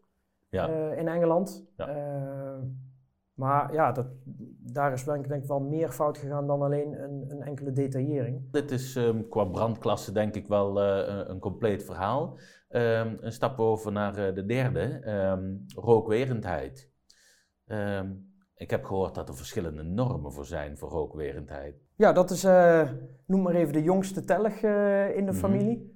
ja. 0.49 0.69
in 0.93 1.09
Engeland. 1.09 1.67
Ja. 1.77 2.61
Maar 3.35 3.73
ja, 3.73 3.93
dat, 3.93 4.07
daar 4.77 4.93
is 4.93 5.05
denk 5.05 5.27
ik 5.27 5.45
wel 5.45 5.61
meer 5.61 5.91
fout 5.91 6.19
gegaan 6.19 6.47
dan 6.47 6.63
alleen 6.63 7.03
een, 7.03 7.25
een 7.29 7.43
enkele 7.43 7.73
detaillering. 7.73 8.51
Dit 8.51 8.71
is 8.71 8.97
um, 8.97 9.29
qua 9.29 9.45
brandklasse 9.45 10.13
denk 10.13 10.35
ik 10.35 10.49
wel 10.49 10.83
uh, 10.83 11.29
een 11.29 11.39
compleet 11.39 11.85
verhaal. 11.85 12.39
Um, 12.69 13.17
een 13.21 13.33
stap 13.33 13.59
over 13.59 13.93
naar 13.93 14.19
uh, 14.19 14.35
de 14.35 14.45
derde, 14.45 15.11
um, 15.11 15.65
rookwerendheid. 15.75 16.91
ik 18.55 18.71
heb 18.71 18.85
gehoord 18.85 19.15
dat 19.15 19.29
er 19.29 19.37
verschillende 19.37 19.83
normen 19.83 20.33
voor 20.33 20.47
zijn 20.47 20.79
voor 20.79 20.89
rookwerendheid. 20.89 21.85
Ja, 21.95 22.13
dat 22.13 22.31
is, 22.31 22.45
uh, 22.45 22.91
noem 23.27 23.43
maar 23.43 23.55
even 23.55 23.73
de 23.73 23.83
jongste 23.83 24.25
tellig 24.25 24.63
in 25.15 25.27
de 25.27 25.33
mm 25.33 25.39
familie. 25.39 25.95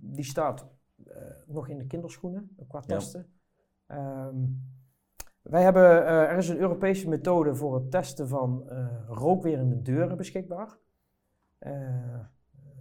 die 0.00 0.24
staat 0.24 0.66
nog 1.46 1.68
in 1.68 1.78
de 1.78 1.86
kinderschoenen 1.86 2.56
qua 2.68 2.80
testen. 2.80 3.26
Ja. 3.88 4.32
Wij 5.48 5.62
hebben, 5.62 5.82
uh, 5.82 6.30
er 6.30 6.36
is 6.36 6.48
een 6.48 6.58
Europese 6.58 7.08
methode 7.08 7.54
voor 7.54 7.74
het 7.74 7.90
testen 7.90 8.28
van 8.28 8.68
uh, 8.70 8.86
rookwerende 9.08 9.82
deuren 9.82 10.16
beschikbaar. 10.16 10.76
Uh, 11.60 11.72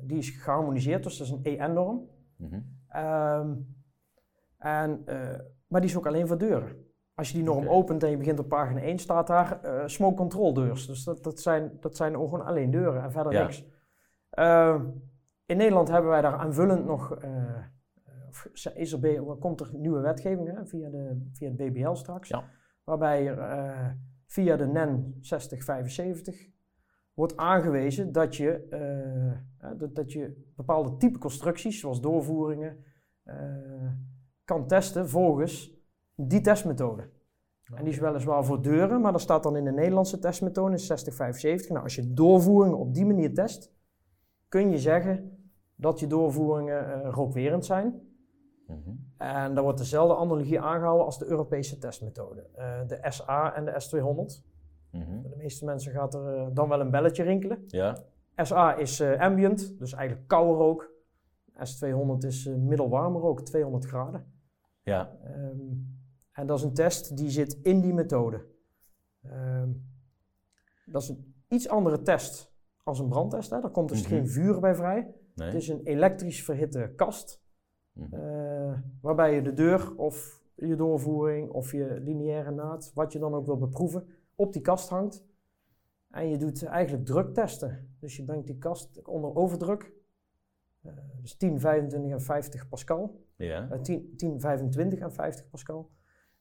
die 0.02 0.18
is 0.18 0.30
geharmoniseerd, 0.30 1.04
dus 1.04 1.18
dat 1.18 1.28
is 1.28 1.34
een 1.34 1.60
EN-norm. 1.60 2.10
Mm 2.36 2.50
-hmm. 2.50 3.04
um, 3.04 3.76
en, 4.58 5.04
maar 5.68 5.82
die 5.82 5.90
is 5.90 5.98
ook 5.98 6.06
alleen 6.06 6.28
voor 6.28 6.38
deuren. 6.38 6.86
Als 7.16 7.28
je 7.28 7.34
die 7.34 7.44
norm 7.44 7.64
okay. 7.64 7.74
opent 7.74 8.04
en 8.04 8.10
je 8.10 8.18
begint 8.18 8.40
op 8.40 8.48
pagina 8.48 8.82
1, 8.82 9.00
staat 9.00 9.28
daar 9.28 9.60
smoke 9.86 10.16
control 10.16 10.54
deurs. 10.54 10.88
Dus 10.88 11.04
dat, 11.04 11.24
dat, 11.24 11.40
zijn, 11.40 11.78
dat 11.80 11.96
zijn 11.96 12.14
gewoon 12.14 12.46
alleen 12.46 12.72
deuren 12.72 13.04
en 13.04 13.12
verder 13.12 13.34
ja. 13.34 13.42
niks. 13.42 13.66
Ehm, 14.30 14.86
in 15.46 15.58
Nederland 15.58 15.88
hebben 15.88 16.10
wij 16.10 16.22
daar 16.22 16.38
aanvullend 16.38 16.86
nog 16.86 17.18
is 18.74 18.94
er, 18.94 19.22
komt 19.40 19.60
er 19.60 19.70
nieuwe 19.74 20.00
wetgeving 20.00 20.56
hè, 20.56 20.66
via, 20.66 20.90
de, 20.90 21.30
via 21.34 21.48
het 21.48 21.58
BBL 21.58 21.94
straks. 21.94 22.30
Ja. 22.30 22.44
Waarbij 22.88 23.28
er 23.28 23.38
uh, 23.38 23.90
via 24.26 24.56
de 24.56 24.68
NEN 24.68 25.18
6075 25.22 26.50
wordt 27.14 27.38
aangewezen 27.38 28.12
dat 28.12 28.36
je, 28.36 28.68
eh, 28.70 29.78
dat, 29.78 29.96
dat 29.96 30.12
je 30.12 30.52
bepaalde 30.56 30.98
type 30.98 31.18
constructies, 31.18 31.80
zoals 31.80 32.02
doorvoeringen, 32.02 32.84
eh, 33.24 33.36
kan 34.44 34.68
testen 34.68 35.10
volgens 35.10 35.82
die 36.16 36.42
testmethode. 36.42 37.10
En 37.64 37.84
die 37.84 37.94
is 37.94 38.00
weliswaar 38.00 38.46
voor 38.46 38.62
deuren, 38.62 39.02
maar 39.02 39.12
dat 39.12 39.22
staat 39.22 39.44
dan 39.44 39.56
in 39.56 39.64
de 39.64 39.72
Nederlandse 39.72 40.20
testmethode 40.20 40.72
in 40.72 40.80
6075. 40.80 41.70
Nou, 41.70 41.84
als 41.84 41.96
je 41.96 42.14
doorvoeringen 42.14 42.78
op 42.78 42.94
die 42.94 43.06
manier 43.06 43.34
test, 43.34 43.74
kun 44.48 44.70
je 44.70 44.78
zeggen 44.78 45.38
dat 45.76 46.00
je 46.00 46.08
doorvoeringen 46.08 47.04
rookwerend 47.04 47.66
zijn. 47.66 48.02
Mhm. 48.68 48.96
En 49.18 49.54
daar 49.54 49.64
wordt 49.64 49.78
dezelfde 49.78 50.16
analogie 50.16 50.62
aangehouden 50.62 51.06
als 51.06 51.20
de 51.20 51.26
Europese 51.26 51.78
testmethode. 51.78 52.48
Uh, 52.58 52.88
de 52.88 53.00
SA 53.10 53.56
en 53.56 53.66
de 53.66 53.72
S200. 53.72 54.46
Mm 54.92 55.22
De 55.24 55.36
meeste 55.38 55.66
mensen 55.66 55.92
gaat 55.92 56.14
er 56.14 56.36
uh, 56.36 56.48
dan 56.54 56.70
wel 56.70 56.80
een 56.80 56.92
belletje 56.92 57.24
rinkelen. 57.24 57.64
Ja. 57.68 57.98
SA 58.36 58.76
is 58.76 59.02
ambient, 59.02 59.80
dus 59.80 59.94
eigenlijk 59.94 60.28
koude 60.28 60.54
rook. 60.54 60.92
S200 61.54 62.26
is 62.26 62.46
middelwarme 62.46 63.20
rook, 63.20 63.42
200 63.42 63.86
graden. 63.86 64.26
Ja. 64.84 65.12
Um, 65.36 66.00
en 66.32 66.48
dat 66.48 66.58
is 66.58 66.64
een 66.64 66.74
test 66.74 67.18
die 67.18 67.30
zit 67.30 67.60
in 67.64 67.82
die 67.82 67.94
methode. 67.94 68.46
Um, 69.26 69.86
dat 70.86 71.02
is 71.02 71.10
een 71.10 71.34
iets 71.48 71.70
andere 71.70 72.02
test 72.02 72.54
als 72.84 73.00
een 73.00 73.10
brandtest. 73.10 73.50
Hè. 73.50 73.62
Daar 73.62 73.72
komt 73.72 73.90
dus 73.90 74.02
mhm. 74.02 74.10
geen 74.10 74.28
vuur 74.28 74.60
bij 74.60 74.76
vrij. 74.76 75.14
Het 75.36 75.54
is 75.54 75.68
een 75.68 75.82
elektrisch 75.84 76.44
verhitte 76.44 76.94
kast. 76.96 77.42
Mhm. 77.94 78.16
Uh, 78.16 78.47
waarbij 79.02 79.36
je 79.36 79.42
de 79.42 79.54
deur 79.54 79.96
of 79.96 80.42
je 80.56 80.76
doorvoering 80.76 81.50
of 81.50 81.72
je 81.72 82.00
lineaire 82.00 82.52
naad, 82.52 82.92
wat 82.94 83.14
je 83.14 83.20
dan 83.20 83.34
ook 83.34 83.46
wil 83.46 83.58
beproeven, 83.58 84.08
op 84.36 84.54
die 84.54 84.62
kast 84.62 84.90
hangt. 84.90 85.26
En 86.10 86.30
je 86.30 86.38
doet 86.38 86.64
eigenlijk 86.64 87.06
druktesten. 87.06 87.96
Dus 88.00 88.16
je 88.16 88.24
brengt 88.24 88.48
die 88.48 88.58
kast 88.58 89.02
onder 89.08 89.36
overdruk. 89.36 89.92
Uh, 90.84 90.94
dus 91.22 91.38
10, 91.38 91.60
25 91.60 92.12
en 92.12 92.22
50 92.22 92.70
pascal. 92.70 93.26
Ja. 93.36 93.70
Uh, 93.72 93.80
10, 93.80 94.14
10, 94.18 94.40
25 94.40 95.00
en 95.00 95.14
50 95.14 95.50
pascal. 95.50 95.90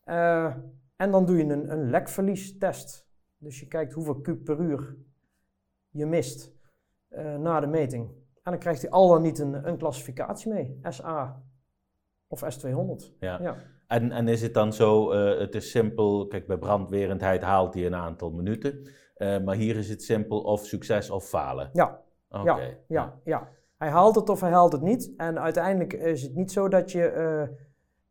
Uh, 0.05 0.57
en 0.97 1.11
dan 1.11 1.27
doe 1.27 1.37
je 1.37 1.45
een, 1.45 1.73
een 1.73 1.91
lekverliestest. 1.91 3.07
Dus 3.39 3.61
je 3.61 3.69
kijkt 3.69 3.93
hoeveel 3.93 4.21
kub 4.21 4.45
per 4.45 4.61
uur 4.61 4.97
je 5.91 6.07
mist 6.07 6.55
na 7.39 7.61
de 7.61 7.67
meting. 7.67 8.09
En 8.43 8.53
dan 8.53 8.59
krijgt 8.59 8.83
hij 8.83 8.91
al 8.91 9.09
dan 9.09 9.23
niet 9.23 9.39
een, 9.39 9.69
een 9.69 9.79
klassificatie 9.79 10.53
mee, 10.53 10.79
SA 10.83 11.43
of 12.29 12.43
S200. 12.45 13.19
Ja. 13.19 13.39
ja. 13.43 13.57
En, 13.87 14.13
en 14.13 14.29
is 14.29 14.43
het 14.43 14.55
dan 14.55 14.73
zo, 14.73 15.13
uh, 15.13 15.39
het 15.39 15.55
is 15.55 15.71
simpel, 15.71 16.27
kijk 16.27 16.47
bij 16.47 16.59
brandwerendheid 16.59 17.43
haalt 17.43 17.75
hij 17.75 17.87
een 17.87 17.95
aantal 17.95 18.31
minuten, 18.31 18.89
maar 19.19 19.55
hier 19.55 19.77
is 19.77 19.89
het 19.89 20.03
simpel 20.03 20.41
of 20.41 20.65
succes 20.65 21.11
of 21.11 21.25
falen. 21.25 21.71
Ja, 21.73 22.03
okay. 22.29 22.45
ja, 22.45 22.79
ja, 22.89 23.21
ja. 23.25 23.49
Hij 23.77 23.89
haalt 23.89 24.15
het 24.15 24.29
of 24.29 24.41
hij 24.41 24.51
haalt 24.51 24.73
het 24.73 24.83
niet. 24.83 25.13
En 25.17 25.41
uiteindelijk 25.41 25.93
is 25.93 26.23
het 26.23 26.35
niet 26.35 26.53
zo 26.53 26.69
dat 26.69 26.93
je 26.93 27.13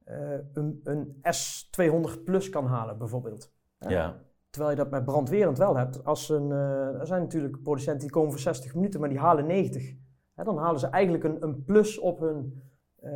uh, 0.06 0.38
een, 0.54 0.82
een, 0.84 1.16
S200 1.16 2.24
Plus 2.24 2.50
kan 2.50 2.66
halen, 2.66 2.98
bijvoorbeeld. 2.98 3.52
Ja. 3.80 4.24
Terwijl 4.50 4.76
je 4.76 4.84
dat 4.84 4.92
met 4.92 5.06
brandwerend 5.06 5.58
wel 5.58 5.78
hebt. 5.78 6.04
Als 6.04 6.30
een, 6.30 6.52
er 6.52 7.08
zijn 7.08 7.22
natuurlijk 7.22 7.62
producenten 7.62 8.02
die 8.02 8.12
komen 8.12 8.32
voor 8.32 8.40
60 8.40 8.76
minuten, 8.76 9.00
maar 9.00 9.10
die 9.10 9.20
halen 9.20 9.46
90. 9.46 9.94
dan 10.36 10.58
halen 10.58 10.80
ze 10.80 10.88
eigenlijk 10.88 11.24
een, 11.24 11.44
een 11.44 11.64
plus 11.64 12.00
op 12.00 12.20
hun 12.20 12.64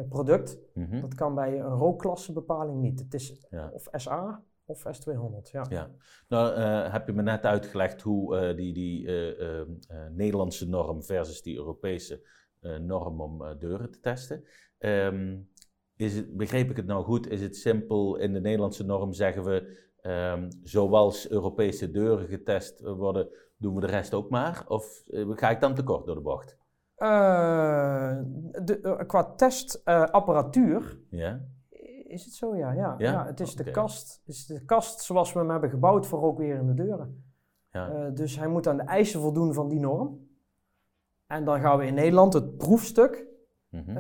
product. 0.10 0.58
Mm 0.74 0.86
-hmm. 0.86 1.02
Dat 1.02 1.14
kan 1.14 1.36
bij 1.36 1.60
een 1.60 1.76
rookklassebepaling 1.76 2.82
niet. 2.82 3.00
Het 3.00 3.14
is 3.14 3.48
ja. 3.50 3.70
of 3.74 3.88
SA 3.92 4.44
of 4.66 4.84
S200. 4.88 5.52
Ja. 5.52 5.66
ja. 5.70 5.92
Nou, 6.28 6.58
uh, 6.58 6.92
heb 6.92 7.08
je 7.08 7.14
me 7.14 7.22
net 7.22 7.46
uitgelegd 7.46 8.02
hoe 8.02 8.54
die, 8.56 8.74
die 8.74 9.08
Nederlandse 10.12 10.70
norm 10.70 11.04
versus 11.04 11.42
die 11.42 11.58
Europese 11.58 12.22
norm 12.80 13.22
om 13.22 13.58
deuren 13.60 13.92
te 13.92 14.00
testen. 14.00 14.44
Um, 14.80 15.50
is 16.00 16.16
het, 16.16 16.38
begreep 16.38 16.70
ik 16.70 16.76
het 16.76 16.86
nou 16.86 17.04
goed? 17.04 17.28
Is 17.28 17.42
het 17.42 17.56
simpel, 17.56 18.16
in 18.16 18.34
de 18.34 18.40
Nederlandse 18.40 18.86
norm 18.86 19.14
zeggen 19.14 19.44
we, 19.44 19.88
um, 20.02 20.50
zoals 20.64 21.30
Europese 21.30 21.92
deuren 21.92 22.28
getest 22.28 22.82
worden, 22.82 23.30
doen 23.58 23.76
we 23.76 23.82
de 23.82 23.88
rest 23.88 24.14
ook 24.14 24.30
maar? 24.30 24.64
Of 24.68 25.04
ga 25.12 25.50
ik 25.50 25.60
dan 25.60 25.76
tekort 25.76 26.06
door 26.06 26.16
de 26.16 26.22
bocht? 26.22 26.58
Uh, 27.00 28.18
de, 28.64 28.80
uh, 28.84 28.98
qua 29.08 29.24
testapparatuur 29.24 31.00
ja. 31.10 31.40
is 32.04 32.26
het 32.26 32.34
zo, 32.34 32.56
ja. 32.56 32.72
ja, 32.72 32.96
ja? 32.98 33.12
ja 33.12 33.26
het 33.26 33.40
is 33.40 33.56
de 33.56 33.72
kast. 33.72 34.22
Het 34.26 34.36
is 34.36 34.46
de 34.46 34.66
kast 34.66 35.02
zoals 35.02 35.34
we 35.34 35.40
hem 35.40 35.50
hebben 35.50 35.70
gebouwd 35.70 36.08
voor 36.08 36.22
ook 36.22 36.38
weer 36.38 36.56
in 36.56 36.68
de 36.68 36.74
deuren. 36.74 37.24
Ja. 37.72 38.10
dus 38.10 38.38
hij 38.38 38.48
moet 38.48 38.68
aan 38.68 38.78
de 38.78 38.84
eisen 38.84 39.22
voldoen 39.22 39.54
van 39.54 39.70
die 39.70 39.80
norm. 39.80 40.28
En 41.28 41.46
dan 41.46 41.60
gaan 41.60 41.78
we 41.78 41.86
in 41.86 41.94
Nederland 41.94 42.34
het 42.34 42.58
proefstuk 42.58 43.26
mm 43.70 43.84
-hmm. 43.86 43.98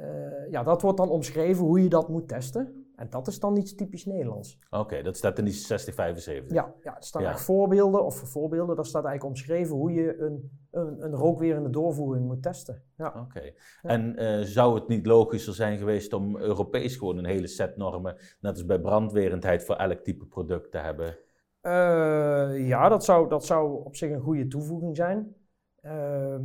Uh, 0.00 0.50
ja, 0.50 0.62
dat 0.62 0.82
wordt 0.82 0.96
dan 0.96 1.08
omschreven 1.08 1.64
hoe 1.64 1.82
je 1.82 1.88
dat 1.88 2.08
moet 2.08 2.28
testen. 2.28 2.85
En 2.96 3.10
dat 3.10 3.26
is 3.26 3.40
dan 3.40 3.56
iets 3.56 3.74
typisch 3.74 4.04
Nederlands. 4.04 4.58
Oké, 4.70 5.02
dat 5.02 5.16
staat 5.16 5.38
in 5.38 5.44
die 5.44 5.54
6075. 5.54 6.52
Ja, 6.52 6.74
ja 6.82 6.96
er 6.96 7.02
staan 7.02 7.22
ja. 7.22 7.38
voorbeelden, 7.38 8.04
of 8.04 8.16
voorbeelden, 8.16 8.76
daar 8.76 8.84
staat 8.84 9.04
eigenlijk 9.04 9.36
omschreven 9.36 9.76
hoe 9.76 9.92
je 9.92 10.18
een, 10.18 10.50
een, 10.70 11.04
een 11.04 11.14
rookwerende 11.14 11.70
doorvoering 11.70 12.26
moet 12.26 12.42
testen. 12.42 12.82
Ja. 12.96 13.14
Oké, 13.20 13.52
en 13.82 14.22
uh, 14.22 14.40
zou 14.40 14.74
het 14.74 14.88
niet 14.88 15.06
logischer 15.06 15.54
zijn 15.54 15.78
geweest 15.78 16.12
om 16.12 16.36
Europees 16.36 16.96
gewoon 16.96 17.16
een 17.18 17.24
hele 17.24 17.46
set 17.46 17.76
normen, 17.76 18.16
net 18.40 18.52
als 18.52 18.64
bij 18.64 18.80
brandwerendheid, 18.80 19.64
voor 19.64 19.76
elk 19.76 19.98
type 19.98 20.26
product 20.26 20.70
te 20.70 20.78
hebben? 20.78 21.18
Uh, 21.62 22.68
ja, 22.68 22.88
dat 22.88 23.04
zou, 23.04 23.28
dat 23.28 23.44
zou 23.44 23.84
op 23.84 23.96
zich 23.96 24.10
een 24.10 24.20
goede 24.20 24.46
toevoeging 24.46 24.96
zijn. 24.96 25.34
Ehm, 25.80 26.44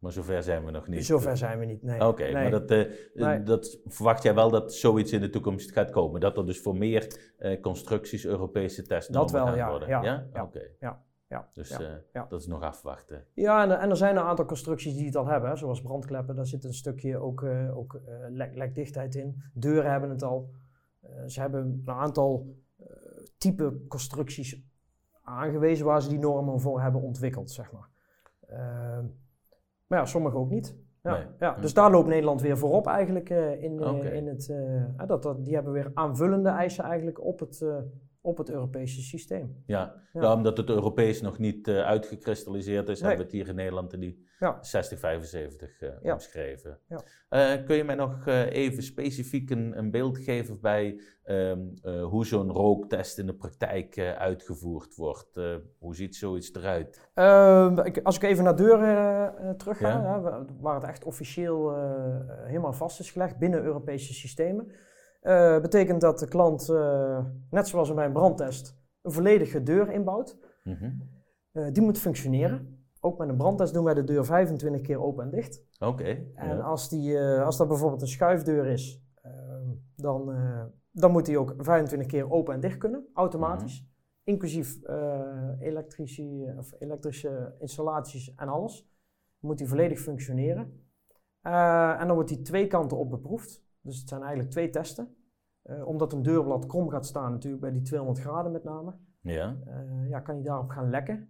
maar 0.00 0.12
zover 0.12 0.42
zijn 0.42 0.64
we 0.64 0.70
nog 0.70 0.88
niet. 0.88 1.06
Zover 1.06 1.36
zijn 1.36 1.58
we 1.58 1.64
niet, 1.64 1.82
nee. 1.82 2.06
Oké, 2.06 2.32
maar 2.32 2.50
dat, 2.50 2.70
uh, 2.70 3.44
dat, 3.44 3.78
verwacht 3.86 4.22
jij 4.22 4.34
wel 4.34 4.50
dat 4.50 4.74
zoiets 4.74 5.12
in 5.12 5.20
de 5.20 5.30
toekomst 5.30 5.72
gaat 5.72 5.90
komen? 5.90 6.20
Dat 6.20 6.36
er 6.36 6.46
dus 6.46 6.60
voor 6.60 6.76
meer 6.76 7.32
uh, 7.38 7.60
constructies 7.60 8.24
Europese 8.24 8.82
tests 8.82 9.12
dat 9.12 9.30
wel, 9.30 9.46
gaan 9.46 9.56
ja, 9.56 9.70
worden? 9.70 9.88
Ja, 9.88 10.02
ja? 10.02 10.26
ja 10.32 10.42
Oké. 10.42 10.62
Ja, 10.80 11.02
ja, 11.28 11.48
dus 11.52 11.80
uh, 11.80 11.88
dat 12.28 12.40
is 12.40 12.46
nog 12.46 12.62
afwachten. 12.62 13.24
Ja, 13.34 13.62
en, 13.62 13.80
en, 13.80 13.90
er 13.90 13.96
zijn 13.96 14.16
een 14.16 14.22
aantal 14.22 14.44
constructies 14.44 14.94
die 14.94 15.06
het 15.06 15.16
al 15.16 15.26
hebben, 15.26 15.58
zoals 15.58 15.82
brandkleppen. 15.82 16.36
Daar 16.36 16.46
zit 16.46 16.64
een 16.64 16.74
stukje 16.74 17.18
ook, 17.18 17.42
ook 17.74 18.00
lek, 18.28 18.54
lekdichtheid 18.54 19.14
in. 19.14 19.42
Deuren 19.54 19.90
hebben 19.90 20.10
het 20.10 20.22
al. 20.22 20.50
ze 21.26 21.40
hebben 21.40 21.82
een 21.86 21.94
aantal 21.94 22.56
type 23.38 23.86
constructies 23.88 24.62
aangewezen 25.22 25.86
waar 25.86 26.02
ze 26.02 26.08
die 26.08 26.18
normen 26.18 26.60
voor 26.60 26.80
hebben 26.80 27.00
ontwikkeld, 27.00 27.50
zeg 27.50 27.72
maar. 27.72 27.88
Maar 29.90 29.98
ja, 29.98 30.04
sommigen 30.04 30.38
ook 30.38 30.50
niet. 30.50 30.76
Ja, 31.02 31.26
ja, 31.38 31.54
dus 31.60 31.74
daar 31.74 31.90
loopt 31.90 32.08
Nederland 32.08 32.40
weer 32.40 32.58
voorop 32.58 32.86
eigenlijk 32.86 33.30
uh, 33.30 33.62
in, 33.62 33.80
uh, 33.80 34.14
in 34.14 34.26
het... 34.26 34.48
Uh, 34.48 35.06
dat, 35.06 35.22
dat, 35.22 35.44
die 35.44 35.54
hebben 35.54 35.72
weer 35.72 35.90
aanvullende 35.94 36.48
eisen 36.48 36.84
eigenlijk 36.84 37.24
op 37.24 37.40
het, 37.40 37.64
op 38.20 38.38
het 38.38 38.50
Europese 38.50 39.02
systeem. 39.02 39.62
Ja, 39.66 39.94
ja. 40.12 40.34
omdat 40.34 40.56
het 40.56 40.68
Europees 40.68 41.20
nog 41.20 41.38
niet 41.38 41.68
uitgekristalliseerd 41.68 42.88
is, 42.88 43.00
hebben 43.00 43.18
we 43.18 43.24
het 43.24 43.32
hier 43.32 43.48
in 43.48 43.54
Nederland 43.54 43.92
in 43.92 44.00
die 44.00 44.28
ja. 44.38 44.58
60, 44.60 44.98
75 44.98 45.80
uh, 45.80 46.12
omschreven. 46.12 46.78
Ja. 46.88 47.02
Uh, 47.56 47.64
kun 47.64 47.76
je 47.76 47.84
mij 47.84 47.94
nog 47.94 48.26
even 48.26 48.82
specifiek 48.82 49.50
een, 49.50 49.78
een, 49.78 49.90
beeld 49.90 50.18
geven 50.18 50.60
bij 50.60 51.00
um, 51.24 51.74
hoe 52.02 52.26
zo'n 52.26 52.50
rooktest 52.50 53.18
in 53.18 53.26
de 53.26 53.34
praktijk 53.34 53.98
uitgevoerd 53.98 54.94
wordt? 54.94 55.40
hoe 55.78 55.94
ziet 55.94 56.16
zoiets 56.16 56.54
eruit? 56.54 57.08
Ehm, 57.14 57.78
ik, 57.78 58.00
als 58.02 58.16
ik 58.16 58.22
even 58.22 58.44
naar 58.44 58.56
deuren 58.56 59.56
terug 59.56 59.78
ga, 59.78 59.88
ja? 59.88 60.44
waar 60.60 60.74
het 60.74 60.84
echt 60.84 61.04
officieel 61.04 61.74
helemaal 62.44 62.72
vast 62.72 63.00
is 63.00 63.10
gelegd 63.10 63.38
binnen 63.38 63.62
Europese 63.62 64.14
systemen, 64.14 64.72
betekent 65.62 66.00
dat 66.00 66.18
de 66.18 66.28
klant, 66.28 66.68
net 67.50 67.68
zoals 67.68 67.88
in 67.88 67.94
mijn 67.94 68.12
brandtest, 68.12 68.76
een 69.02 69.12
volledige 69.12 69.62
deur 69.62 69.90
inbouwt. 69.90 70.36
Mm 70.64 70.74
-hmm. 70.74 71.72
die 71.72 71.82
moet 71.82 71.98
functioneren. 71.98 72.80
Ook 73.00 73.18
met 73.18 73.28
een 73.28 73.36
brandtest 73.36 73.74
doen 73.74 73.84
wij 73.84 73.94
de 73.94 74.04
deur 74.04 74.24
25 74.24 74.80
keer 74.80 75.02
open 75.02 75.24
en 75.24 75.30
dicht. 75.30 75.64
Oké. 75.78 76.26
en 76.34 76.60
als, 76.60 76.88
die, 76.88 77.12
uh, 77.12 77.44
als 77.44 77.56
dat 77.56 77.68
bijvoorbeeld 77.68 78.02
een 78.02 78.08
schuifdeur 78.08 78.66
is, 78.66 79.02
uh, 79.26 79.32
dan, 79.96 80.30
uh, 80.30 80.64
dan 80.90 81.10
moet 81.10 81.26
die 81.26 81.38
ook 81.38 81.54
25 81.58 82.08
keer 82.08 82.30
open 82.30 82.54
en 82.54 82.60
dicht 82.60 82.78
kunnen, 82.78 83.06
automatisch. 83.14 83.80
Mm 83.80 83.84
-hmm. 83.84 83.88
Inclusief 84.24 84.82
eh, 84.82 85.50
elektrische, 85.60 86.54
of 86.58 86.72
elektrische 86.78 87.54
installaties 87.58 88.34
en 88.34 88.48
alles. 88.48 88.88
Moet 89.38 89.58
die 89.58 89.68
volledig 89.68 89.98
functioneren. 89.98 90.88
en 91.40 92.06
dan 92.06 92.14
wordt 92.14 92.28
die 92.28 92.42
twee 92.42 92.66
kanten 92.66 92.98
op 92.98 93.10
beproefd. 93.10 93.64
Dus 93.80 93.98
het 93.98 94.08
zijn 94.08 94.20
eigenlijk 94.20 94.50
twee 94.50 94.70
testen. 94.70 95.14
omdat 95.84 96.12
een 96.12 96.22
deurblad 96.22 96.66
krom 96.66 96.88
gaat 96.88 97.06
staan, 97.06 97.32
natuurlijk 97.32 97.62
bij 97.62 97.72
die 97.72 97.82
200 97.82 98.20
graden 98.20 98.52
met 98.52 98.64
name. 98.64 98.94
Ja. 99.20 99.56
ja, 100.08 100.20
kan 100.20 100.34
hij 100.34 100.44
daarop 100.44 100.70
gaan 100.70 100.90
lekken. 100.90 101.28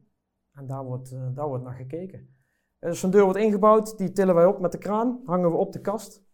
En 0.53 0.67
daar 0.67 0.85
wordt, 0.85 1.13
uh, 1.13 1.29
daar 1.35 1.49
wordt 1.49 1.65
naar 1.65 1.75
gekeken. 1.75 2.35
Dus 2.79 3.01
zo'n 3.01 3.11
deur 3.11 3.25
wordt 3.25 3.39
ingebouwd, 3.39 3.99
die 3.99 4.13
tillen 4.13 4.35
wij 4.35 4.47
op 4.47 4.61
met 4.61 4.73
de 4.73 4.79
kraan, 4.79 5.21
hangen 5.25 5.51
we 5.51 5.57
op 5.57 5.73
de 5.73 5.81
kast. 5.81 6.25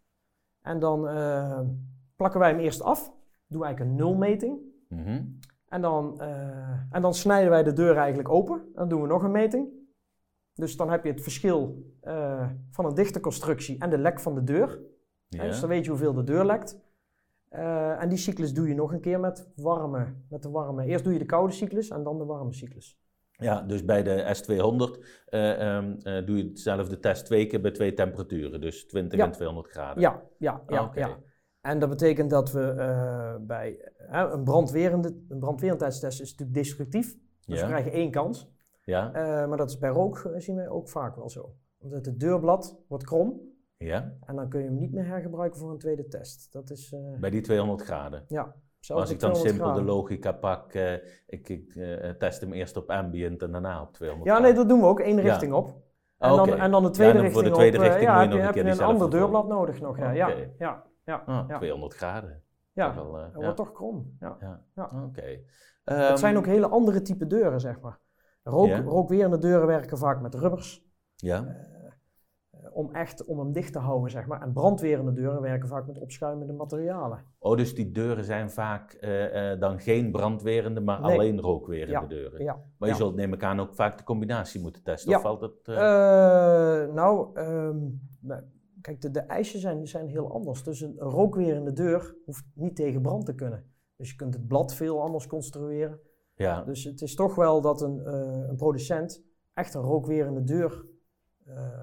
En 0.60 0.78
dan 0.78 1.00
plakken 2.16 2.40
wij 2.40 2.50
hem 2.50 2.58
eerst 2.58 2.82
af, 2.82 3.12
doen 3.46 3.64
eigenlijk 3.64 3.92
een 3.92 4.06
nulmeting. 4.06 4.58
Mm 4.88 5.38
En 5.68 5.80
dan, 5.80 6.20
eh, 6.20 6.94
en 6.94 7.02
dan 7.02 7.14
snijden 7.14 7.50
wij 7.50 7.62
de 7.62 7.72
deur 7.72 7.96
eigenlijk 7.96 8.28
open. 8.28 8.68
Dan 8.74 8.88
doen 8.88 9.02
we 9.02 9.06
nog 9.06 9.22
een 9.22 9.30
meting. 9.30 9.68
Dus 10.54 10.76
dan 10.76 10.90
heb 10.90 11.04
je 11.04 11.10
het 11.10 11.22
verschil 11.22 11.84
eh, 12.00 12.50
van 12.70 12.84
een 12.84 12.94
dichte 12.94 13.20
constructie 13.20 13.78
en 13.78 13.90
de 13.90 13.98
lek 13.98 14.20
van 14.20 14.34
de 14.34 14.44
deur. 14.44 14.80
Ja. 15.28 15.42
Dus 15.42 15.60
dan 15.60 15.68
weet 15.68 15.84
je 15.84 15.90
hoeveel 15.90 16.12
de 16.14 16.24
deur 16.24 16.44
lekt. 16.44 16.78
Eh, 17.48 18.02
en 18.02 18.08
die 18.08 18.18
cyclus 18.18 18.54
doe 18.54 18.68
je 18.68 18.74
nog 18.74 18.92
een 18.92 19.00
keer 19.00 19.20
met 19.20 19.48
warme, 19.54 20.14
met 20.28 20.42
de 20.42 20.50
warme. 20.50 20.84
Eerst 20.84 21.04
doe 21.04 21.12
je 21.12 21.18
de 21.18 21.24
koude 21.24 21.52
cyclus 21.52 21.90
en 21.90 22.02
dan 22.02 22.18
de 22.18 22.24
warme 22.24 22.52
cyclus. 22.52 22.98
Ja, 23.30 23.62
dus 23.62 23.84
bij 23.84 24.02
de 24.02 24.34
S200 24.34 25.04
eh, 25.26 25.76
ehm, 25.76 25.94
eh, 26.02 26.26
doe 26.26 26.36
je 26.36 26.44
hetzelfde 26.44 26.98
test 26.98 27.24
twee 27.24 27.46
keer 27.46 27.60
bij 27.60 27.70
twee 27.70 27.92
temperaturen, 27.92 28.60
dus 28.60 28.86
20 28.86 29.18
Ja. 29.18 29.24
en 29.24 29.32
200 29.32 29.68
graden. 29.68 30.00
Ja, 30.02 30.22
ja, 30.38 30.62
ja, 30.68 30.84
Oké. 30.84 30.98
ja. 30.98 31.18
En 31.60 31.78
dat 31.78 31.88
betekent 31.88 32.30
dat 32.30 32.52
we 32.52 32.74
bij 33.40 33.92
een 34.10 34.44
brandwerende, 34.44 35.16
een 35.28 35.38
brandwerendheidstest 35.38 36.20
is 36.20 36.30
natuurlijk 36.30 36.58
destructief. 36.58 37.16
Dus 37.44 37.58
Ja. 37.60 37.66
we 37.66 37.72
krijgen 37.72 37.92
één 37.92 38.10
kans. 38.10 38.48
Ja, 38.84 39.10
maar 39.46 39.56
dat 39.56 39.70
is 39.70 39.78
bij 39.78 39.90
rook 39.90 40.30
zien 40.36 40.56
we 40.56 40.68
ook 40.70 40.88
vaak 40.88 41.16
wel 41.16 41.30
zo. 41.30 41.54
Omdat 41.78 42.06
het 42.06 42.20
deurblad 42.20 42.78
wordt 42.88 43.04
krom 43.04 43.40
ja, 43.76 44.12
en 44.20 44.36
dan 44.36 44.48
kun 44.48 44.60
je 44.60 44.66
hem 44.66 44.76
niet 44.78 44.92
meer 44.92 45.06
hergebruiken 45.06 45.58
voor 45.60 45.70
een 45.70 45.78
tweede 45.78 46.08
test. 46.08 46.52
Dat 46.52 46.70
is, 46.70 46.92
eh, 46.92 47.18
bij 47.20 47.30
die 47.30 47.40
200 47.40 47.82
graden. 47.82 48.24
ja, 48.28 48.54
zelfs 48.80 49.02
als 49.02 49.10
op 49.10 49.14
ik 49.16 49.20
dan 49.20 49.32
200 49.32 49.64
simpel 49.64 49.72
de 49.84 49.92
logica 49.92 50.32
pak, 50.32 50.72
eh, 50.72 50.92
ik, 51.26 51.48
ik 51.48 51.74
eh, 51.74 52.10
test 52.10 52.40
hem 52.40 52.52
eerst 52.52 52.76
op 52.76 52.90
ambient 52.90 53.42
en 53.42 53.52
daarna 53.52 53.82
op 53.82 53.92
200 53.92 54.30
Ja, 54.30 54.38
nee, 54.38 54.52
dat 54.54 54.68
doen 54.68 54.80
we 54.80 54.86
ook 54.86 55.00
één 55.00 55.16
Ja. 55.16 55.22
richting 55.22 55.52
op. 55.52 55.66
En, 55.68 56.30
Ah, 56.30 56.36
dan, 56.36 56.48
oké. 56.50 56.58
en 56.60 56.70
dan 56.70 56.82
de 56.82 56.90
tweede 56.90 57.16
Ja, 57.16 57.22
dan 57.22 57.32
voor 57.32 57.42
richting 57.42 57.56
de 57.56 57.70
tweede 57.70 57.76
op. 57.76 57.82
richting 57.82 58.04
ja, 58.10 58.14
moet 58.14 58.22
je 58.22 58.28
heb 58.28 58.30
je, 58.30 58.36
nog 58.36 58.38
een 58.38 58.44
heb 58.44 58.64
keer 58.64 58.74
je 58.74 58.80
een 58.90 59.00
ander 59.00 59.10
deurblad 59.10 59.48
nodig 59.48 59.80
nog. 59.80 59.98
Ja, 59.98 60.10
ja, 60.10 60.28
ja, 60.58 60.84
ja, 61.04 61.22
Ah, 61.26 61.48
ja. 61.48 61.56
200 61.56 61.94
graden. 61.94 62.42
ja. 62.72 62.94
Wel, 62.94 63.12
Dat 63.12 63.30
ja. 63.32 63.38
wordt 63.40 63.56
toch 63.56 63.72
krom. 63.72 64.16
Ja. 64.20 64.36
Ja. 64.40 64.64
Ja. 64.74 64.90
Oké. 65.06 65.22
het 65.22 65.40
Ehm, 65.84 66.16
zijn 66.16 66.36
ook 66.36 66.46
hele 66.46 66.68
andere 66.68 67.02
type 67.02 67.26
deuren, 67.26 67.60
zeg 67.60 67.80
maar. 67.80 67.98
Rook, 68.42 68.66
Ja. 68.66 68.80
Rookwerende 68.80 69.38
deuren 69.38 69.66
werken 69.66 69.98
vaak 69.98 70.20
met 70.20 70.34
rubbers. 70.34 70.84
Ja, 71.16 71.56
om 72.72 72.90
echt 72.94 73.24
om 73.24 73.38
hem 73.38 73.52
dicht 73.52 73.72
te 73.72 73.78
houden, 73.78 74.10
zeg 74.10 74.26
maar. 74.26 74.42
En 74.42 74.52
brandwerende 74.52 75.12
deuren 75.12 75.40
werken 75.40 75.68
vaak 75.68 75.86
met 75.86 75.98
opschuimende 75.98 76.52
materialen. 76.52 77.24
oh, 77.38 77.56
dus 77.56 77.74
die 77.74 77.90
deuren 77.90 78.24
zijn 78.24 78.50
vaak 78.50 78.92
eh, 78.92 79.52
eh, 79.52 79.60
dan 79.60 79.80
geen 79.80 80.10
brandwerende, 80.12 80.80
maar 80.80 81.00
Nee. 81.00 81.12
alleen 81.12 81.40
rookwerende 81.40 81.92
Ja, 81.92 82.06
deuren. 82.06 82.42
Ja. 82.44 82.52
Maar 82.54 82.88
je 82.88 82.94
ja. 82.94 83.00
zult 83.00 83.14
neem 83.14 83.32
ik 83.32 83.42
aan 83.42 83.60
ook 83.60 83.74
vaak 83.74 83.98
de 83.98 84.04
combinatie 84.04 84.60
moeten 84.60 84.82
testen, 84.82 85.14
of 85.16 85.22
valt 85.22 85.42
eh, 85.62 85.74
Eh, 86.84 86.92
nou, 86.94 87.30
ehm, 87.34 87.78
kijk, 88.80 89.00
de, 89.00 89.10
de 89.10 89.20
eisen 89.20 89.60
zijn, 89.60 89.86
zijn 89.86 90.08
heel 90.08 90.32
anders. 90.32 90.62
Dus 90.62 90.80
een 90.80 90.96
rookwerende 90.98 91.72
deur 91.72 92.16
hoeft 92.24 92.44
niet 92.54 92.76
tegen 92.76 93.02
brand 93.02 93.26
te 93.26 93.34
kunnen. 93.34 93.64
Dus 93.96 94.10
je 94.10 94.16
kunt 94.16 94.34
het 94.34 94.46
blad 94.46 94.74
veel 94.74 95.02
anders 95.02 95.26
construeren. 95.26 96.00
ja, 96.34 96.62
Dus 96.62 96.84
het 96.84 97.02
is 97.02 97.14
toch 97.14 97.34
wel 97.34 97.60
dat 97.60 97.80
een, 97.82 98.04
eh, 98.06 98.48
een 98.48 98.56
producent 98.56 99.24
echt 99.54 99.74
een 99.74 99.82
rookwerende 99.82 100.44
deur 100.44 100.86
eh 101.46 101.80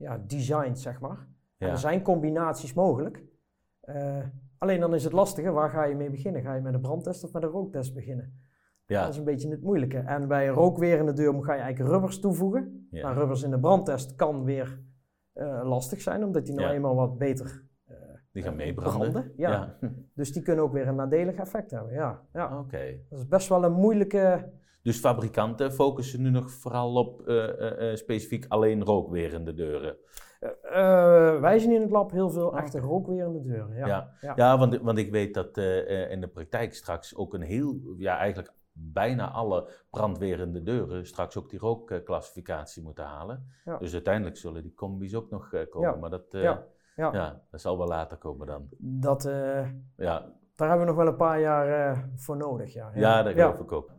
ja, 0.00 0.18
designt, 0.26 0.78
zeg 0.78 1.00
maar. 1.00 1.26
En 1.58 1.68
er 1.68 1.78
zijn 1.78 2.02
combinaties 2.02 2.74
mogelijk. 2.74 3.24
Eh, 3.80 4.18
alleen 4.58 4.80
dan 4.80 4.94
is 4.94 5.04
het 5.04 5.12
lastige, 5.12 5.50
waar 5.50 5.70
ga 5.70 5.84
je 5.84 5.94
mee 5.94 6.10
beginnen? 6.10 6.42
Ga 6.42 6.54
je 6.54 6.60
met 6.60 6.74
een 6.74 6.80
brandtest 6.80 7.24
of 7.24 7.32
met 7.32 7.42
een 7.42 7.48
rooktest 7.48 7.94
beginnen? 7.94 8.40
ja, 8.86 9.00
Dat 9.02 9.10
is 9.12 9.16
een 9.18 9.24
beetje 9.24 9.50
het 9.50 9.62
moeilijke. 9.62 9.98
En 9.98 10.28
bij 10.28 10.48
een 10.48 10.54
rookwerende 10.54 11.12
deur 11.12 11.42
ga 11.44 11.54
je 11.54 11.60
eigenlijk 11.60 11.90
rubbers 11.92 12.20
toevoegen. 12.20 12.86
ja. 12.90 13.06
Maar 13.06 13.16
rubbers 13.16 13.42
in 13.42 13.50
de 13.50 13.60
brandtest 13.60 14.14
kan 14.14 14.44
weer 14.44 14.80
eh, 15.32 15.60
lastig 15.64 16.00
zijn, 16.00 16.24
omdat 16.24 16.46
die 16.46 16.54
nou 16.54 16.68
Ja. 16.68 16.74
eenmaal 16.74 16.94
wat 16.94 17.18
beter 17.18 17.68
die 18.32 18.42
gaan 18.42 18.56
meebranden. 18.56 19.10
branden, 19.10 19.32
ja. 19.36 19.76
Dus 20.14 20.32
die 20.32 20.42
kunnen 20.42 20.64
ook 20.64 20.72
weer 20.72 20.88
een 20.88 20.94
nadelig 20.94 21.34
effect 21.36 21.70
hebben. 21.70 21.92
Ja, 21.92 22.20
ja. 22.32 22.58
Oké. 22.58 22.96
Dat 23.08 23.18
is 23.18 23.26
best 23.28 23.48
wel 23.48 23.64
een 23.64 23.72
moeilijke. 23.72 24.50
Dus 24.82 24.98
fabrikanten 24.98 25.72
focussen 25.72 26.22
nu 26.22 26.30
nog 26.30 26.50
vooral 26.50 26.94
op 26.94 27.28
eh, 27.28 27.48
eh, 27.48 27.90
eh, 27.90 27.96
specifiek 27.96 28.44
alleen 28.48 28.84
rookwerende 28.84 29.54
deuren. 29.54 29.96
wij 31.40 31.58
zien 31.58 31.72
in 31.72 31.80
het 31.80 31.90
lab 31.90 32.10
heel 32.10 32.30
veel 32.30 32.56
echte 32.56 32.78
rookwerende 32.78 33.42
deuren. 33.42 33.76
Ja. 33.76 33.86
Ja, 33.86 34.12
ja. 34.20 34.32
ja. 34.36 34.58
want, 34.58 34.78
want 34.78 34.98
ik 34.98 35.10
weet 35.10 35.34
dat 35.34 35.56
in 36.10 36.20
de 36.20 36.30
praktijk 36.32 36.74
straks 36.74 37.16
ook 37.16 37.34
een 37.34 37.42
heel, 37.42 37.94
ja 37.96 38.16
eigenlijk 38.16 38.52
bijna 38.72 39.30
alle 39.30 39.70
brandwerende 39.90 40.62
deuren 40.62 41.06
straks 41.06 41.36
ook 41.36 41.50
die 41.50 41.58
rookclassificatie 41.58 42.82
moeten 42.82 43.04
halen. 43.04 43.46
Ja. 43.64 43.78
Dus 43.78 43.92
uiteindelijk 43.92 44.36
zullen 44.36 44.62
die 44.62 44.74
combis 44.74 45.14
ook 45.14 45.30
nog 45.30 45.50
komen. 45.70 45.98
Maar 45.98 46.10
dat, 46.10 46.26
Ja. 46.30 47.42
dat 47.50 47.60
zal 47.60 47.78
wel 47.78 47.86
later 47.86 48.16
komen 48.16 48.46
dan. 48.46 48.68
Dat, 48.78 49.22
Ja, 49.96 50.32
daar 50.54 50.68
hebben 50.68 50.86
we 50.86 50.92
nog 50.92 50.96
wel 50.96 51.06
een 51.06 51.16
paar 51.16 51.40
jaar 51.40 52.08
voor 52.16 52.36
nodig. 52.36 52.72
Ja, 52.72 52.90
ja. 52.94 53.22
dat 53.22 53.32
geloof 53.32 53.58
ik 53.58 53.72
ook. 53.72 53.90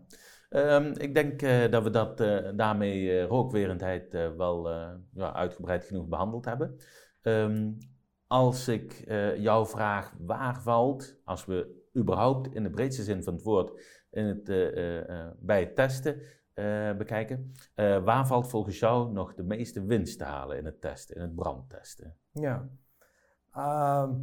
Ehm, 0.52 0.94
ik 0.98 1.14
denk 1.14 1.42
eh, 1.42 1.72
dat 1.72 1.84
we 1.84 1.90
dat, 1.90 2.20
eh, 2.20 2.50
daarmee 2.56 3.20
eh, 3.20 3.26
rookwerendheid 3.26 4.12
wel 4.38 4.70
ja, 5.14 5.34
uitgebreid 5.34 5.84
genoeg 5.84 6.08
behandeld 6.08 6.46
hebben. 6.46 6.76
Ehm, 7.22 7.72
als 8.28 8.68
ik 8.68 9.04
jou 9.38 9.68
vraag 9.68 10.14
waar 10.20 10.62
valt, 10.62 11.20
als 11.24 11.46
we 11.46 11.86
überhaupt 11.98 12.56
in 12.56 12.64
de 12.64 12.70
breedste 12.70 13.04
zin 13.04 13.24
van 13.24 13.34
het 13.34 13.44
woord 13.44 13.82
in 14.10 14.26
het, 14.26 14.44
bij 15.40 15.60
het 15.60 15.76
testen 15.76 16.22
bekijken, 16.98 17.54
waar 17.76 18.28
valt 18.28 18.50
volgens 18.50 18.80
jou 18.80 19.12
nog 19.12 19.34
de 19.34 19.44
meeste 19.44 19.86
winst 19.86 20.18
te 20.18 20.24
halen 20.24 20.58
in 20.58 20.66
het 20.66 20.82
testen, 20.82 21.16
in 21.16 21.22
het 21.22 21.36
brandtesten? 21.36 22.16
Ja. 22.32 22.70
Ehm, 23.52 24.14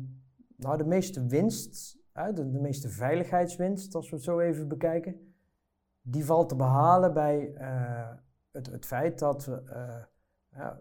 nou, 0.56 0.76
de 0.76 0.86
meeste 0.86 1.26
winst, 1.26 1.98
de 2.34 2.58
meeste 2.60 2.88
veiligheidswinst, 2.88 3.94
als 3.94 4.10
we 4.10 4.16
het 4.16 4.24
zo 4.24 4.38
even 4.38 4.68
bekijken, 4.68 5.27
die 6.10 6.24
valt 6.24 6.48
te 6.48 6.56
behalen 6.56 7.14
bij 7.14 7.54
eh, 7.54 8.10
het, 8.50 8.66
het 8.66 8.86
feit 8.86 9.18
dat 9.18 9.44
we, 9.44 9.62
eh, 9.62 10.04
ja, 10.50 10.80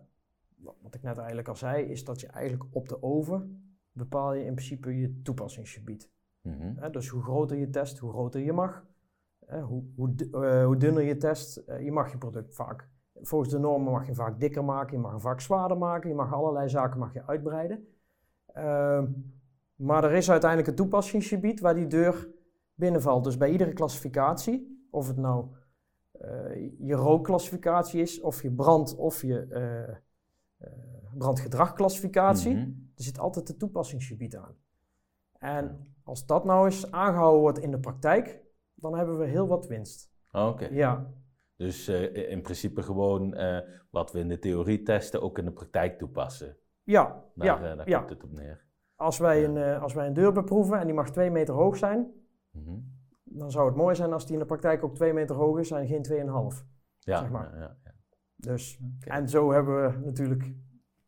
wat 0.82 0.96
ik 0.96 1.02
net 1.02 1.18
eigenlijk 1.18 1.48
al 1.48 1.56
zei, 1.56 1.86
is 1.86 2.06
dat 2.06 2.20
je 2.20 2.28
eigenlijk 2.28 2.76
op 2.76 2.90
de 2.90 3.04
oven 3.04 3.62
bepaal 3.92 4.34
je 4.34 4.46
in 4.46 4.54
principe 4.54 5.00
je 5.00 5.22
toepassingsgebied. 5.22 6.12
Mhm. 6.42 6.92
Dus 6.92 7.08
hoe 7.08 7.22
groter 7.22 7.58
je 7.58 7.70
test, 7.70 7.98
hoe 7.98 8.12
groter 8.12 8.42
je 8.42 8.54
mag. 8.54 8.86
Hoe, 9.48 9.84
hoe, 9.96 10.16
eh, 10.32 10.66
hoe 10.66 10.78
dunner 10.78 11.04
je 11.04 11.18
test, 11.18 11.64
je 11.80 11.92
mag 11.92 12.12
je 12.12 12.18
product 12.18 12.56
vaak. 12.56 12.90
Volgens 13.14 13.52
de 13.52 13.60
normen 13.60 13.92
mag 13.92 14.08
je 14.08 14.16
vaak 14.16 14.40
dikker 14.40 14.64
maken, 14.64 14.96
je 14.96 15.02
mag 15.02 15.12
hem 15.12 15.20
vaak 15.20 15.42
zwaarder 15.42 15.78
maken, 15.78 16.10
je 16.10 16.16
mag 16.16 16.34
allerlei 16.34 16.70
zaken 16.70 17.00
mag 17.00 17.14
je 17.14 17.28
uitbreiden. 17.28 17.88
Ehm, 18.46 19.12
maar 19.76 20.04
er 20.04 20.12
is 20.12 20.32
uiteindelijk 20.32 20.70
een 20.70 20.76
toepassingsgebied 20.76 21.60
waar 21.60 21.76
die 21.76 21.88
deur 21.88 22.30
binnenvalt. 22.74 23.24
Dus 23.24 23.38
bij 23.38 23.50
iedere 23.50 23.74
klassificatie, 23.74 24.77
of 24.98 25.08
het 25.08 25.18
nou 25.18 25.46
eh, 26.12 26.72
je 26.80 26.94
rookklassificatie 26.94 28.02
is, 28.02 28.22
of 28.22 28.42
je 28.42 28.52
brand- 28.52 28.96
of 28.96 29.22
je 29.22 29.40
eh, 29.48 29.90
eh, 30.58 30.74
brandgedragklassificatie, 31.18 32.56
Mhm. 32.56 32.66
er 32.96 33.04
zit 33.04 33.20
altijd 33.20 33.50
een 33.50 33.58
toepassingsgebied 33.58 34.36
aan. 34.36 34.56
En 35.40 35.78
als 36.04 36.26
dat 36.26 36.46
nou 36.46 36.66
eens 36.66 36.92
aangehouden 36.92 37.42
wordt 37.42 37.60
in 37.60 37.72
de 37.72 37.80
praktijk, 37.80 38.42
dan 38.76 38.98
hebben 38.98 39.18
we 39.20 39.26
heel 39.26 39.48
wat 39.48 39.68
winst. 39.68 40.12
Oké. 40.32 40.68
Ja, 40.72 41.14
Dus 41.56 41.88
in 42.14 42.42
principe 42.42 42.82
gewoon 42.84 43.36
wat 43.90 44.12
we 44.12 44.20
in 44.20 44.28
de 44.28 44.40
theorie 44.40 44.82
testen, 44.84 45.22
ook 45.22 45.38
in 45.38 45.46
de 45.46 45.52
praktijk 45.52 45.98
toepassen. 45.98 46.58
ja, 46.84 47.24
Daar, 47.36 47.46
ja, 47.64 47.76
daar 47.76 47.90
ja. 47.90 47.98
komt 47.98 48.10
het 48.10 48.24
op 48.24 48.32
neer. 48.32 48.66
Als 48.96 49.18
wij, 49.18 49.42
Ja. 49.42 49.48
een, 49.48 49.80
als 49.82 49.94
wij 49.94 50.08
een 50.08 50.14
deur 50.14 50.32
beproeven 50.32 50.80
en 50.80 50.86
die 50.86 50.96
mag 50.96 51.12
twee 51.12 51.30
meter 51.32 51.54
hoog 51.54 51.78
zijn, 51.78 52.12
Mhm. 52.52 52.78
Dan 53.30 53.52
zou 53.52 53.68
het 53.68 53.76
mooi 53.76 53.96
zijn 53.96 54.14
als 54.14 54.26
die 54.26 54.34
in 54.34 54.40
de 54.40 54.46
praktijk 54.46 54.84
ook 54.84 54.96
twee 54.96 55.14
meter 55.14 55.36
hoog 55.36 55.60
is 55.60 55.72
en 55.72 55.88
geen 55.88 56.04
2,5. 56.04 56.66
Ja, 57.00 57.18
Zeg 57.20 57.30
maar. 57.30 57.52
ja, 57.54 57.60
ja, 57.60 57.78
ja. 57.84 57.92
Dus, 58.36 58.80
en 59.00 59.30
zo 59.30 59.52
hebben 59.52 59.76
we 59.84 60.06
natuurlijk, 60.06 60.54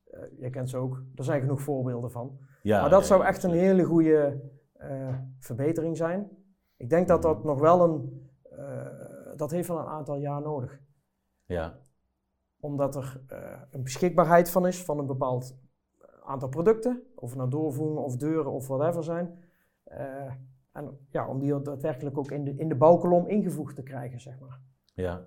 eh 0.04 0.20
je 0.40 0.50
kent 0.50 0.70
ze 0.70 0.78
ook, 0.78 1.04
er 1.16 1.24
zijn 1.24 1.42
genoeg 1.42 1.62
voorbeelden 1.62 2.12
van. 2.12 2.40
Ja, 2.62 2.82
maar 2.82 2.90
dat 2.90 3.02
ja, 3.02 3.06
zou 3.08 3.22
ja, 3.22 3.28
echt 3.28 3.44
een 3.44 3.52
hele 3.52 3.84
goede 3.84 4.42
eh, 4.74 5.16
verbetering 5.40 5.98
zijn. 5.98 6.30
Ik 6.78 6.90
denk 6.90 7.08
dat 7.08 7.22
dat 7.22 7.38
Mhm. 7.38 7.48
nog 7.48 7.60
wel 7.60 7.84
een, 7.84 8.30
eh, 8.58 9.36
dat 9.36 9.52
heeft 9.52 9.68
wel 9.68 9.80
een 9.80 9.86
aantal 9.86 10.16
jaar 10.16 10.42
nodig. 10.42 10.82
Ja, 11.46 11.78
Omdat 12.60 12.96
er 12.96 13.22
eh, 13.28 13.62
een 13.70 13.84
beschikbaarheid 13.84 14.50
van 14.50 14.68
is 14.68 14.84
van 14.84 15.00
een 15.00 15.06
bepaald 15.06 15.58
aantal 16.24 16.50
producten. 16.50 17.04
Of 17.16 17.30
het 17.30 17.38
nou 17.38 17.50
doorvoeringen 17.50 18.04
of 18.04 18.16
deuren 18.18 18.52
of 18.52 18.68
whatever 18.68 19.04
zijn. 19.04 19.44
En 20.80 20.98
ja, 21.10 21.28
om 21.28 21.40
die 21.40 21.62
daadwerkelijk 21.62 22.18
ook 22.18 22.32
in 22.32 22.44
de, 22.44 22.56
in 22.56 22.70
de 22.70 22.76
bouwkolom 22.76 23.28
ingevoegd 23.28 23.76
te 23.76 23.84
krijgen, 23.84 24.20
zeg 24.20 24.40
maar. 24.40 24.60
ja. 24.94 25.26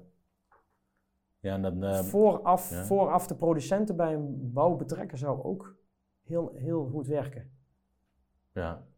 Ja, 1.40 1.54
en 1.54 1.62
dan... 1.62 1.82
eh, 1.82 1.98
vooraf, 1.98 2.70
ja. 2.70 2.84
vooraf 2.84 3.26
de 3.26 3.34
producenten 3.36 3.96
bij 3.96 4.14
een 4.14 4.52
bouw 4.52 4.76
betrekken 4.76 5.18
zou 5.18 5.42
ook 5.42 5.76
heel, 6.22 6.52
heel 6.54 6.86
goed 6.88 7.06
werken. 7.06 7.50
ja. 8.52 8.90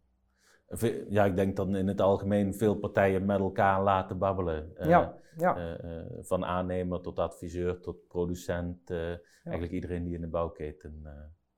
Ja, 1.09 1.25
ik 1.25 1.37
denk 1.37 1.57
dan 1.57 1.77
in 1.77 1.89
het 1.89 2.01
algemeen 2.01 2.55
veel 2.55 2.75
partijen 2.77 3.25
met 3.25 3.39
elkaar 3.39 3.83
laten 3.83 4.19
babbelen. 4.19 4.77
Eh, 4.77 4.89
ja, 4.89 5.15
ja, 5.37 5.57
eh, 5.57 5.99
eh, 6.01 6.07
van 6.21 6.45
aannemer 6.45 7.01
tot 7.01 7.19
adviseur 7.19 7.81
tot 7.81 8.07
producent. 8.09 8.91
Eigenlijk 8.91 9.73
iedereen 9.73 10.05
die 10.05 10.15
in 10.15 10.21
de 10.21 10.29
bouwketen 10.29 11.03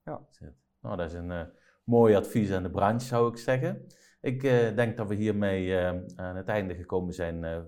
Ja. 0.05 0.27
zit. 0.31 0.55
Nou, 0.81 0.97
dat 0.97 1.07
is 1.07 1.13
een 1.13 1.51
mooi 1.85 2.15
advies 2.15 2.53
aan 2.53 2.63
de 2.63 2.71
branche, 2.71 3.07
zou 3.07 3.31
ik 3.31 3.37
zeggen. 3.37 3.87
Ik 4.27 4.41
denk 4.77 4.97
dat 4.97 5.09
we 5.09 5.15
hiermee 5.15 5.77
aan 6.17 6.37
het 6.37 6.49
einde 6.49 6.75
gekomen 6.75 7.15
zijn 7.15 7.67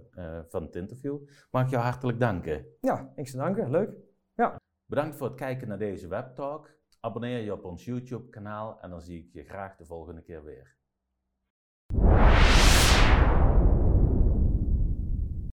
van 0.49 0.63
het 0.63 0.77
interview. 0.77 1.19
Mag 1.51 1.65
ik 1.65 1.71
jou 1.71 1.83
hartelijk 1.83 2.21
danken. 2.21 2.67
Ja, 2.81 3.13
niks 3.17 3.31
te 3.31 3.37
danken. 3.37 3.71
Leuk. 3.71 3.91
Ja. 4.35 4.57
Bedankt 4.87 5.17
voor 5.17 5.27
het 5.27 5.37
kijken 5.37 5.69
naar 5.69 5.79
deze 5.79 6.09
webtalk. 6.09 6.71
Abonneer 7.01 7.41
je 7.41 7.53
op 7.53 7.65
ons 7.65 7.85
YouTube 7.85 8.29
kanaal 8.29 8.81
en 8.81 8.91
dan 8.91 9.01
zie 9.01 9.19
ik 9.19 9.33
je 9.33 9.45
graag 9.45 9.77
de 9.77 9.85
volgende 9.85 10.23
keer 10.23 10.45
weer. 10.45 10.78